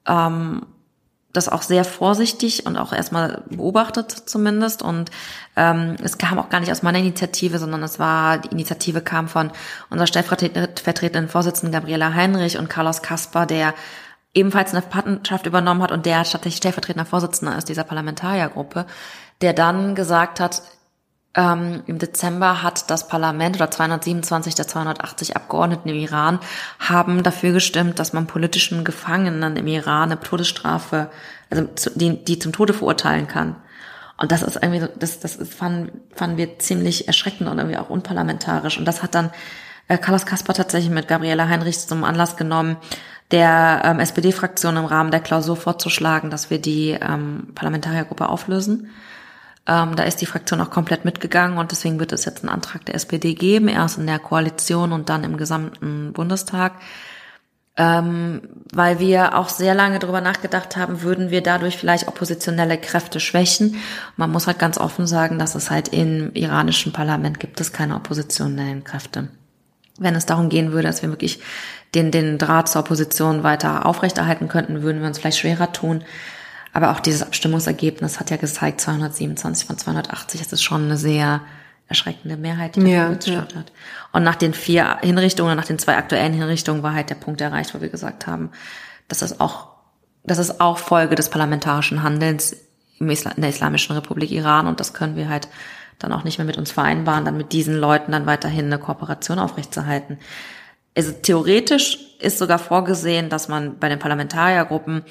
ähm, 0.06 0.64
das 1.32 1.48
auch 1.48 1.62
sehr 1.62 1.84
vorsichtig 1.84 2.64
und 2.64 2.76
auch 2.76 2.92
erstmal 2.92 3.42
beobachtet 3.50 4.12
zumindest. 4.12 4.84
Und 4.84 5.10
ähm, 5.56 5.96
es 6.00 6.16
kam 6.16 6.38
auch 6.38 6.48
gar 6.48 6.60
nicht 6.60 6.70
aus 6.70 6.84
meiner 6.84 7.00
Initiative, 7.00 7.58
sondern 7.58 7.82
es 7.82 7.98
war, 7.98 8.38
die 8.38 8.50
Initiative 8.52 9.00
kam 9.00 9.26
von 9.26 9.50
unserer 9.90 10.06
stellvertretenden 10.06 11.28
Vorsitzenden 11.28 11.72
Gabriela 11.72 12.14
Heinrich 12.14 12.56
und 12.56 12.70
Carlos 12.70 13.02
Kasper, 13.02 13.46
der 13.46 13.74
ebenfalls 14.32 14.72
eine 14.72 14.82
Patenschaft 14.82 15.46
übernommen 15.46 15.82
hat 15.82 15.90
und 15.90 16.06
der 16.06 16.18
tatsächlich 16.18 16.58
stellvertretender 16.58 17.04
Vorsitzender 17.04 17.58
ist 17.58 17.68
dieser 17.68 17.82
Parlamentariergruppe, 17.82 18.86
der 19.40 19.54
dann 19.54 19.96
gesagt 19.96 20.38
hat, 20.38 20.62
ähm, 21.36 21.82
Im 21.86 21.98
Dezember 21.98 22.62
hat 22.62 22.90
das 22.90 23.08
Parlament 23.08 23.56
oder 23.56 23.70
227 23.70 24.54
der 24.54 24.68
280 24.68 25.34
Abgeordneten 25.36 25.88
im 25.88 25.96
Iran 25.96 26.38
haben 26.78 27.24
dafür 27.24 27.52
gestimmt, 27.52 27.98
dass 27.98 28.12
man 28.12 28.28
politischen 28.28 28.84
Gefangenen 28.84 29.56
im 29.56 29.66
Iran 29.66 30.12
eine 30.12 30.20
Todesstrafe, 30.20 31.10
also 31.50 31.66
die, 31.96 32.24
die 32.24 32.38
zum 32.38 32.52
Tode 32.52 32.72
verurteilen 32.72 33.26
kann. 33.26 33.56
Und 34.16 34.30
das 34.30 34.42
ist 34.42 34.60
irgendwie, 34.62 34.86
das, 34.96 35.18
das 35.18 35.36
fanden, 35.48 36.00
fanden 36.14 36.36
wir 36.36 36.60
ziemlich 36.60 37.08
erschreckend 37.08 37.48
und 37.48 37.58
irgendwie 37.58 37.78
auch 37.78 37.90
unparlamentarisch. 37.90 38.78
Und 38.78 38.84
das 38.84 39.02
hat 39.02 39.16
dann 39.16 39.30
äh, 39.88 39.98
Carlos 39.98 40.26
Kasper 40.26 40.54
tatsächlich 40.54 40.92
mit 40.92 41.08
Gabriela 41.08 41.48
Heinrich 41.48 41.80
zum 41.80 42.04
Anlass 42.04 42.36
genommen, 42.36 42.76
der 43.32 43.82
ähm, 43.84 43.98
SPD-Fraktion 43.98 44.76
im 44.76 44.84
Rahmen 44.84 45.10
der 45.10 45.18
Klausur 45.18 45.56
vorzuschlagen, 45.56 46.30
dass 46.30 46.50
wir 46.50 46.60
die 46.60 46.90
ähm, 46.90 47.48
Parlamentariergruppe 47.56 48.28
auflösen. 48.28 48.90
Ähm, 49.66 49.96
da 49.96 50.02
ist 50.02 50.20
die 50.20 50.26
Fraktion 50.26 50.60
auch 50.60 50.70
komplett 50.70 51.04
mitgegangen 51.04 51.58
und 51.58 51.70
deswegen 51.70 51.98
wird 51.98 52.12
es 52.12 52.24
jetzt 52.26 52.42
einen 52.42 52.52
Antrag 52.52 52.84
der 52.84 52.94
SPD 52.96 53.34
geben, 53.34 53.68
erst 53.68 53.98
in 53.98 54.06
der 54.06 54.18
Koalition 54.18 54.92
und 54.92 55.08
dann 55.08 55.24
im 55.24 55.36
gesamten 55.36 56.12
Bundestag. 56.12 56.74
Ähm, 57.76 58.42
weil 58.72 59.00
wir 59.00 59.36
auch 59.36 59.48
sehr 59.48 59.74
lange 59.74 59.98
darüber 59.98 60.20
nachgedacht 60.20 60.76
haben, 60.76 61.02
würden 61.02 61.30
wir 61.30 61.42
dadurch 61.42 61.76
vielleicht 61.76 62.06
oppositionelle 62.06 62.78
Kräfte 62.78 63.18
schwächen. 63.18 63.76
Man 64.16 64.30
muss 64.30 64.46
halt 64.46 64.60
ganz 64.60 64.78
offen 64.78 65.08
sagen, 65.08 65.40
dass 65.40 65.56
es 65.56 65.70
halt 65.70 65.88
im 65.88 66.32
iranischen 66.34 66.92
Parlament 66.92 67.40
gibt 67.40 67.60
es 67.60 67.72
keine 67.72 67.96
oppositionellen 67.96 68.84
Kräfte. 68.84 69.28
Wenn 69.98 70.14
es 70.14 70.26
darum 70.26 70.50
gehen 70.50 70.70
würde, 70.70 70.86
dass 70.86 71.02
wir 71.02 71.08
wirklich 71.08 71.40
den, 71.96 72.12
den 72.12 72.38
Draht 72.38 72.68
zur 72.68 72.82
Opposition 72.82 73.42
weiter 73.42 73.86
aufrechterhalten 73.86 74.48
könnten, 74.48 74.82
würden 74.82 75.00
wir 75.00 75.08
uns 75.08 75.18
vielleicht 75.18 75.38
schwerer 75.38 75.72
tun. 75.72 76.04
Aber 76.74 76.90
auch 76.90 76.98
dieses 76.98 77.22
Abstimmungsergebnis 77.22 78.18
hat 78.18 78.30
ja 78.30 78.36
gezeigt, 78.36 78.80
227 78.80 79.66
von 79.66 79.78
280, 79.78 80.40
das 80.40 80.52
ist 80.52 80.62
schon 80.62 80.84
eine 80.84 80.96
sehr 80.96 81.40
erschreckende 81.86 82.36
Mehrheit, 82.36 82.74
die 82.74 82.80
ja, 82.80 83.12
ja. 83.12 83.40
hat. 83.42 83.72
Und 84.12 84.24
nach 84.24 84.34
den 84.34 84.52
vier 84.54 84.98
Hinrichtungen, 85.00 85.56
nach 85.56 85.66
den 85.66 85.78
zwei 85.78 85.96
aktuellen 85.96 86.32
Hinrichtungen 86.32 86.82
war 86.82 86.92
halt 86.92 87.10
der 87.10 87.14
Punkt 87.14 87.40
erreicht, 87.40 87.74
wo 87.74 87.80
wir 87.80 87.90
gesagt 87.90 88.26
haben, 88.26 88.50
dass 89.06 89.20
das 89.20 89.38
auch, 89.38 89.68
das 90.24 90.38
ist 90.38 90.60
auch 90.60 90.78
Folge 90.78 91.14
des 91.14 91.28
parlamentarischen 91.28 92.02
Handelns 92.02 92.56
im 92.98 93.08
Isla 93.08 93.30
in 93.32 93.42
der 93.42 93.50
Islamischen 93.50 93.94
Republik 93.94 94.32
Iran 94.32 94.66
und 94.66 94.80
das 94.80 94.94
können 94.94 95.14
wir 95.14 95.28
halt 95.28 95.46
dann 96.00 96.12
auch 96.12 96.24
nicht 96.24 96.38
mehr 96.38 96.46
mit 96.46 96.58
uns 96.58 96.72
vereinbaren, 96.72 97.24
dann 97.24 97.36
mit 97.36 97.52
diesen 97.52 97.76
Leuten 97.76 98.10
dann 98.10 98.26
weiterhin 98.26 98.66
eine 98.66 98.78
Kooperation 98.80 99.38
aufrechtzuerhalten. 99.38 100.18
Also 100.96 101.12
theoretisch 101.12 101.98
ist 102.18 102.38
sogar 102.38 102.58
vorgesehen, 102.58 103.28
dass 103.28 103.46
man 103.46 103.78
bei 103.78 103.88
den 103.88 104.00
Parlamentariergruppen 104.00 105.04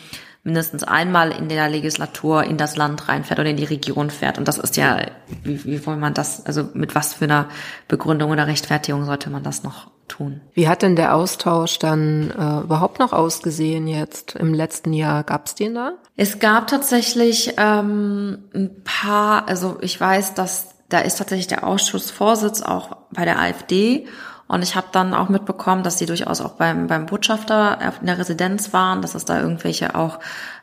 mindestens 0.43 0.84
einmal 0.84 1.32
in 1.32 1.47
der 1.47 1.69
Legislatur 1.69 2.43
in 2.43 2.58
das 2.58 2.75
Land 2.75 3.08
reinfährt 3.08 3.39
oder 3.39 3.49
in 3.49 3.58
die 3.58 3.63
Region 3.63 4.10
fährt. 4.10 4.38
Und 4.38 4.47
das 4.47 4.58
ist 4.58 4.75
ja, 4.75 4.97
wie, 5.43 5.63
wie 5.63 5.77
soll 5.77 5.95
man 5.95 6.13
das, 6.13 6.45
also 6.45 6.69
mit 6.73 6.95
was 6.95 7.13
für 7.13 7.25
einer 7.25 7.47
Begründung 7.88 8.32
oder 8.32 8.45
Rechtfertigung 8.47 9.06
sollte 9.06 9.29
man 9.29 9.43
das 9.43 9.63
noch 9.63 9.89
tun? 10.10 10.41
Wie 10.53 10.67
hat 10.67 10.82
denn 10.82 10.97
der 10.97 11.15
Austausch 11.15 11.79
dann 11.79 12.32
äh, 12.32 12.63
überhaupt 12.63 12.99
noch 12.99 13.13
ausgesehen 13.13 13.88
jetzt? 13.88 14.36
Im 14.36 14.53
letzten 14.53 14.91
Jahr 14.91 15.23
gab 15.23 15.45
es 15.45 15.56
den 15.56 15.75
da? 15.75 15.93
Es 16.17 16.39
gab 16.39 16.67
tatsächlich 16.67 17.53
ähm, 17.58 18.43
ein 18.53 18.84
paar, 18.84 19.47
also 19.47 19.77
ich 19.82 19.99
weiß, 19.99 20.34
dass 20.34 20.75
da 20.89 20.99
ist 20.99 21.17
tatsächlich 21.17 21.47
der 21.47 21.65
Ausschussvorsitz 21.65 22.62
auch 22.62 22.97
bei 23.12 23.25
der 23.25 23.39
AfD 23.39 24.08
und 24.53 24.61
ich 24.61 24.75
habe 24.75 24.87
dann 24.91 25.15
auch 25.15 25.29
mitbekommen, 25.29 25.81
dass 25.81 25.97
sie 25.97 26.05
durchaus 26.05 26.39
auch 26.39 26.51
beim, 26.51 26.85
beim 26.85 27.07
Botschafter 27.07 27.79
in 27.99 28.05
der 28.05 28.19
Residenz 28.19 28.71
waren, 28.71 29.01
dass 29.01 29.15
es 29.15 29.25
da 29.25 29.41
irgendwelche 29.41 29.95
auch 29.95 30.19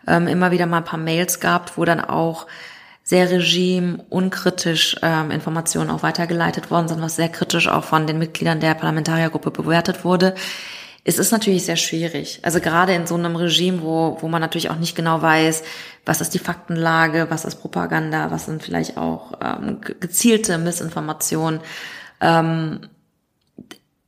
ähm, 0.06 0.28
immer 0.28 0.52
wieder 0.52 0.66
mal 0.66 0.78
ein 0.78 0.84
paar 0.84 1.00
Mails 1.00 1.40
gab, 1.40 1.76
wo 1.76 1.84
dann 1.84 2.00
auch 2.00 2.46
sehr 3.02 3.28
regimeunkritisch 3.28 4.94
ähm, 5.02 5.32
Informationen 5.32 5.90
auch 5.90 6.04
weitergeleitet 6.04 6.70
worden 6.70 6.86
sind, 6.86 7.02
was 7.02 7.16
sehr 7.16 7.30
kritisch 7.30 7.66
auch 7.66 7.82
von 7.82 8.06
den 8.06 8.18
Mitgliedern 8.18 8.60
der 8.60 8.74
Parlamentariergruppe 8.74 9.50
bewertet 9.50 10.04
wurde. 10.04 10.36
Es 11.02 11.18
ist 11.18 11.32
natürlich 11.32 11.64
sehr 11.64 11.74
schwierig. 11.74 12.38
Also 12.42 12.60
gerade 12.60 12.94
in 12.94 13.08
so 13.08 13.16
einem 13.16 13.34
Regime, 13.34 13.82
wo, 13.82 14.18
wo 14.20 14.28
man 14.28 14.40
natürlich 14.40 14.70
auch 14.70 14.76
nicht 14.76 14.94
genau 14.94 15.20
weiß, 15.20 15.64
was 16.06 16.20
ist 16.20 16.32
die 16.34 16.38
Faktenlage, 16.38 17.26
was 17.28 17.44
ist 17.44 17.56
Propaganda, 17.56 18.30
was 18.30 18.46
sind 18.46 18.62
vielleicht 18.62 18.96
auch 18.96 19.32
ähm, 19.42 19.80
gezielte 19.80 20.58
Missinformationen. 20.58 21.58
Ähm, 22.20 22.82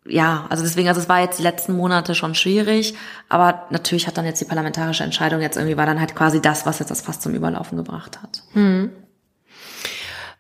ja, 0.05 0.47
also 0.49 0.65
deswegen, 0.65 0.89
also 0.89 1.01
es 1.01 1.09
war 1.09 1.21
jetzt 1.21 1.39
die 1.39 1.43
letzten 1.43 1.75
Monate 1.77 2.15
schon 2.15 2.35
schwierig, 2.35 2.95
aber 3.29 3.67
natürlich 3.71 4.07
hat 4.07 4.17
dann 4.19 4.25
jetzt 4.25 4.41
die 4.41 4.45
parlamentarische 4.45 5.05
Entscheidung 5.05 5.41
jetzt 5.41 5.57
irgendwie 5.57 5.77
war 5.77 5.87
dann 5.87 6.01
halt 6.01 6.15
quasi 6.17 6.43
das, 6.43 6.67
was 6.67 6.81
jetzt 6.81 6.91
das 6.91 7.03
fast 7.03 7.23
zum 7.23 7.35
Überlaufen 7.35 7.79
gebracht 7.79 8.21
hat. 8.23 8.43
Hm. 8.53 8.91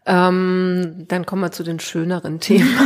Ähm, 0.04 1.04
dann 1.06 1.26
kommen 1.26 1.42
wir 1.42 1.52
zu 1.52 1.62
den 1.62 1.78
schöneren 1.78 2.40
Themen. 2.40 2.76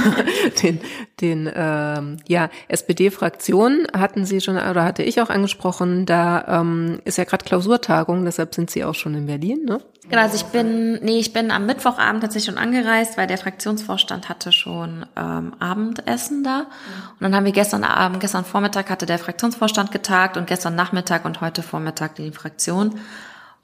den 0.63 0.81
den 1.21 1.51
ähm, 1.55 2.19
ja, 2.27 2.51
SPD-Fraktion 2.69 3.87
hatten 3.97 4.27
Sie 4.27 4.41
schon 4.43 4.57
oder 4.57 4.85
hatte 4.85 5.03
ich 5.03 5.21
auch 5.23 5.31
angesprochen. 5.31 6.05
Da 6.05 6.61
ähm, 6.61 7.01
ist 7.05 7.17
ja 7.17 7.25
gerade 7.25 7.45
Klausurtagung, 7.45 8.25
deshalb 8.25 8.55
sind 8.55 8.71
Sie 8.71 8.85
auch 8.85 8.95
schon 8.95 9.15
in 9.15 9.27
Berlin, 9.27 9.65
ne? 9.65 9.81
Genau, 10.09 10.23
also 10.23 10.37
ich 10.37 10.45
bin, 10.45 11.01
nee, 11.03 11.19
ich 11.19 11.33
bin 11.33 11.51
am 11.51 11.67
Mittwochabend 11.67 12.23
tatsächlich 12.23 12.55
schon 12.55 12.63
angereist, 12.63 13.17
weil 13.17 13.27
der 13.27 13.39
Fraktionsvorstand 13.39 14.29
hatte 14.29 14.53
schon 14.53 15.05
ähm, 15.17 15.55
Abendessen 15.59 16.45
da. 16.45 16.61
Und 16.61 17.23
dann 17.23 17.35
haben 17.35 17.45
wir 17.45 17.53
gestern 17.53 17.83
Abend, 17.83 18.21
gestern 18.21 18.45
Vormittag 18.45 18.89
hatte 18.89 19.07
der 19.07 19.19
Fraktionsvorstand 19.19 19.91
getagt 19.91 20.37
und 20.37 20.47
gestern 20.47 20.77
Nachmittag 20.77 21.25
und 21.25 21.41
heute 21.41 21.63
Vormittag 21.63 22.15
die 22.17 22.31
Fraktion. 22.31 23.01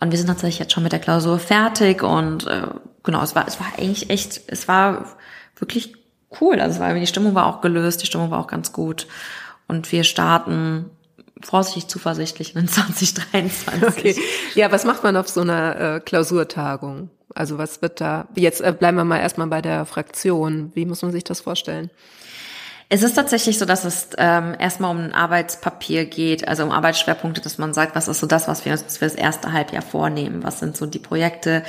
Und 0.01 0.11
wir 0.11 0.19
sind 0.19 0.27
tatsächlich 0.27 0.59
jetzt 0.59 0.73
schon 0.73 0.83
mit 0.83 0.91
der 0.91 0.99
Klausur 0.99 1.38
fertig 1.38 2.03
und 2.03 2.49
äh, 2.49 2.62
genau, 3.03 3.23
es 3.23 3.35
war, 3.35 3.47
es 3.47 3.59
war 3.61 3.67
eigentlich 3.79 4.11
echt, 4.11 4.43
es 4.47 4.69
war 4.69 5.07
wirklich 5.57 5.95
cool. 6.41 6.61
Also 6.61 6.77
es 6.77 6.81
war, 6.81 6.95
die 6.95 7.07
Stimmung 7.07 7.35
war 7.35 7.47
auch 7.47 7.61
gelöst, 7.61 8.03
die 8.03 8.07
Stimmung 8.07 8.31
war 8.31 8.41
auch 8.41 8.47
ganz 8.47 8.73
gut. 8.73 9.07
Und 9.69 9.91
wir 9.93 10.05
starten 10.05 10.91
vorsichtig 11.41 11.88
zuversichtlich 11.88 12.55
in 12.57 12.69
2023. 12.69 13.83
Okay. 13.83 14.17
Ja, 14.55 14.73
was 14.73 14.85
macht 14.85 15.03
man 15.03 15.17
auf 15.17 15.29
so 15.29 15.41
einer 15.41 15.97
äh, 15.97 16.01
Klausurtagung? 16.01 17.11
Also 17.35 17.59
was 17.59 17.81
wird 17.81 18.01
da, 18.01 18.29
jetzt 18.35 18.61
äh, 18.61 18.75
bleiben 18.79 18.97
wir 18.97 19.05
mal 19.05 19.19
erstmal 19.19 19.47
bei 19.47 19.62
der 19.62 19.87
Fraktion. 19.87 20.71
Wie 20.75 20.85
muss 20.85 21.03
man 21.03 21.12
sich 21.12 21.25
das 21.25 21.41
vorstellen? 21.41 21.91
Es 22.94 23.02
ist 23.02 23.14
tatsächlich 23.14 23.59
so, 23.59 23.64
dass 23.64 23.87
es 23.87 24.09
ähm, 24.18 24.55
erstmal 24.59 24.90
um 24.90 24.98
ein 24.98 25.14
Arbeitspapier 25.14 26.05
geht, 26.05 26.46
also 26.46 26.62
um 26.62 26.70
Arbeitsschwerpunkte, 26.70 27.40
dass 27.40 27.57
man 27.57 27.72
sagt, 27.72 27.96
was 27.96 28.07
ist 28.07 28.20
so 28.20 28.26
das, 28.26 28.48
was 28.48 28.66
wir 28.66 28.72
uns 28.72 28.98
für 28.98 29.07
das 29.07 29.14
erste 29.14 29.50
Halbjahr 29.50 29.81
vornehmen, 29.81 30.42
was 30.42 30.59
sind 30.59 30.76
so 30.76 30.85
die 30.85 30.98
Projekte. 30.98 31.62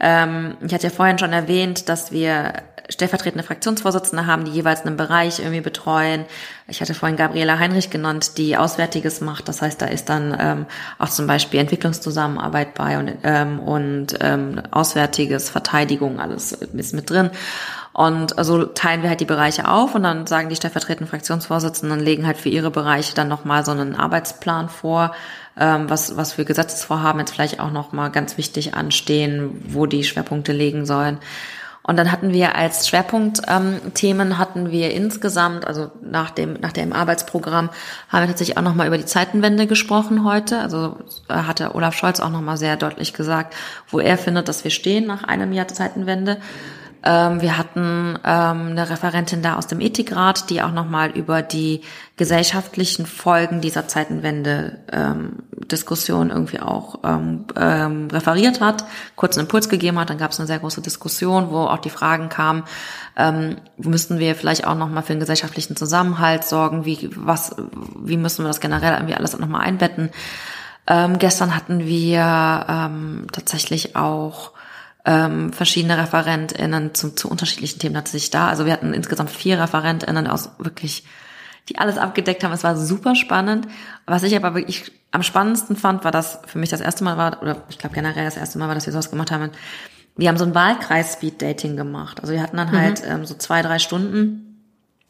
Ähm, 0.00 0.56
ich 0.66 0.74
hatte 0.74 0.88
ja 0.88 0.92
vorhin 0.92 1.16
schon 1.16 1.32
erwähnt, 1.32 1.88
dass 1.88 2.10
wir 2.10 2.54
stellvertretende 2.88 3.44
Fraktionsvorsitzende 3.44 4.26
haben, 4.26 4.46
die 4.46 4.50
jeweils 4.50 4.84
einen 4.84 4.96
Bereich 4.96 5.38
irgendwie 5.38 5.60
betreuen. 5.60 6.24
Ich 6.66 6.80
hatte 6.80 6.94
vorhin 6.94 7.16
Gabriela 7.16 7.60
Heinrich 7.60 7.90
genannt, 7.90 8.36
die 8.36 8.56
Auswärtiges 8.56 9.20
macht. 9.20 9.46
Das 9.48 9.62
heißt, 9.62 9.80
da 9.80 9.86
ist 9.86 10.08
dann 10.08 10.36
ähm, 10.40 10.66
auch 10.98 11.08
zum 11.08 11.28
Beispiel 11.28 11.60
Entwicklungszusammenarbeit 11.60 12.74
bei 12.74 12.98
und, 12.98 13.12
ähm, 13.22 13.60
und 13.60 14.14
ähm, 14.20 14.60
Auswärtiges, 14.72 15.50
Verteidigung, 15.50 16.18
alles 16.18 16.50
ist 16.50 16.94
mit 16.94 17.08
drin. 17.08 17.30
Und 17.94 18.34
so 18.44 18.64
teilen 18.64 19.02
wir 19.02 19.08
halt 19.08 19.20
die 19.20 19.24
Bereiche 19.24 19.68
auf 19.68 19.94
und 19.94 20.02
dann 20.02 20.26
sagen 20.26 20.48
die 20.48 20.56
stellvertretenden 20.56 21.08
Fraktionsvorsitzenden, 21.08 22.00
legen 22.00 22.26
halt 22.26 22.38
für 22.38 22.48
ihre 22.48 22.72
Bereiche 22.72 23.14
dann 23.14 23.28
nochmal 23.28 23.64
so 23.64 23.70
einen 23.70 23.94
Arbeitsplan 23.94 24.68
vor, 24.68 25.14
ähm, 25.56 25.88
was, 25.88 26.16
was 26.16 26.32
für 26.32 26.44
Gesetzesvorhaben 26.44 27.20
jetzt 27.20 27.32
vielleicht 27.32 27.60
auch 27.60 27.70
nochmal 27.70 28.10
ganz 28.10 28.36
wichtig 28.36 28.74
anstehen, 28.74 29.62
wo 29.68 29.86
die 29.86 30.02
Schwerpunkte 30.02 30.52
legen 30.52 30.86
sollen. 30.86 31.18
Und 31.84 31.96
dann 31.96 32.10
hatten 32.10 32.32
wir 32.32 32.56
als 32.56 32.88
Schwerpunktthemen 32.88 34.28
ähm, 34.30 34.38
hatten 34.38 34.72
wir 34.72 34.90
insgesamt, 34.90 35.64
also 35.64 35.92
nach 36.02 36.30
dem 36.30 36.54
nach 36.54 36.72
dem 36.72 36.92
Arbeitsprogramm, 36.92 37.70
haben 38.08 38.22
wir 38.22 38.28
tatsächlich 38.28 38.56
auch 38.56 38.62
nochmal 38.62 38.88
über 38.88 38.98
die 38.98 39.04
Zeitenwende 39.04 39.68
gesprochen 39.68 40.24
heute. 40.24 40.58
Also 40.58 40.96
äh, 41.28 41.34
hatte 41.34 41.76
Olaf 41.76 41.94
Scholz 41.94 42.18
auch 42.18 42.30
nochmal 42.30 42.56
sehr 42.56 42.76
deutlich 42.76 43.12
gesagt, 43.12 43.54
wo 43.88 44.00
er 44.00 44.18
findet, 44.18 44.48
dass 44.48 44.64
wir 44.64 44.72
stehen 44.72 45.06
nach 45.06 45.22
einem 45.22 45.52
Jahr 45.52 45.68
Zeitenwende. 45.68 46.38
Ähm, 47.06 47.42
wir 47.42 47.58
hatten 47.58 48.18
ähm, 48.24 48.68
eine 48.70 48.88
Referentin 48.88 49.42
da 49.42 49.56
aus 49.56 49.66
dem 49.66 49.80
Ethikrat, 49.80 50.48
die 50.48 50.62
auch 50.62 50.72
nochmal 50.72 51.10
über 51.10 51.42
die 51.42 51.82
gesellschaftlichen 52.16 53.04
Folgen 53.04 53.60
dieser 53.60 53.86
Zeitenwende 53.88 54.78
ähm, 54.90 55.40
irgendwie 55.68 56.60
auch 56.60 57.00
ähm, 57.04 57.44
ähm, 57.56 58.08
referiert 58.10 58.60
hat, 58.60 58.84
kurz 59.16 59.36
einen 59.36 59.46
Impuls 59.46 59.68
gegeben 59.68 59.98
hat. 59.98 60.08
Dann 60.08 60.18
gab 60.18 60.30
es 60.30 60.40
eine 60.40 60.46
sehr 60.46 60.60
große 60.60 60.80
Diskussion, 60.80 61.50
wo 61.50 61.64
auch 61.64 61.78
die 61.78 61.90
Fragen 61.90 62.30
kamen, 62.30 62.62
ähm, 63.16 63.56
müssten 63.76 64.18
wir 64.18 64.34
vielleicht 64.34 64.66
auch 64.66 64.74
nochmal 64.74 65.02
für 65.02 65.12
einen 65.12 65.20
gesellschaftlichen 65.20 65.76
Zusammenhalt 65.76 66.44
sorgen, 66.44 66.86
wie, 66.86 67.10
was, 67.16 67.54
wie 68.02 68.16
müssen 68.16 68.44
wir 68.44 68.48
das 68.48 68.60
generell 68.60 68.94
irgendwie 68.94 69.14
alles 69.14 69.38
nochmal 69.38 69.62
einbetten. 69.62 70.10
Ähm, 70.86 71.18
gestern 71.18 71.54
hatten 71.54 71.80
wir 71.80 72.66
ähm, 72.68 73.26
tatsächlich 73.32 73.94
auch 73.96 74.53
ähm, 75.04 75.52
verschiedene 75.52 75.98
ReferentInnen 75.98 76.94
zu, 76.94 77.14
zu 77.14 77.28
unterschiedlichen 77.28 77.78
Themen 77.78 77.94
tatsächlich 77.94 78.30
da. 78.30 78.48
Also 78.48 78.64
wir 78.64 78.72
hatten 78.72 78.94
insgesamt 78.94 79.30
vier 79.30 79.60
ReferentInnen 79.60 80.26
aus 80.26 80.50
wirklich, 80.58 81.04
die 81.68 81.78
alles 81.78 81.98
abgedeckt 81.98 82.42
haben. 82.42 82.52
Es 82.52 82.64
war 82.64 82.76
super 82.76 83.14
spannend. 83.14 83.68
Was 84.06 84.22
ich 84.22 84.34
aber 84.34 84.54
wirklich 84.54 84.90
am 85.10 85.22
spannendsten 85.22 85.76
fand, 85.76 86.04
war 86.04 86.10
das 86.10 86.38
für 86.46 86.58
mich 86.58 86.70
das 86.70 86.80
erste 86.80 87.04
Mal 87.04 87.16
war, 87.16 87.42
oder 87.42 87.62
ich 87.68 87.78
glaube 87.78 87.94
generell 87.94 88.24
das 88.24 88.36
erste 88.36 88.58
Mal 88.58 88.68
war, 88.68 88.74
dass 88.74 88.86
wir 88.86 88.92
sowas 88.92 89.10
gemacht 89.10 89.30
haben. 89.30 89.50
Wir 90.16 90.28
haben 90.28 90.38
so 90.38 90.44
ein 90.44 90.54
Wahlkreis-Speed-Dating 90.54 91.76
gemacht. 91.76 92.20
Also 92.20 92.32
wir 92.32 92.42
hatten 92.42 92.56
dann 92.56 92.70
mhm. 92.70 92.78
halt 92.78 93.02
ähm, 93.06 93.26
so 93.26 93.34
zwei, 93.34 93.62
drei 93.62 93.78
Stunden, 93.78 94.62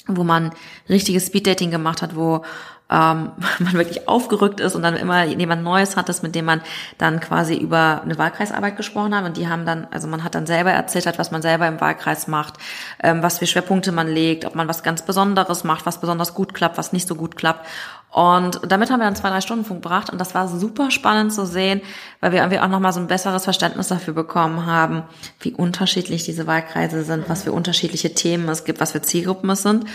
wo 0.07 0.25
man 0.25 0.51
richtiges 0.89 1.27
Speed-Dating 1.27 1.71
gemacht 1.71 2.03
hat, 2.03 2.17
wo 2.17 2.45
ähm, 2.91 3.33
man 3.59 3.73
wirklich 3.75 4.09
aufgerückt 4.09 4.61
ist 4.61 4.75
und 4.75 4.83
dann 4.83 4.97
immer 4.97 5.25
jemand 5.25 5.63
Neues 5.63 5.97
hat, 5.97 6.09
das 6.09 6.23
mit 6.23 6.35
dem 6.35 6.45
man 6.45 6.61
dann 6.99 7.21
quasi 7.21 7.57
über 7.57 8.03
eine 8.03 8.19
Wahlkreisarbeit 8.19 8.77
gesprochen 8.77 9.15
hat 9.15 9.25
und 9.25 9.37
die 9.37 9.49
haben 9.49 9.65
dann, 9.65 9.87
also 9.91 10.09
man 10.09 10.25
hat 10.25 10.35
dann 10.35 10.47
selber 10.47 10.71
erzählt 10.71 11.05
was 11.19 11.31
man 11.31 11.43
selber 11.43 11.67
im 11.69 11.81
Wahlkreis 11.81 12.29
macht, 12.29 12.55
ähm, 13.03 13.23
was 13.23 13.39
für 13.39 13.47
Schwerpunkte 13.47 13.93
man 13.93 14.09
legt, 14.09 14.45
ob 14.45 14.55
man 14.55 14.69
was 14.69 14.83
ganz 14.83 15.03
Besonderes 15.03 15.65
macht, 15.65 15.87
was 15.87 16.01
besonders 16.01 16.35
gut 16.35 16.55
klappt, 16.55 16.79
was 16.79 16.93
nicht 16.93 17.09
so 17.09 17.15
gut 17.15 17.37
klappt 17.37 17.67
und 18.15 18.61
damit 18.69 18.93
haben 18.93 19.01
wir 19.01 19.07
dann 19.07 19.17
zwei, 19.17 19.29
drei 19.29 19.41
Stunden 19.41 19.65
verbracht 19.65 20.09
und 20.09 20.21
das 20.21 20.37
war 20.37 20.47
super 20.47 20.93
spannend 20.93 21.33
zu 21.33 21.45
sehen, 21.47 21.81
weil 22.21 22.31
wir 22.31 22.39
irgendwie 22.39 22.61
auch 22.61 22.69
nochmal 22.69 22.93
so 22.93 23.01
ein 23.01 23.09
besseres 23.09 23.43
Verständnis 23.43 23.89
dafür 23.89 24.15
bekommen 24.15 24.67
haben, 24.67 25.03
wie 25.41 25.53
unterschiedlich 25.53 26.23
diese 26.23 26.47
Wahlkreise 26.47 27.03
sind, 27.03 27.29
was 27.29 27.43
für 27.43 27.51
unterschiedliche 27.51 28.15
Themen 28.15 28.49
es 28.49 28.65
gibt, 28.65 28.81
was 28.81 28.93
für 28.93 29.03
Zielgruppen 29.03 29.51
es 29.51 29.63
sind. 29.63 29.87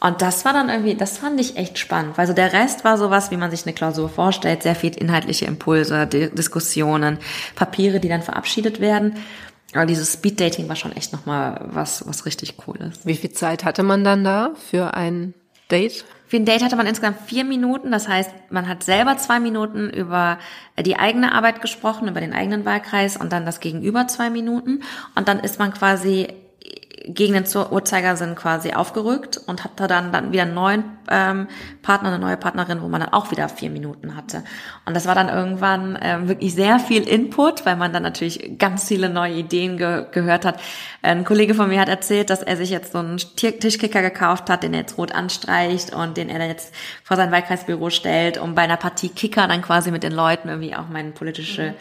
Und 0.00 0.22
das 0.22 0.44
war 0.44 0.52
dann 0.52 0.68
irgendwie, 0.68 0.94
das 0.94 1.18
fand 1.18 1.40
ich 1.40 1.56
echt 1.56 1.78
spannend. 1.78 2.18
weil 2.18 2.26
so 2.26 2.32
der 2.32 2.52
Rest 2.52 2.84
war 2.84 2.98
sowas, 2.98 3.30
wie 3.30 3.36
man 3.36 3.50
sich 3.50 3.64
eine 3.64 3.74
Klausur 3.74 4.08
vorstellt, 4.08 4.62
sehr 4.62 4.74
viel 4.74 4.94
inhaltliche 4.96 5.46
Impulse, 5.46 6.06
Diskussionen, 6.06 7.18
Papiere, 7.54 8.00
die 8.00 8.08
dann 8.08 8.22
verabschiedet 8.22 8.80
werden. 8.80 9.16
Aber 9.74 9.86
dieses 9.86 10.12
Speeddating 10.12 10.68
war 10.68 10.76
schon 10.76 10.92
echt 10.92 11.12
nochmal 11.12 11.60
was, 11.64 12.06
was 12.06 12.24
richtig 12.26 12.54
cool 12.66 12.76
ist. 12.76 13.04
Wie 13.06 13.16
viel 13.16 13.32
Zeit 13.32 13.64
hatte 13.64 13.82
man 13.82 14.04
dann 14.04 14.22
da 14.24 14.52
für 14.70 14.94
ein 14.94 15.34
Date? 15.70 16.04
Für 16.28 16.36
ein 16.36 16.44
Date 16.44 16.62
hatte 16.62 16.76
man 16.76 16.86
insgesamt 16.86 17.20
vier 17.26 17.44
Minuten. 17.44 17.90
Das 17.90 18.08
heißt, 18.08 18.30
man 18.50 18.68
hat 18.68 18.82
selber 18.82 19.16
zwei 19.16 19.38
Minuten 19.40 19.90
über 19.90 20.38
die 20.78 20.98
eigene 20.98 21.32
Arbeit 21.32 21.60
gesprochen, 21.60 22.08
über 22.08 22.20
den 22.20 22.32
eigenen 22.32 22.64
Wahlkreis 22.64 23.16
und 23.16 23.32
dann 23.32 23.46
das 23.46 23.60
Gegenüber 23.60 24.08
zwei 24.08 24.30
Minuten. 24.30 24.82
Und 25.14 25.28
dann 25.28 25.40
ist 25.40 25.58
man 25.58 25.72
quasi 25.72 26.28
gegen 27.04 27.34
den 27.34 27.44
Uhrzeigersinn 27.44 28.34
quasi 28.34 28.72
aufgerückt 28.72 29.38
und 29.46 29.64
hatte 29.64 29.86
dann, 29.86 30.12
dann 30.12 30.32
wieder 30.32 30.42
einen 30.42 30.54
neuen 30.54 30.84
ähm, 31.10 31.46
Partner, 31.82 32.08
eine 32.08 32.18
neue 32.18 32.36
Partnerin, 32.36 32.80
wo 32.82 32.88
man 32.88 33.00
dann 33.00 33.12
auch 33.12 33.30
wieder 33.30 33.48
vier 33.48 33.70
Minuten 33.70 34.16
hatte. 34.16 34.42
Und 34.86 34.94
das 34.94 35.06
war 35.06 35.14
dann 35.14 35.28
irgendwann 35.28 35.98
ähm, 36.00 36.28
wirklich 36.28 36.54
sehr 36.54 36.78
viel 36.78 37.06
Input, 37.06 37.66
weil 37.66 37.76
man 37.76 37.92
dann 37.92 38.02
natürlich 38.02 38.58
ganz 38.58 38.88
viele 38.88 39.08
neue 39.08 39.34
Ideen 39.34 39.76
ge 39.76 40.06
gehört 40.10 40.44
hat. 40.44 40.60
Ein 41.02 41.24
Kollege 41.24 41.54
von 41.54 41.68
mir 41.68 41.80
hat 41.80 41.88
erzählt, 41.88 42.30
dass 42.30 42.42
er 42.42 42.56
sich 42.56 42.70
jetzt 42.70 42.92
so 42.92 42.98
einen 42.98 43.18
Tischkicker 43.18 44.02
gekauft 44.02 44.50
hat, 44.50 44.62
den 44.62 44.72
er 44.72 44.80
jetzt 44.80 44.98
rot 44.98 45.12
anstreicht 45.12 45.94
und 45.94 46.16
den 46.16 46.28
er 46.28 46.38
dann 46.38 46.48
jetzt 46.48 46.74
vor 47.04 47.16
sein 47.16 47.30
Wahlkreisbüro 47.30 47.90
stellt, 47.90 48.38
um 48.38 48.54
bei 48.54 48.62
einer 48.62 48.76
Partie 48.76 49.10
Kicker 49.10 49.46
dann 49.46 49.62
quasi 49.62 49.90
mit 49.90 50.02
den 50.02 50.12
Leuten 50.12 50.48
irgendwie 50.48 50.74
auch 50.74 50.88
mein 50.88 51.12
politisches 51.12 51.74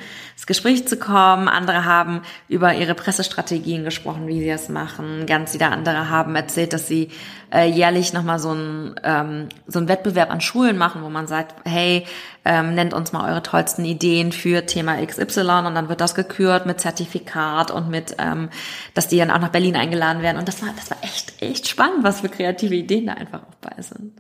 Gespräch 0.45 0.88
zu 0.88 0.97
kommen. 0.97 1.47
Andere 1.47 1.86
haben 1.86 2.22
über 2.47 2.74
ihre 2.74 2.93
Pressestrategien 2.93 3.84
gesprochen, 3.84 4.28
wie 4.28 4.41
sie 4.41 4.49
das 4.49 4.70
machen. 4.70 5.05
Ganz 5.28 5.53
wieder 5.53 5.72
andere 5.72 6.10
haben 6.10 6.36
erzählt, 6.36 6.74
dass 6.74 6.88
sie 6.88 7.10
äh, 7.53 7.70
jährlich 7.70 8.14
nochmal 8.14 8.39
so 8.39 8.53
ein 8.53 8.95
ähm, 9.03 9.49
so 9.68 9.80
ein 9.80 9.88
Wettbewerb 9.88 10.32
an 10.32 10.41
Schulen 10.41 10.78
machen, 10.78 11.03
wo 11.03 11.10
man 11.10 11.28
sagt, 11.28 11.56
hey, 11.66 12.06
ähm, 12.43 12.76
nennt 12.76 12.93
uns 12.93 13.12
mal 13.12 13.30
eure 13.30 13.41
tollsten 13.41 13.86
Ideen 13.86 14.32
für 14.32 14.66
Thema 14.66 15.03
XY 15.03 15.39
und 15.66 15.76
dann 15.76 15.89
wird 15.89 16.01
das 16.01 16.16
gekürt 16.16 16.66
mit 16.66 16.80
Zertifikat 16.80 17.72
und 17.72 17.89
mit, 17.89 18.16
ähm, 18.20 18.49
dass 18.93 19.08
die 19.08 19.18
dann 19.18 19.32
auch 19.32 19.39
nach 19.39 19.49
Berlin 19.49 19.76
eingeladen 19.76 20.22
werden. 20.22 20.38
Und 20.38 20.47
das 20.47 20.62
war, 20.62 20.70
das 20.76 20.89
war 20.91 20.97
echt, 21.01 21.41
echt 21.41 21.68
spannend, 21.68 22.03
was 22.03 22.22
für 22.22 22.30
kreative 22.30 22.76
Ideen 22.76 23.08
da 23.08 23.14
einfach 23.14 23.41
auch 23.41 23.56
bei 23.62 23.82
sind. 23.82 24.14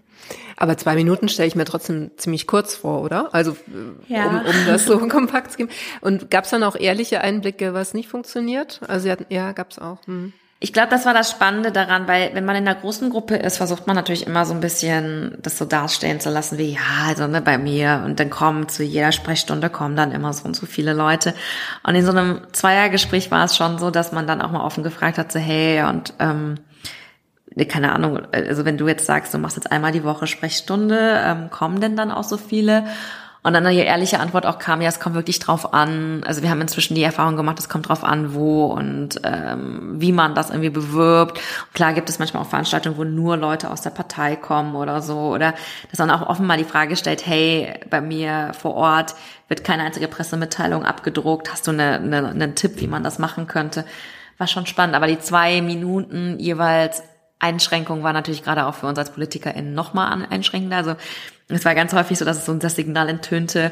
Aber 0.57 0.77
zwei 0.77 0.95
Minuten 0.95 1.27
stelle 1.27 1.47
ich 1.47 1.55
mir 1.55 1.65
trotzdem 1.65 2.11
ziemlich 2.17 2.47
kurz 2.47 2.75
vor, 2.75 3.01
oder? 3.01 3.33
Also 3.33 3.55
ja. 4.07 4.27
um, 4.27 4.37
um 4.37 4.65
das 4.65 4.85
so 4.85 4.97
kompakt 5.07 5.51
zu 5.51 5.57
geben. 5.57 5.69
Und 6.01 6.31
gab 6.31 6.45
es 6.45 6.49
dann 6.49 6.63
auch 6.63 6.75
ehrliche 6.75 7.21
Einblicke, 7.21 7.73
was 7.73 7.93
nicht 7.93 8.09
funktioniert? 8.09 8.81
Also 8.87 9.13
ja, 9.29 9.51
gab 9.51 9.71
es 9.71 9.79
auch. 9.79 10.05
Hm. 10.07 10.33
Ich 10.65 10.73
glaube, 10.73 10.89
das 10.89 11.05
war 11.05 11.13
das 11.13 11.29
Spannende 11.29 11.71
daran, 11.71 12.07
weil 12.07 12.31
wenn 12.33 12.43
man 12.43 12.55
in 12.55 12.67
einer 12.67 12.73
großen 12.73 13.11
Gruppe 13.11 13.35
ist, 13.35 13.57
versucht 13.57 13.85
man 13.85 13.95
natürlich 13.95 14.25
immer 14.25 14.47
so 14.47 14.53
ein 14.55 14.61
bisschen 14.61 15.37
das 15.43 15.59
so 15.59 15.65
darstellen 15.65 16.19
zu 16.19 16.31
lassen, 16.31 16.57
wie 16.57 16.73
ja, 16.73 17.05
also 17.05 17.27
ne, 17.27 17.39
bei 17.39 17.59
mir 17.59 18.01
und 18.03 18.19
dann 18.19 18.31
kommen 18.31 18.67
zu 18.67 18.81
jeder 18.81 19.11
Sprechstunde 19.11 19.69
kommen 19.69 19.95
dann 19.95 20.11
immer 20.11 20.33
so 20.33 20.45
und 20.45 20.55
so 20.55 20.65
viele 20.65 20.93
Leute. 20.93 21.35
Und 21.83 21.93
in 21.93 22.03
so 22.03 22.09
einem 22.09 22.41
Zweiergespräch 22.51 23.29
war 23.29 23.45
es 23.45 23.55
schon 23.55 23.77
so, 23.77 23.91
dass 23.91 24.11
man 24.11 24.25
dann 24.25 24.41
auch 24.41 24.49
mal 24.49 24.65
offen 24.65 24.83
gefragt 24.83 25.19
hat, 25.19 25.31
so 25.31 25.37
hey 25.37 25.83
und 25.83 26.15
ähm, 26.17 26.55
ne, 27.53 27.67
keine 27.67 27.93
Ahnung, 27.93 28.21
also 28.31 28.65
wenn 28.65 28.79
du 28.79 28.87
jetzt 28.87 29.05
sagst, 29.05 29.35
du 29.35 29.37
machst 29.37 29.57
jetzt 29.57 29.71
einmal 29.71 29.91
die 29.91 30.03
Woche 30.03 30.25
Sprechstunde, 30.25 31.21
ähm, 31.23 31.51
kommen 31.51 31.79
denn 31.79 31.95
dann 31.95 32.09
auch 32.09 32.23
so 32.23 32.37
viele? 32.37 32.85
Und 33.45 33.53
dann 33.53 33.63
die 33.69 33.77
ehrliche 33.77 34.19
Antwort 34.19 34.47
auch 34.47 34.57
kam, 34.57 34.81
ja, 34.81 34.89
es 34.89 34.99
kommt 34.99 35.13
wirklich 35.13 35.37
drauf 35.37 35.71
an. 35.71 36.23
Also 36.25 36.41
wir 36.41 36.49
haben 36.49 36.61
inzwischen 36.61 36.95
die 36.95 37.03
Erfahrung 37.03 37.35
gemacht, 37.35 37.59
es 37.59 37.69
kommt 37.69 37.87
drauf 37.87 38.03
an, 38.03 38.33
wo 38.33 38.65
und 38.65 39.21
ähm, 39.23 40.01
wie 40.01 40.11
man 40.11 40.33
das 40.33 40.49
irgendwie 40.49 40.71
bewirbt. 40.71 41.37
Und 41.37 41.73
klar 41.75 41.93
gibt 41.93 42.09
es 42.09 42.17
manchmal 42.17 42.41
auch 42.41 42.49
Veranstaltungen, 42.49 42.97
wo 42.97 43.03
nur 43.03 43.37
Leute 43.37 43.69
aus 43.69 43.83
der 43.83 43.91
Partei 43.91 44.35
kommen 44.35 44.73
oder 44.73 44.99
so. 45.03 45.31
Oder 45.31 45.53
dass 45.91 45.99
man 45.99 46.09
auch 46.09 46.27
offen 46.27 46.47
mal 46.47 46.57
die 46.57 46.63
Frage 46.63 46.95
stellt, 46.95 47.27
hey, 47.27 47.71
bei 47.87 48.01
mir 48.01 48.51
vor 48.59 48.73
Ort 48.73 49.13
wird 49.47 49.63
keine 49.63 49.83
einzige 49.83 50.07
Pressemitteilung 50.07 50.83
abgedruckt. 50.83 51.51
Hast 51.51 51.67
du 51.67 51.71
eine, 51.71 51.99
eine, 51.99 52.29
einen 52.29 52.55
Tipp, 52.55 52.81
wie 52.81 52.87
man 52.87 53.03
das 53.03 53.19
machen 53.19 53.45
könnte? 53.45 53.85
War 54.39 54.47
schon 54.47 54.65
spannend. 54.65 54.95
Aber 54.95 55.05
die 55.05 55.19
zwei 55.19 55.61
Minuten 55.61 56.39
jeweils 56.39 57.03
Einschränkung 57.39 58.03
war 58.03 58.13
natürlich 58.13 58.43
gerade 58.43 58.65
auch 58.65 58.75
für 58.75 58.87
uns 58.87 58.97
als 58.97 59.11
PolitikerInnen 59.11 59.73
nochmal 59.73 60.25
einschränkender. 60.29 60.77
Also 60.77 60.95
es 61.47 61.65
war 61.65 61.75
ganz 61.75 61.93
häufig 61.93 62.17
so, 62.17 62.25
dass 62.25 62.37
es 62.37 62.45
so 62.45 62.53
das 62.55 62.75
Signal 62.75 63.09
enttönte 63.09 63.71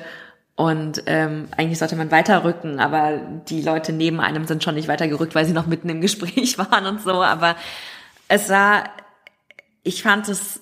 und 0.55 1.03
ähm, 1.07 1.47
eigentlich 1.57 1.80
sollte 1.80 1.95
man 1.95 2.11
weiterrücken, 2.11 2.80
aber 2.80 3.20
die 3.49 3.61
Leute 3.61 3.91
neben 3.91 4.20
einem 4.20 4.45
sind 4.45 4.64
schon 4.64 4.76
nicht 4.76 4.88
weitergerückt, 4.88 5.34
weil 5.34 5.45
sie 5.45 5.53
noch 5.53 5.66
mitten 5.66 5.89
im 5.89 6.01
Gespräch 6.01 6.57
waren 6.57 6.86
und 6.86 7.01
so. 7.01 7.24
Aber 7.24 7.55
es 8.28 8.49
war, 8.49 8.84
ich 9.82 10.03
fand 10.03 10.30
es, 10.30 10.61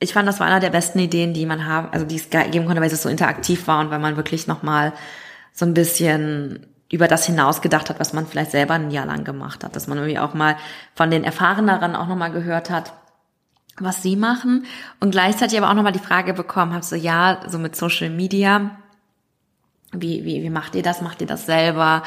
ich 0.00 0.14
fand, 0.14 0.26
das 0.26 0.40
war 0.40 0.46
einer 0.46 0.60
der 0.60 0.70
besten 0.70 0.98
Ideen, 0.98 1.34
die 1.34 1.44
man 1.44 1.66
haben, 1.66 1.90
also 1.92 2.06
die 2.06 2.16
es 2.16 2.30
geben 2.30 2.64
konnte, 2.64 2.80
weil 2.80 2.90
es 2.90 3.02
so 3.02 3.08
interaktiv 3.08 3.66
war 3.66 3.80
und 3.80 3.90
weil 3.90 3.98
man 3.98 4.16
wirklich 4.16 4.46
nochmal 4.46 4.94
so 5.52 5.66
ein 5.66 5.74
bisschen 5.74 6.66
über 6.90 7.08
das 7.08 7.26
hinaus 7.26 7.62
gedacht 7.62 7.90
hat, 7.90 7.98
was 7.98 8.12
man 8.12 8.26
vielleicht 8.26 8.50
selber 8.50 8.74
ein 8.74 8.90
Jahr 8.90 9.06
lang 9.06 9.24
gemacht 9.24 9.64
hat, 9.64 9.74
dass 9.74 9.86
man 9.86 9.98
irgendwie 9.98 10.18
auch 10.18 10.34
mal 10.34 10.56
von 10.94 11.10
den 11.10 11.24
Erfahreneren 11.24 11.96
auch 11.96 12.06
nochmal 12.06 12.30
gehört 12.30 12.70
hat, 12.70 12.92
was 13.78 14.02
sie 14.02 14.16
machen 14.16 14.66
und 15.00 15.10
gleichzeitig 15.10 15.58
aber 15.58 15.70
auch 15.70 15.74
nochmal 15.74 15.92
die 15.92 15.98
Frage 15.98 16.34
bekommen 16.34 16.72
habe, 16.72 16.84
so 16.84 16.94
ja, 16.94 17.40
so 17.48 17.58
mit 17.58 17.74
Social 17.74 18.10
Media, 18.10 18.78
wie, 19.92 20.24
wie, 20.24 20.42
wie 20.42 20.50
macht 20.50 20.74
ihr 20.74 20.82
das? 20.82 21.00
Macht 21.00 21.20
ihr 21.20 21.26
das 21.26 21.46
selber? 21.46 22.02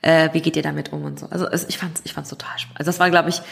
Äh, 0.00 0.30
wie 0.32 0.40
geht 0.40 0.56
ihr 0.56 0.62
damit 0.62 0.92
um 0.92 1.04
und 1.04 1.18
so? 1.18 1.26
Also 1.26 1.46
es, 1.48 1.68
ich 1.68 1.78
fand's, 1.78 2.00
ich 2.04 2.12
fand's 2.12 2.30
total 2.30 2.58
spannend. 2.58 2.78
Also 2.78 2.88
das 2.88 3.00
war, 3.00 3.10
glaube 3.10 3.30
ich, 3.30 3.42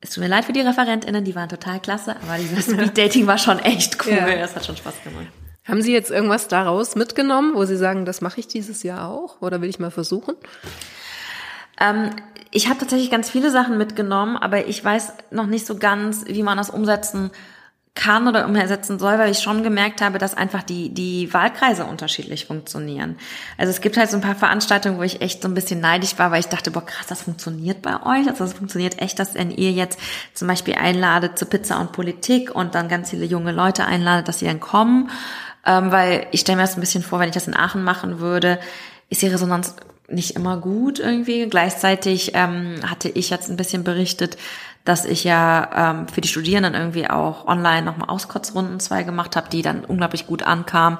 es 0.00 0.10
tut 0.10 0.22
mir 0.22 0.28
leid 0.28 0.44
für 0.44 0.52
die 0.52 0.60
ReferentInnen, 0.60 1.24
die 1.24 1.34
waren 1.34 1.48
total 1.48 1.80
klasse, 1.80 2.16
aber 2.22 2.36
dieses 2.38 2.64
Speed 2.72 2.96
Dating 2.96 3.26
war 3.26 3.38
schon 3.38 3.58
echt 3.58 4.04
cool. 4.04 4.12
Ja. 4.12 4.36
Das 4.36 4.54
hat 4.54 4.66
schon 4.66 4.76
Spaß 4.76 5.02
gemacht. 5.02 5.26
Haben 5.66 5.82
Sie 5.82 5.92
jetzt 5.92 6.10
irgendwas 6.10 6.48
daraus 6.48 6.94
mitgenommen, 6.94 7.54
wo 7.54 7.64
Sie 7.64 7.76
sagen, 7.76 8.04
das 8.04 8.20
mache 8.20 8.40
ich 8.40 8.48
dieses 8.48 8.82
Jahr 8.82 9.08
auch 9.08 9.40
oder 9.40 9.60
will 9.60 9.70
ich 9.70 9.78
mal 9.78 9.90
versuchen? 9.90 10.34
Ähm, 11.80 12.10
ich 12.50 12.68
habe 12.68 12.78
tatsächlich 12.78 13.10
ganz 13.10 13.30
viele 13.30 13.50
Sachen 13.50 13.78
mitgenommen, 13.78 14.36
aber 14.36 14.66
ich 14.68 14.84
weiß 14.84 15.12
noch 15.30 15.46
nicht 15.46 15.66
so 15.66 15.76
ganz, 15.76 16.24
wie 16.26 16.42
man 16.42 16.56
das 16.58 16.70
umsetzen 16.70 17.30
kann 17.94 18.26
oder 18.26 18.46
umsetzen 18.46 18.98
soll, 18.98 19.18
weil 19.18 19.30
ich 19.30 19.38
schon 19.38 19.62
gemerkt 19.62 20.02
habe, 20.02 20.18
dass 20.18 20.34
einfach 20.34 20.64
die, 20.64 20.92
die 20.92 21.32
Wahlkreise 21.32 21.84
unterschiedlich 21.84 22.46
funktionieren. 22.46 23.16
Also 23.56 23.70
es 23.70 23.80
gibt 23.80 23.96
halt 23.96 24.10
so 24.10 24.16
ein 24.16 24.20
paar 24.20 24.34
Veranstaltungen, 24.34 24.98
wo 24.98 25.02
ich 25.02 25.20
echt 25.20 25.42
so 25.42 25.48
ein 25.48 25.54
bisschen 25.54 25.80
neidisch 25.80 26.18
war, 26.18 26.32
weil 26.32 26.40
ich 26.40 26.48
dachte, 26.48 26.72
boah, 26.72 26.84
krass, 26.84 27.06
das 27.06 27.22
funktioniert 27.22 27.82
bei 27.82 28.02
euch. 28.02 28.26
Also 28.28 28.44
das 28.44 28.54
funktioniert 28.54 29.00
echt, 29.00 29.20
dass 29.20 29.34
wenn 29.34 29.52
ihr 29.52 29.70
jetzt 29.70 29.98
zum 30.34 30.48
Beispiel 30.48 30.74
einladet 30.74 31.38
zu 31.38 31.46
Pizza 31.46 31.80
und 31.80 31.92
Politik 31.92 32.52
und 32.52 32.74
dann 32.74 32.88
ganz 32.88 33.10
viele 33.10 33.26
junge 33.26 33.52
Leute 33.52 33.84
einladet, 33.84 34.26
dass 34.26 34.40
sie 34.40 34.46
dann 34.46 34.60
kommen. 34.60 35.08
Ähm, 35.66 35.90
weil 35.92 36.26
ich 36.30 36.40
stelle 36.40 36.56
mir 36.56 36.62
das 36.62 36.76
ein 36.76 36.80
bisschen 36.80 37.02
vor, 37.02 37.20
wenn 37.20 37.28
ich 37.28 37.34
das 37.34 37.46
in 37.46 37.56
Aachen 37.56 37.84
machen 37.84 38.20
würde, 38.20 38.58
ist 39.08 39.22
die 39.22 39.28
Resonanz 39.28 39.74
nicht 40.08 40.36
immer 40.36 40.58
gut 40.58 40.98
irgendwie. 40.98 41.48
Gleichzeitig 41.48 42.32
ähm, 42.34 42.76
hatte 42.88 43.08
ich 43.08 43.30
jetzt 43.30 43.48
ein 43.48 43.56
bisschen 43.56 43.84
berichtet, 43.84 44.36
dass 44.84 45.04
ich 45.06 45.24
ja 45.24 45.92
ähm, 45.92 46.08
für 46.08 46.20
die 46.20 46.28
Studierenden 46.28 46.74
irgendwie 46.74 47.08
auch 47.08 47.46
online 47.46 47.82
nochmal 47.82 48.10
Auskotzrunden 48.10 48.80
zwei 48.80 49.02
gemacht 49.02 49.36
habe, 49.36 49.48
die 49.48 49.62
dann 49.62 49.84
unglaublich 49.84 50.26
gut 50.26 50.42
ankamen. 50.42 50.98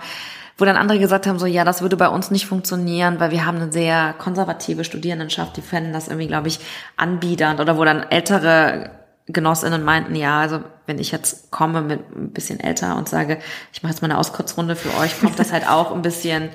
Wo 0.56 0.64
dann 0.64 0.76
andere 0.76 1.00
gesagt 1.00 1.26
haben, 1.26 1.40
so 1.40 1.46
ja, 1.46 1.64
das 1.64 1.82
würde 1.82 1.96
bei 1.96 2.08
uns 2.08 2.30
nicht 2.30 2.46
funktionieren, 2.46 3.18
weil 3.18 3.32
wir 3.32 3.44
haben 3.44 3.56
eine 3.56 3.72
sehr 3.72 4.14
konservative 4.16 4.84
Studierendenschaft, 4.84 5.56
die 5.56 5.62
fänden 5.62 5.92
das 5.92 6.06
irgendwie, 6.06 6.28
glaube 6.28 6.46
ich, 6.46 6.60
anbiedernd. 6.96 7.60
Oder 7.60 7.76
wo 7.76 7.84
dann 7.84 8.04
ältere 8.04 8.90
Genossinnen 9.26 9.84
meinten, 9.84 10.14
ja, 10.14 10.40
also 10.40 10.60
wenn 10.86 10.98
ich 10.98 11.10
jetzt 11.10 11.50
komme 11.50 11.80
mit 11.80 12.00
ein 12.14 12.32
bisschen 12.32 12.60
älter 12.60 12.96
und 12.96 13.08
sage, 13.08 13.38
ich 13.72 13.82
mache 13.82 13.92
jetzt 13.92 14.02
mal 14.02 14.10
eine 14.10 14.18
Auskotzrunde 14.18 14.76
für 14.76 14.94
euch, 14.98 15.18
kommt 15.20 15.38
das 15.38 15.52
halt 15.52 15.66
auch 15.66 15.92
ein 15.92 16.02
bisschen 16.02 16.50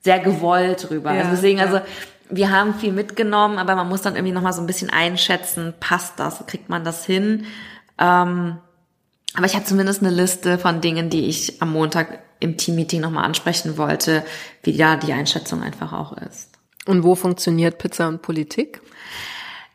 sehr 0.00 0.18
gewollt 0.18 0.90
rüber. 0.90 1.12
Ja, 1.12 1.20
also 1.20 1.32
deswegen, 1.32 1.58
ja. 1.58 1.66
also 1.66 1.80
wir 2.30 2.50
haben 2.50 2.74
viel 2.74 2.92
mitgenommen, 2.92 3.58
aber 3.58 3.74
man 3.74 3.88
muss 3.88 4.02
dann 4.02 4.16
irgendwie 4.16 4.32
nochmal 4.32 4.52
so 4.52 4.60
ein 4.60 4.66
bisschen 4.66 4.90
einschätzen, 4.90 5.74
passt 5.80 6.18
das, 6.18 6.46
kriegt 6.46 6.68
man 6.68 6.84
das 6.84 7.04
hin? 7.04 7.44
Ähm, 7.98 8.58
aber 9.34 9.46
ich 9.46 9.54
habe 9.54 9.64
zumindest 9.64 10.02
eine 10.02 10.10
Liste 10.10 10.58
von 10.58 10.80
Dingen, 10.80 11.10
die 11.10 11.26
ich 11.28 11.60
am 11.60 11.72
Montag 11.72 12.20
im 12.40 12.56
Teammeeting 12.56 13.00
nochmal 13.00 13.24
ansprechen 13.24 13.76
wollte, 13.76 14.24
wie 14.62 14.76
da 14.76 14.96
die 14.96 15.12
Einschätzung 15.12 15.62
einfach 15.62 15.92
auch 15.92 16.16
ist. 16.16 16.50
Und 16.86 17.02
wo 17.02 17.14
funktioniert 17.14 17.78
Pizza 17.78 18.08
und 18.08 18.22
Politik? 18.22 18.80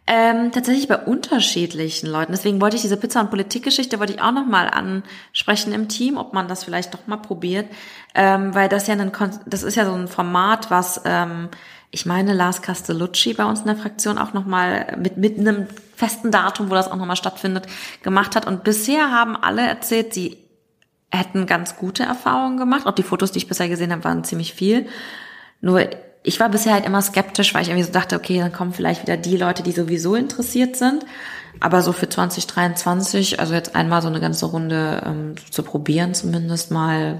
Ähm, 0.06 0.52
tatsächlich 0.52 0.90
bei 0.90 0.98
unterschiedlichen 0.98 2.08
Leuten. 2.08 2.34
Deswegen 2.34 2.60
wollte 2.60 2.76
ich 2.76 2.82
diese 2.82 2.98
Pizza- 2.98 3.22
und 3.22 3.30
Politikgeschichte 3.30 4.00
wollte 4.00 4.14
ich 4.14 4.22
auch 4.22 4.34
noch 4.34 4.46
mal 4.46 4.68
ansprechen 4.68 5.72
im 5.72 5.88
Team, 5.88 6.18
ob 6.18 6.34
man 6.34 6.50
das 6.50 6.66
vielleicht 6.66 6.94
doch 6.94 7.08
mal 7.08 7.18
probiert, 7.18 7.68
ähm, 8.14 8.54
weil 8.54 8.68
das 8.68 8.88
ja 8.88 8.96
ein, 8.96 9.12
das 9.46 9.64
ist 9.64 9.76
ja 9.76 9.86
so 9.86 9.94
ein 9.94 10.10
Format, 10.10 10.70
was 10.70 11.02
ähm, 11.06 11.48
ich 11.90 12.06
meine 12.06 12.34
Lars 12.34 12.62
Castellucci 12.62 13.34
bei 13.34 13.46
uns 13.46 13.62
in 13.62 13.68
der 13.68 13.78
Fraktion 13.78 14.18
auch 14.18 14.34
noch 14.34 14.46
mal 14.46 14.98
mit 15.00 15.16
mit 15.16 15.40
einem 15.40 15.68
festen 15.96 16.32
Datum, 16.32 16.70
wo 16.70 16.74
das 16.74 16.92
auch 16.92 16.98
noch 16.98 17.06
mal 17.06 17.16
stattfindet, 17.16 17.68
gemacht 18.02 18.36
hat. 18.36 18.46
Und 18.46 18.66
bisher 18.66 19.10
haben 19.12 19.38
alle 19.38 19.62
erzählt, 19.62 20.14
sie 20.14 20.38
hätten 21.12 21.46
ganz 21.46 21.78
gute 21.78 22.04
Erfahrungen 22.04 22.58
gemacht. 22.58 22.88
Auch 22.88 22.96
die 22.96 23.04
Fotos, 23.04 23.32
die 23.32 23.38
ich 23.38 23.48
bisher 23.48 23.70
gesehen 23.70 23.92
habe, 23.94 24.04
waren 24.04 24.26
ziemlich 24.26 24.54
viel. 24.54 24.88
Nur 25.62 25.88
ich 26.24 26.40
war 26.40 26.50
bisher 26.50 26.74
halt 26.74 26.86
immer 26.86 27.02
skeptisch, 27.02 27.54
weil 27.54 27.64
ich 27.64 27.70
irgendwie 27.70 27.86
so 27.86 27.92
dachte, 27.92 28.16
okay, 28.16 28.40
dann 28.40 28.54
kommen 28.54 28.74
vielleicht 28.74 29.04
wieder 29.04 29.18
die 29.18 29.38
Leute, 29.38 29.62
die 29.62 29.74
sowieso 29.74 30.16
interessiert 30.16 30.76
sind. 30.78 31.06
Aber 31.60 31.82
so 31.82 31.92
für 31.92 32.10
2023, 32.10 33.40
also 33.40 33.54
jetzt 33.54 33.76
einmal 33.76 34.02
so 34.02 34.08
eine 34.08 34.20
ganze 34.20 34.48
Runde 34.48 35.04
ähm, 35.06 35.36
zu 35.52 35.64
probieren 35.64 36.14
zumindest 36.14 36.72
mal, 36.72 37.20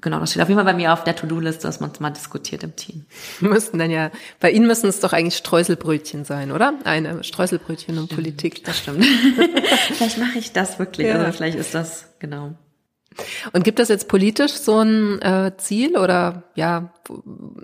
genau, 0.00 0.20
das 0.20 0.30
steht 0.30 0.42
auf 0.42 0.48
jeden 0.48 0.58
Fall 0.58 0.70
bei 0.70 0.76
mir 0.76 0.92
auf 0.92 1.04
der 1.04 1.16
To-Do-Liste, 1.16 1.62
dass 1.62 1.80
man 1.80 1.90
es 1.92 2.00
mal 2.00 2.10
diskutiert 2.10 2.62
im 2.62 2.76
Team. 2.76 3.06
Müssten 3.40 3.78
dann 3.78 3.90
ja, 3.90 4.10
bei 4.40 4.50
Ihnen 4.50 4.66
müssen 4.66 4.88
es 4.88 5.00
doch 5.00 5.12
eigentlich 5.12 5.36
Streuselbrötchen 5.36 6.24
sein, 6.24 6.52
oder? 6.52 6.74
Eine 6.84 7.24
Streuselbrötchen 7.24 7.98
und 7.98 8.14
Politik. 8.14 8.64
Das 8.64 8.78
stimmt. 8.78 9.04
vielleicht 9.94 10.18
mache 10.18 10.38
ich 10.38 10.52
das 10.52 10.78
wirklich, 10.78 11.06
ja. 11.06 11.14
also 11.14 11.32
vielleicht 11.32 11.56
ist 11.56 11.74
das, 11.74 12.06
genau. 12.18 12.54
Und 13.52 13.64
gibt 13.64 13.80
es 13.80 13.88
jetzt 13.88 14.08
politisch 14.08 14.52
so 14.52 14.80
ein 14.80 15.20
äh, 15.22 15.52
Ziel 15.56 15.96
oder 15.96 16.44
ja, 16.54 16.92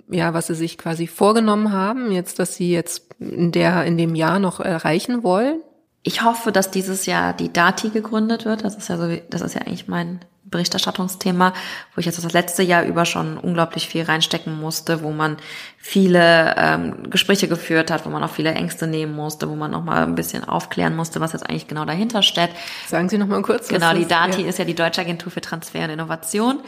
ja, 0.09 0.33
was 0.33 0.47
Sie 0.47 0.55
sich 0.55 0.77
quasi 0.77 1.07
vorgenommen 1.07 1.71
haben, 1.71 2.11
jetzt, 2.11 2.39
dass 2.39 2.55
Sie 2.55 2.71
jetzt 2.71 3.15
in 3.19 3.51
der 3.51 3.85
in 3.85 3.97
dem 3.97 4.15
Jahr 4.15 4.39
noch 4.39 4.59
erreichen 4.59 5.23
wollen? 5.23 5.61
Ich 6.03 6.23
hoffe, 6.23 6.51
dass 6.51 6.71
dieses 6.71 7.05
Jahr 7.05 7.33
die 7.33 7.51
Dati 7.51 7.89
gegründet 7.89 8.45
wird. 8.45 8.63
Das 8.63 8.75
ist 8.75 8.89
ja 8.89 8.97
so, 8.97 9.15
das 9.29 9.41
ist 9.41 9.55
ja 9.55 9.61
eigentlich 9.61 9.87
mein 9.87 10.19
Berichterstattungsthema, 10.55 11.53
wo 11.93 11.99
ich 11.99 12.05
jetzt 12.05 12.23
das 12.23 12.33
letzte 12.33 12.63
Jahr 12.63 12.83
über 12.83 13.05
schon 13.05 13.37
unglaublich 13.37 13.87
viel 13.87 14.03
reinstecken 14.03 14.59
musste, 14.59 15.03
wo 15.03 15.11
man 15.11 15.37
viele 15.77 16.55
ähm, 16.57 17.09
Gespräche 17.09 17.47
geführt 17.47 17.91
hat, 17.91 18.05
wo 18.05 18.09
man 18.09 18.23
auch 18.23 18.29
viele 18.29 18.53
Ängste 18.53 18.87
nehmen 18.87 19.15
musste, 19.15 19.49
wo 19.49 19.55
man 19.55 19.71
noch 19.71 19.83
mal 19.83 20.03
ein 20.03 20.15
bisschen 20.15 20.43
aufklären 20.43 20.95
musste, 20.95 21.19
was 21.19 21.33
jetzt 21.33 21.49
eigentlich 21.49 21.67
genau 21.67 21.85
dahinter 21.85 22.23
steht. 22.23 22.49
Sagen 22.87 23.09
Sie 23.09 23.17
noch 23.17 23.27
mal 23.27 23.41
kurz. 23.41 23.67
Genau, 23.67 23.93
die 23.93 24.07
Dati 24.07 24.41
ja. 24.41 24.47
ist 24.47 24.59
ja 24.59 24.65
die 24.65 24.75
Deutsche 24.75 25.01
Agentur 25.01 25.31
für 25.31 25.41
Transfer 25.41 25.83
und 25.83 25.89
Innovation, 25.89 26.59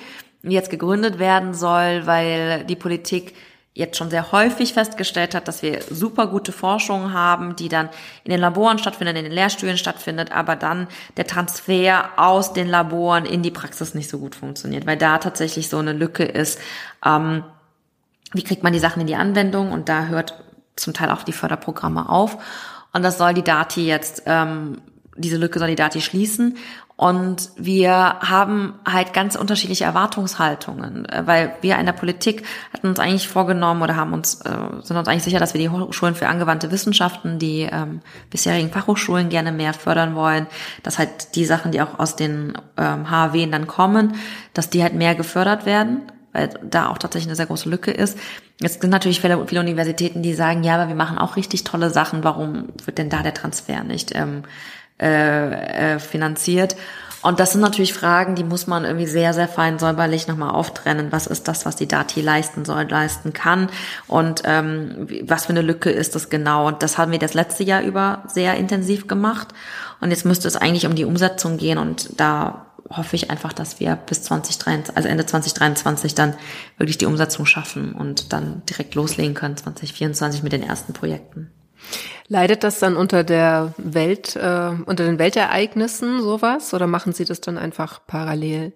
die 0.44 0.54
jetzt 0.54 0.70
gegründet 0.70 1.20
werden 1.20 1.54
soll, 1.54 2.06
weil 2.06 2.66
die 2.66 2.76
Politik 2.76 3.34
jetzt 3.78 3.96
schon 3.96 4.10
sehr 4.10 4.32
häufig 4.32 4.74
festgestellt 4.74 5.36
hat, 5.36 5.48
dass 5.48 5.62
wir 5.62 5.82
super 5.90 6.28
gute 6.28 6.52
Forschung 6.52 7.14
haben, 7.14 7.56
die 7.56 7.70
dann 7.70 7.90
in 8.24 8.32
den 8.32 8.40
Laboren 8.40 8.80
stattfindet, 8.80 9.16
in 9.16 9.26
den 9.26 9.32
Lehrstühlen 9.32 9.78
stattfindet, 9.78 10.32
aber 10.32 10.56
dann 10.56 10.88
der 11.16 11.28
Transfer 11.28 12.10
aus 12.18 12.54
den 12.54 12.68
Laboren 12.68 13.26
in 13.26 13.44
die 13.44 13.52
Praxis 13.52 13.94
nicht 13.94 14.10
so 14.10 14.18
gut 14.18 14.34
funktioniert, 14.34 14.88
weil 14.88 14.98
da 14.98 15.20
tatsächlich 15.20 15.70
so 15.70 15.78
eine 15.78 15.94
Lücke 15.94 16.24
ist. 16.24 16.60
Ähm, 17.06 17.44
wie 18.34 18.44
kriegt 18.44 18.64
man 18.64 18.74
die 18.74 18.80
Sachen 18.80 19.02
in 19.02 19.08
die 19.08 19.16
Anwendung? 19.16 19.72
Und 19.72 19.90
da 19.90 20.06
hört 20.06 20.34
zum 20.76 20.94
Teil 20.94 21.12
auch 21.12 21.22
die 21.22 21.32
Förderprogramme 21.32 22.10
auf. 22.10 22.38
Und 22.94 23.04
das 23.04 23.20
soll 23.20 23.36
die 23.36 23.44
Dati 23.44 23.86
jetzt, 23.86 24.24
ähm, 24.26 24.82
diese 25.18 25.38
Lücke 25.38 25.60
soll 25.60 25.70
die 25.70 25.76
Dati 25.76 26.02
schließen. 26.02 26.58
Und 26.98 27.52
wir 27.58 27.92
haben 27.92 28.74
halt 28.84 29.14
ganz 29.14 29.36
unterschiedliche 29.36 29.84
Erwartungshaltungen, 29.84 31.06
äh, 31.06 31.28
weil 31.28 31.56
wir 31.62 31.78
in 31.78 31.86
der 31.86 31.94
Politik 31.94 32.44
hatten 32.74 32.88
uns 32.88 33.00
eigentlich 33.00 33.28
vorgenommen 33.28 33.84
oder 33.84 33.96
haben 33.96 34.14
uns, 34.14 34.42
äh, 34.42 34.50
sind 34.82 34.98
uns 34.98 35.08
eigentlich 35.08 35.24
sicher, 35.24 35.40
dass 35.40 35.54
wir 35.54 35.62
die 35.62 35.70
Hochschulen 35.70 36.16
für 36.16 36.28
angewandte 36.28 36.72
Wissenschaften, 36.72 37.38
die 37.38 37.70
ähm, 37.72 38.02
bisherigen 38.32 38.72
Fachhochschulen 38.72 39.30
gerne 39.30 39.52
mehr 39.52 39.74
fördern 39.74 40.16
wollen, 40.16 40.48
dass 40.82 40.98
halt 40.98 41.36
die 41.36 41.46
Sachen, 41.46 41.72
die 41.72 41.82
auch 41.82 42.00
aus 42.00 42.16
den 42.16 42.54
ähm, 42.78 43.12
HAW 43.12 43.46
dann 43.46 43.68
kommen, 43.68 44.16
dass 44.56 44.72
die 44.72 44.82
halt 44.82 44.96
mehr 44.96 45.14
gefördert 45.14 45.68
werden, 45.68 46.02
weil 46.34 46.50
da 46.68 46.90
auch 46.90 46.98
tatsächlich 46.98 47.30
eine 47.30 47.36
sehr 47.36 47.46
große 47.46 47.70
Lücke 47.70 47.92
ist. 47.92 48.18
Es 48.60 48.74
sind 48.74 48.90
natürlich 48.90 49.22
viele, 49.22 49.46
viele 49.46 49.62
Universitäten, 49.62 50.24
die 50.24 50.34
sagen, 50.34 50.64
ja, 50.64 50.74
aber 50.74 50.88
wir 50.88 50.96
machen 50.96 51.20
auch 51.20 51.36
richtig 51.36 51.64
tolle 51.64 51.92
Sachen, 51.92 52.24
warum 52.24 52.70
wird 52.86 52.98
denn 52.98 53.12
da 53.12 53.22
der 53.22 53.36
Transfer 53.36 53.84
nicht 53.84 54.16
ähm, 54.16 54.42
äh, 55.00 55.96
äh, 55.96 56.00
finanziert. 56.00 56.76
Und 57.24 57.40
das 57.40 57.52
sind 57.52 57.62
natürlich 57.62 57.94
Fragen, 57.94 58.36
die 58.36 58.44
muss 58.44 58.68
man 58.68 58.86
irgendwie 58.86 59.08
sehr, 59.08 59.34
sehr 59.34 59.48
fein 59.48 59.80
säuberlich 59.80 60.28
nochmal 60.28 60.52
auftrennen. 60.52 61.12
Was 61.12 61.28
ist 61.28 61.48
das, 61.48 61.66
was 61.66 61.76
die 61.76 61.88
Dati 61.88 62.22
leisten 62.22 62.64
soll, 62.64 62.84
leisten 62.84 63.34
kann? 63.34 63.70
Und 64.08 64.44
ähm, 64.46 65.08
was 65.24 65.46
für 65.46 65.50
eine 65.50 65.62
Lücke 65.62 65.90
ist 65.90 66.16
das 66.16 66.30
genau? 66.30 66.68
Und 66.68 66.84
das 66.84 66.98
haben 66.98 67.12
wir 67.12 67.20
das 67.20 67.34
letzte 67.34 67.64
Jahr 67.64 67.82
über 67.82 68.24
sehr 68.28 68.56
intensiv 68.56 69.08
gemacht. 69.08 69.50
Und 70.00 70.12
jetzt 70.12 70.26
müsste 70.26 70.48
es 70.48 70.56
eigentlich 70.56 70.86
um 70.86 70.96
die 70.96 71.06
Umsetzung 71.06 71.58
gehen. 71.58 71.80
Und 71.80 72.20
da 72.20 72.68
hoffe 72.90 73.16
ich 73.16 73.30
einfach, 73.30 73.52
dass 73.52 73.80
wir 73.80 73.96
bis 73.96 74.24
2023, 74.24 74.96
also 74.96 75.10
Ende 75.10 75.26
2023 75.26 76.16
dann 76.16 76.36
wirklich 76.78 76.98
die 76.98 77.08
Umsetzung 77.08 77.46
schaffen 77.46 77.94
und 77.94 78.32
dann 78.32 78.62
direkt 78.70 78.96
loslegen 78.96 79.34
können 79.34 79.58
2024 79.58 80.44
mit 80.44 80.54
den 80.54 80.64
ersten 80.64 80.94
Projekten. 80.94 81.52
Leidet 82.28 82.64
das 82.64 82.80
dann 82.80 82.98
unter 82.98 83.24
der 83.24 83.74
Welt, 83.78 84.36
äh, 84.36 84.72
unter 84.86 85.06
den 85.06 85.20
Weltereignissen 85.20 86.22
sowas 86.22 86.74
oder 86.74 86.88
machen 86.88 87.14
Sie 87.14 87.26
das 87.26 87.42
dann 87.42 87.58
einfach 87.58 88.02
parallel? 88.06 88.74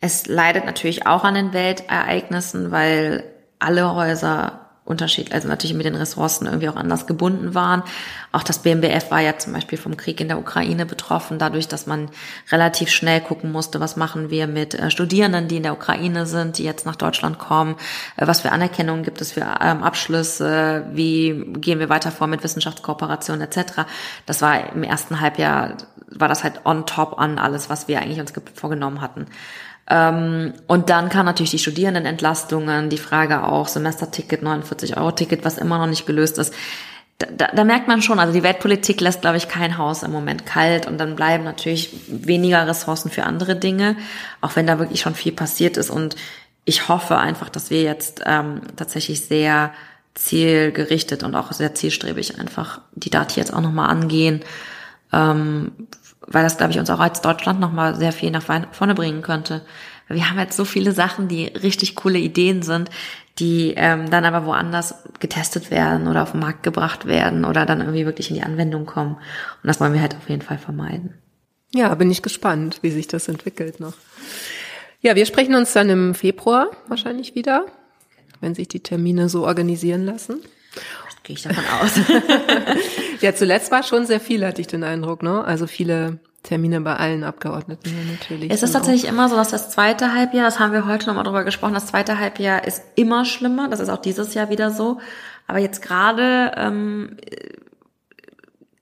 Es 0.00 0.26
leidet 0.26 0.64
natürlich 0.64 1.06
auch 1.06 1.24
an 1.24 1.34
den 1.34 1.52
Weltereignissen, 1.52 2.70
weil 2.70 3.24
alle 3.58 3.94
Häuser 3.94 4.65
unterschiedlich, 4.86 5.34
also 5.34 5.48
natürlich 5.48 5.76
mit 5.76 5.84
den 5.84 5.96
Ressourcen 5.96 6.46
irgendwie 6.46 6.68
auch 6.68 6.76
anders 6.76 7.06
gebunden 7.06 7.54
waren. 7.54 7.82
Auch 8.32 8.44
das 8.44 8.60
BMBF 8.60 9.10
war 9.10 9.20
ja 9.20 9.36
zum 9.36 9.52
Beispiel 9.52 9.78
vom 9.78 9.96
Krieg 9.96 10.20
in 10.20 10.28
der 10.28 10.38
Ukraine 10.38 10.86
betroffen, 10.86 11.38
dadurch, 11.38 11.68
dass 11.68 11.86
man 11.86 12.08
relativ 12.50 12.90
schnell 12.90 13.20
gucken 13.20 13.50
musste, 13.50 13.80
was 13.80 13.96
machen 13.96 14.30
wir 14.30 14.46
mit 14.46 14.74
äh, 14.74 14.90
Studierenden, 14.90 15.48
die 15.48 15.56
in 15.56 15.64
der 15.64 15.72
Ukraine 15.72 16.24
sind, 16.26 16.58
die 16.58 16.64
jetzt 16.64 16.86
nach 16.86 16.96
Deutschland 16.96 17.38
kommen, 17.38 17.74
äh, 18.16 18.26
was 18.26 18.40
für 18.40 18.52
Anerkennungen 18.52 19.02
gibt 19.02 19.20
es 19.20 19.32
für 19.32 19.40
ähm, 19.60 19.82
Abschlüsse, 19.82 20.86
wie 20.92 21.44
gehen 21.58 21.80
wir 21.80 21.88
weiter 21.88 22.12
vor 22.12 22.28
mit 22.28 22.44
Wissenschaftskooperation 22.44 23.40
etc. 23.40 23.82
Das 24.24 24.40
war 24.40 24.72
im 24.72 24.84
ersten 24.84 25.20
Halbjahr, 25.20 25.76
war 26.08 26.28
das 26.28 26.44
halt 26.44 26.64
on 26.64 26.86
top 26.86 27.18
an 27.18 27.38
alles, 27.38 27.68
was 27.68 27.88
wir 27.88 28.00
eigentlich 28.00 28.20
uns 28.20 28.32
vorgenommen 28.54 29.00
hatten. 29.00 29.26
Ähm, 29.88 30.54
und 30.66 30.90
dann 30.90 31.08
kann 31.08 31.26
natürlich 31.26 31.52
die 31.52 31.58
Studierendenentlastungen, 31.58 32.90
die 32.90 32.98
Frage 32.98 33.44
auch 33.44 33.68
Semesterticket, 33.68 34.42
49 34.42 34.96
Euro 34.96 35.12
Ticket, 35.12 35.44
was 35.44 35.58
immer 35.58 35.78
noch 35.78 35.86
nicht 35.86 36.06
gelöst 36.06 36.38
ist. 36.38 36.52
Da, 37.18 37.28
da, 37.34 37.46
da 37.54 37.64
merkt 37.64 37.88
man 37.88 38.02
schon, 38.02 38.18
also 38.18 38.32
die 38.32 38.42
Weltpolitik 38.42 39.00
lässt, 39.00 39.22
glaube 39.22 39.38
ich, 39.38 39.48
kein 39.48 39.78
Haus 39.78 40.02
im 40.02 40.12
Moment 40.12 40.44
kalt 40.44 40.86
und 40.86 40.98
dann 40.98 41.16
bleiben 41.16 41.44
natürlich 41.44 41.90
weniger 42.08 42.66
Ressourcen 42.66 43.10
für 43.10 43.24
andere 43.24 43.56
Dinge, 43.56 43.96
auch 44.40 44.56
wenn 44.56 44.66
da 44.66 44.78
wirklich 44.78 45.00
schon 45.00 45.14
viel 45.14 45.32
passiert 45.32 45.76
ist. 45.76 45.88
Und 45.88 46.16
ich 46.64 46.88
hoffe 46.88 47.16
einfach, 47.16 47.48
dass 47.48 47.70
wir 47.70 47.82
jetzt 47.82 48.22
ähm, 48.26 48.60
tatsächlich 48.76 49.22
sehr 49.22 49.72
zielgerichtet 50.14 51.22
und 51.22 51.34
auch 51.34 51.52
sehr 51.52 51.74
zielstrebig 51.74 52.38
einfach 52.40 52.80
die 52.92 53.10
Dati 53.10 53.38
jetzt 53.38 53.54
auch 53.54 53.60
nochmal 53.60 53.88
angehen, 53.88 54.42
ähm, 55.12 55.72
weil 56.26 56.42
das, 56.42 56.58
glaube 56.58 56.72
ich, 56.72 56.78
uns 56.78 56.90
auch 56.90 57.00
als 57.00 57.20
Deutschland 57.20 57.60
nochmal 57.60 57.96
sehr 57.96 58.12
viel 58.12 58.30
nach 58.30 58.42
vorne 58.72 58.94
bringen 58.94 59.22
könnte. 59.22 59.62
Wir 60.08 60.28
haben 60.30 60.38
jetzt 60.38 60.56
so 60.56 60.64
viele 60.64 60.92
Sachen, 60.92 61.28
die 61.28 61.46
richtig 61.46 61.96
coole 61.96 62.18
Ideen 62.18 62.62
sind, 62.62 62.90
die 63.38 63.74
ähm, 63.76 64.08
dann 64.10 64.24
aber 64.24 64.46
woanders 64.46 64.94
getestet 65.20 65.70
werden 65.70 66.08
oder 66.08 66.22
auf 66.22 66.30
den 66.32 66.40
Markt 66.40 66.62
gebracht 66.62 67.06
werden 67.06 67.44
oder 67.44 67.66
dann 67.66 67.80
irgendwie 67.80 68.06
wirklich 68.06 68.30
in 68.30 68.36
die 68.36 68.42
Anwendung 68.42 68.86
kommen. 68.86 69.14
Und 69.14 69.66
das 69.66 69.80
wollen 69.80 69.92
wir 69.92 70.00
halt 70.00 70.16
auf 70.16 70.28
jeden 70.28 70.42
Fall 70.42 70.58
vermeiden. 70.58 71.14
Ja, 71.74 71.94
bin 71.94 72.10
ich 72.10 72.22
gespannt, 72.22 72.78
wie 72.82 72.90
sich 72.90 73.08
das 73.08 73.28
entwickelt 73.28 73.80
noch. 73.80 73.94
Ja, 75.00 75.14
wir 75.16 75.26
sprechen 75.26 75.54
uns 75.54 75.72
dann 75.72 75.90
im 75.90 76.14
Februar 76.14 76.68
wahrscheinlich 76.88 77.34
wieder. 77.34 77.66
wenn 78.40 78.54
sich 78.54 78.68
die 78.68 78.80
Termine 78.80 79.28
so 79.28 79.46
organisieren 79.46 80.04
lassen. 80.04 80.40
Gehe 81.26 81.34
ich 81.34 81.42
davon 81.42 81.64
aus. 81.82 81.90
ja, 83.20 83.34
zuletzt 83.34 83.72
war 83.72 83.82
schon 83.82 84.06
sehr 84.06 84.20
viel, 84.20 84.46
hatte 84.46 84.60
ich 84.60 84.68
den 84.68 84.84
Eindruck, 84.84 85.24
ne? 85.24 85.44
Also 85.44 85.66
viele 85.66 86.20
Termine 86.44 86.80
bei 86.80 86.94
allen 86.94 87.24
Abgeordneten 87.24 87.90
natürlich. 88.12 88.52
Es 88.52 88.62
ist 88.62 88.70
tatsächlich 88.70 89.08
immer 89.08 89.28
so, 89.28 89.34
dass 89.34 89.50
das 89.50 89.70
zweite 89.70 90.14
Halbjahr, 90.14 90.44
das 90.44 90.60
haben 90.60 90.72
wir 90.72 90.86
heute 90.86 91.08
nochmal 91.08 91.24
drüber 91.24 91.42
gesprochen, 91.42 91.74
das 91.74 91.86
zweite 91.86 92.20
Halbjahr 92.20 92.64
ist 92.64 92.80
immer 92.94 93.24
schlimmer. 93.24 93.68
Das 93.68 93.80
ist 93.80 93.88
auch 93.88 94.00
dieses 94.00 94.34
Jahr 94.34 94.50
wieder 94.50 94.70
so. 94.70 95.00
Aber 95.48 95.58
jetzt 95.58 95.82
gerade 95.82 96.52
ähm, 96.56 97.16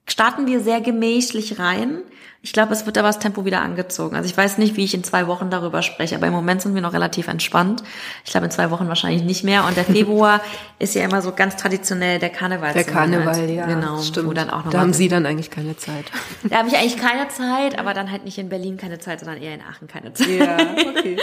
starten 0.06 0.46
wir 0.46 0.60
sehr 0.60 0.80
gemächlich 0.80 1.58
rein. 1.58 2.02
Ich 2.44 2.52
glaube, 2.52 2.74
es 2.74 2.84
wird 2.84 2.98
aber 2.98 3.08
das 3.08 3.18
Tempo 3.18 3.46
wieder 3.46 3.62
angezogen. 3.62 4.16
Also 4.16 4.28
ich 4.28 4.36
weiß 4.36 4.58
nicht, 4.58 4.76
wie 4.76 4.84
ich 4.84 4.92
in 4.92 5.02
zwei 5.02 5.26
Wochen 5.28 5.48
darüber 5.48 5.80
spreche, 5.80 6.14
aber 6.14 6.26
im 6.26 6.34
Moment 6.34 6.60
sind 6.60 6.74
wir 6.74 6.82
noch 6.82 6.92
relativ 6.92 7.26
entspannt. 7.26 7.82
Ich 8.22 8.32
glaube, 8.32 8.44
in 8.44 8.52
zwei 8.52 8.70
Wochen 8.70 8.86
wahrscheinlich 8.86 9.22
nicht 9.22 9.44
mehr. 9.44 9.64
Und 9.64 9.78
der 9.78 9.84
Februar 9.86 10.42
ist 10.78 10.94
ja 10.94 11.02
immer 11.04 11.22
so 11.22 11.32
ganz 11.32 11.56
traditionell 11.56 12.18
der 12.18 12.28
Karneval. 12.28 12.74
Der 12.74 12.84
Karneval, 12.84 13.48
ja. 13.48 13.64
Genau. 13.64 14.02
Stimmt. 14.02 14.28
Wo 14.28 14.34
dann 14.34 14.50
auch 14.50 14.66
noch 14.66 14.72
da 14.72 14.80
haben 14.80 14.92
Sie 14.92 15.08
dann 15.08 15.24
eigentlich 15.24 15.50
keine 15.50 15.76
Zeit. 15.78 16.04
Da 16.50 16.58
habe 16.58 16.68
ich 16.68 16.76
eigentlich 16.76 16.98
keine 16.98 17.28
Zeit, 17.28 17.78
aber 17.78 17.94
dann 17.94 18.10
halt 18.10 18.26
nicht 18.26 18.36
in 18.36 18.50
Berlin 18.50 18.76
keine 18.76 18.98
Zeit, 18.98 19.20
sondern 19.20 19.40
eher 19.40 19.54
in 19.54 19.62
Aachen 19.62 19.88
keine 19.88 20.12
Zeit. 20.12 20.28
Ja, 20.28 20.56
okay. 20.56 21.16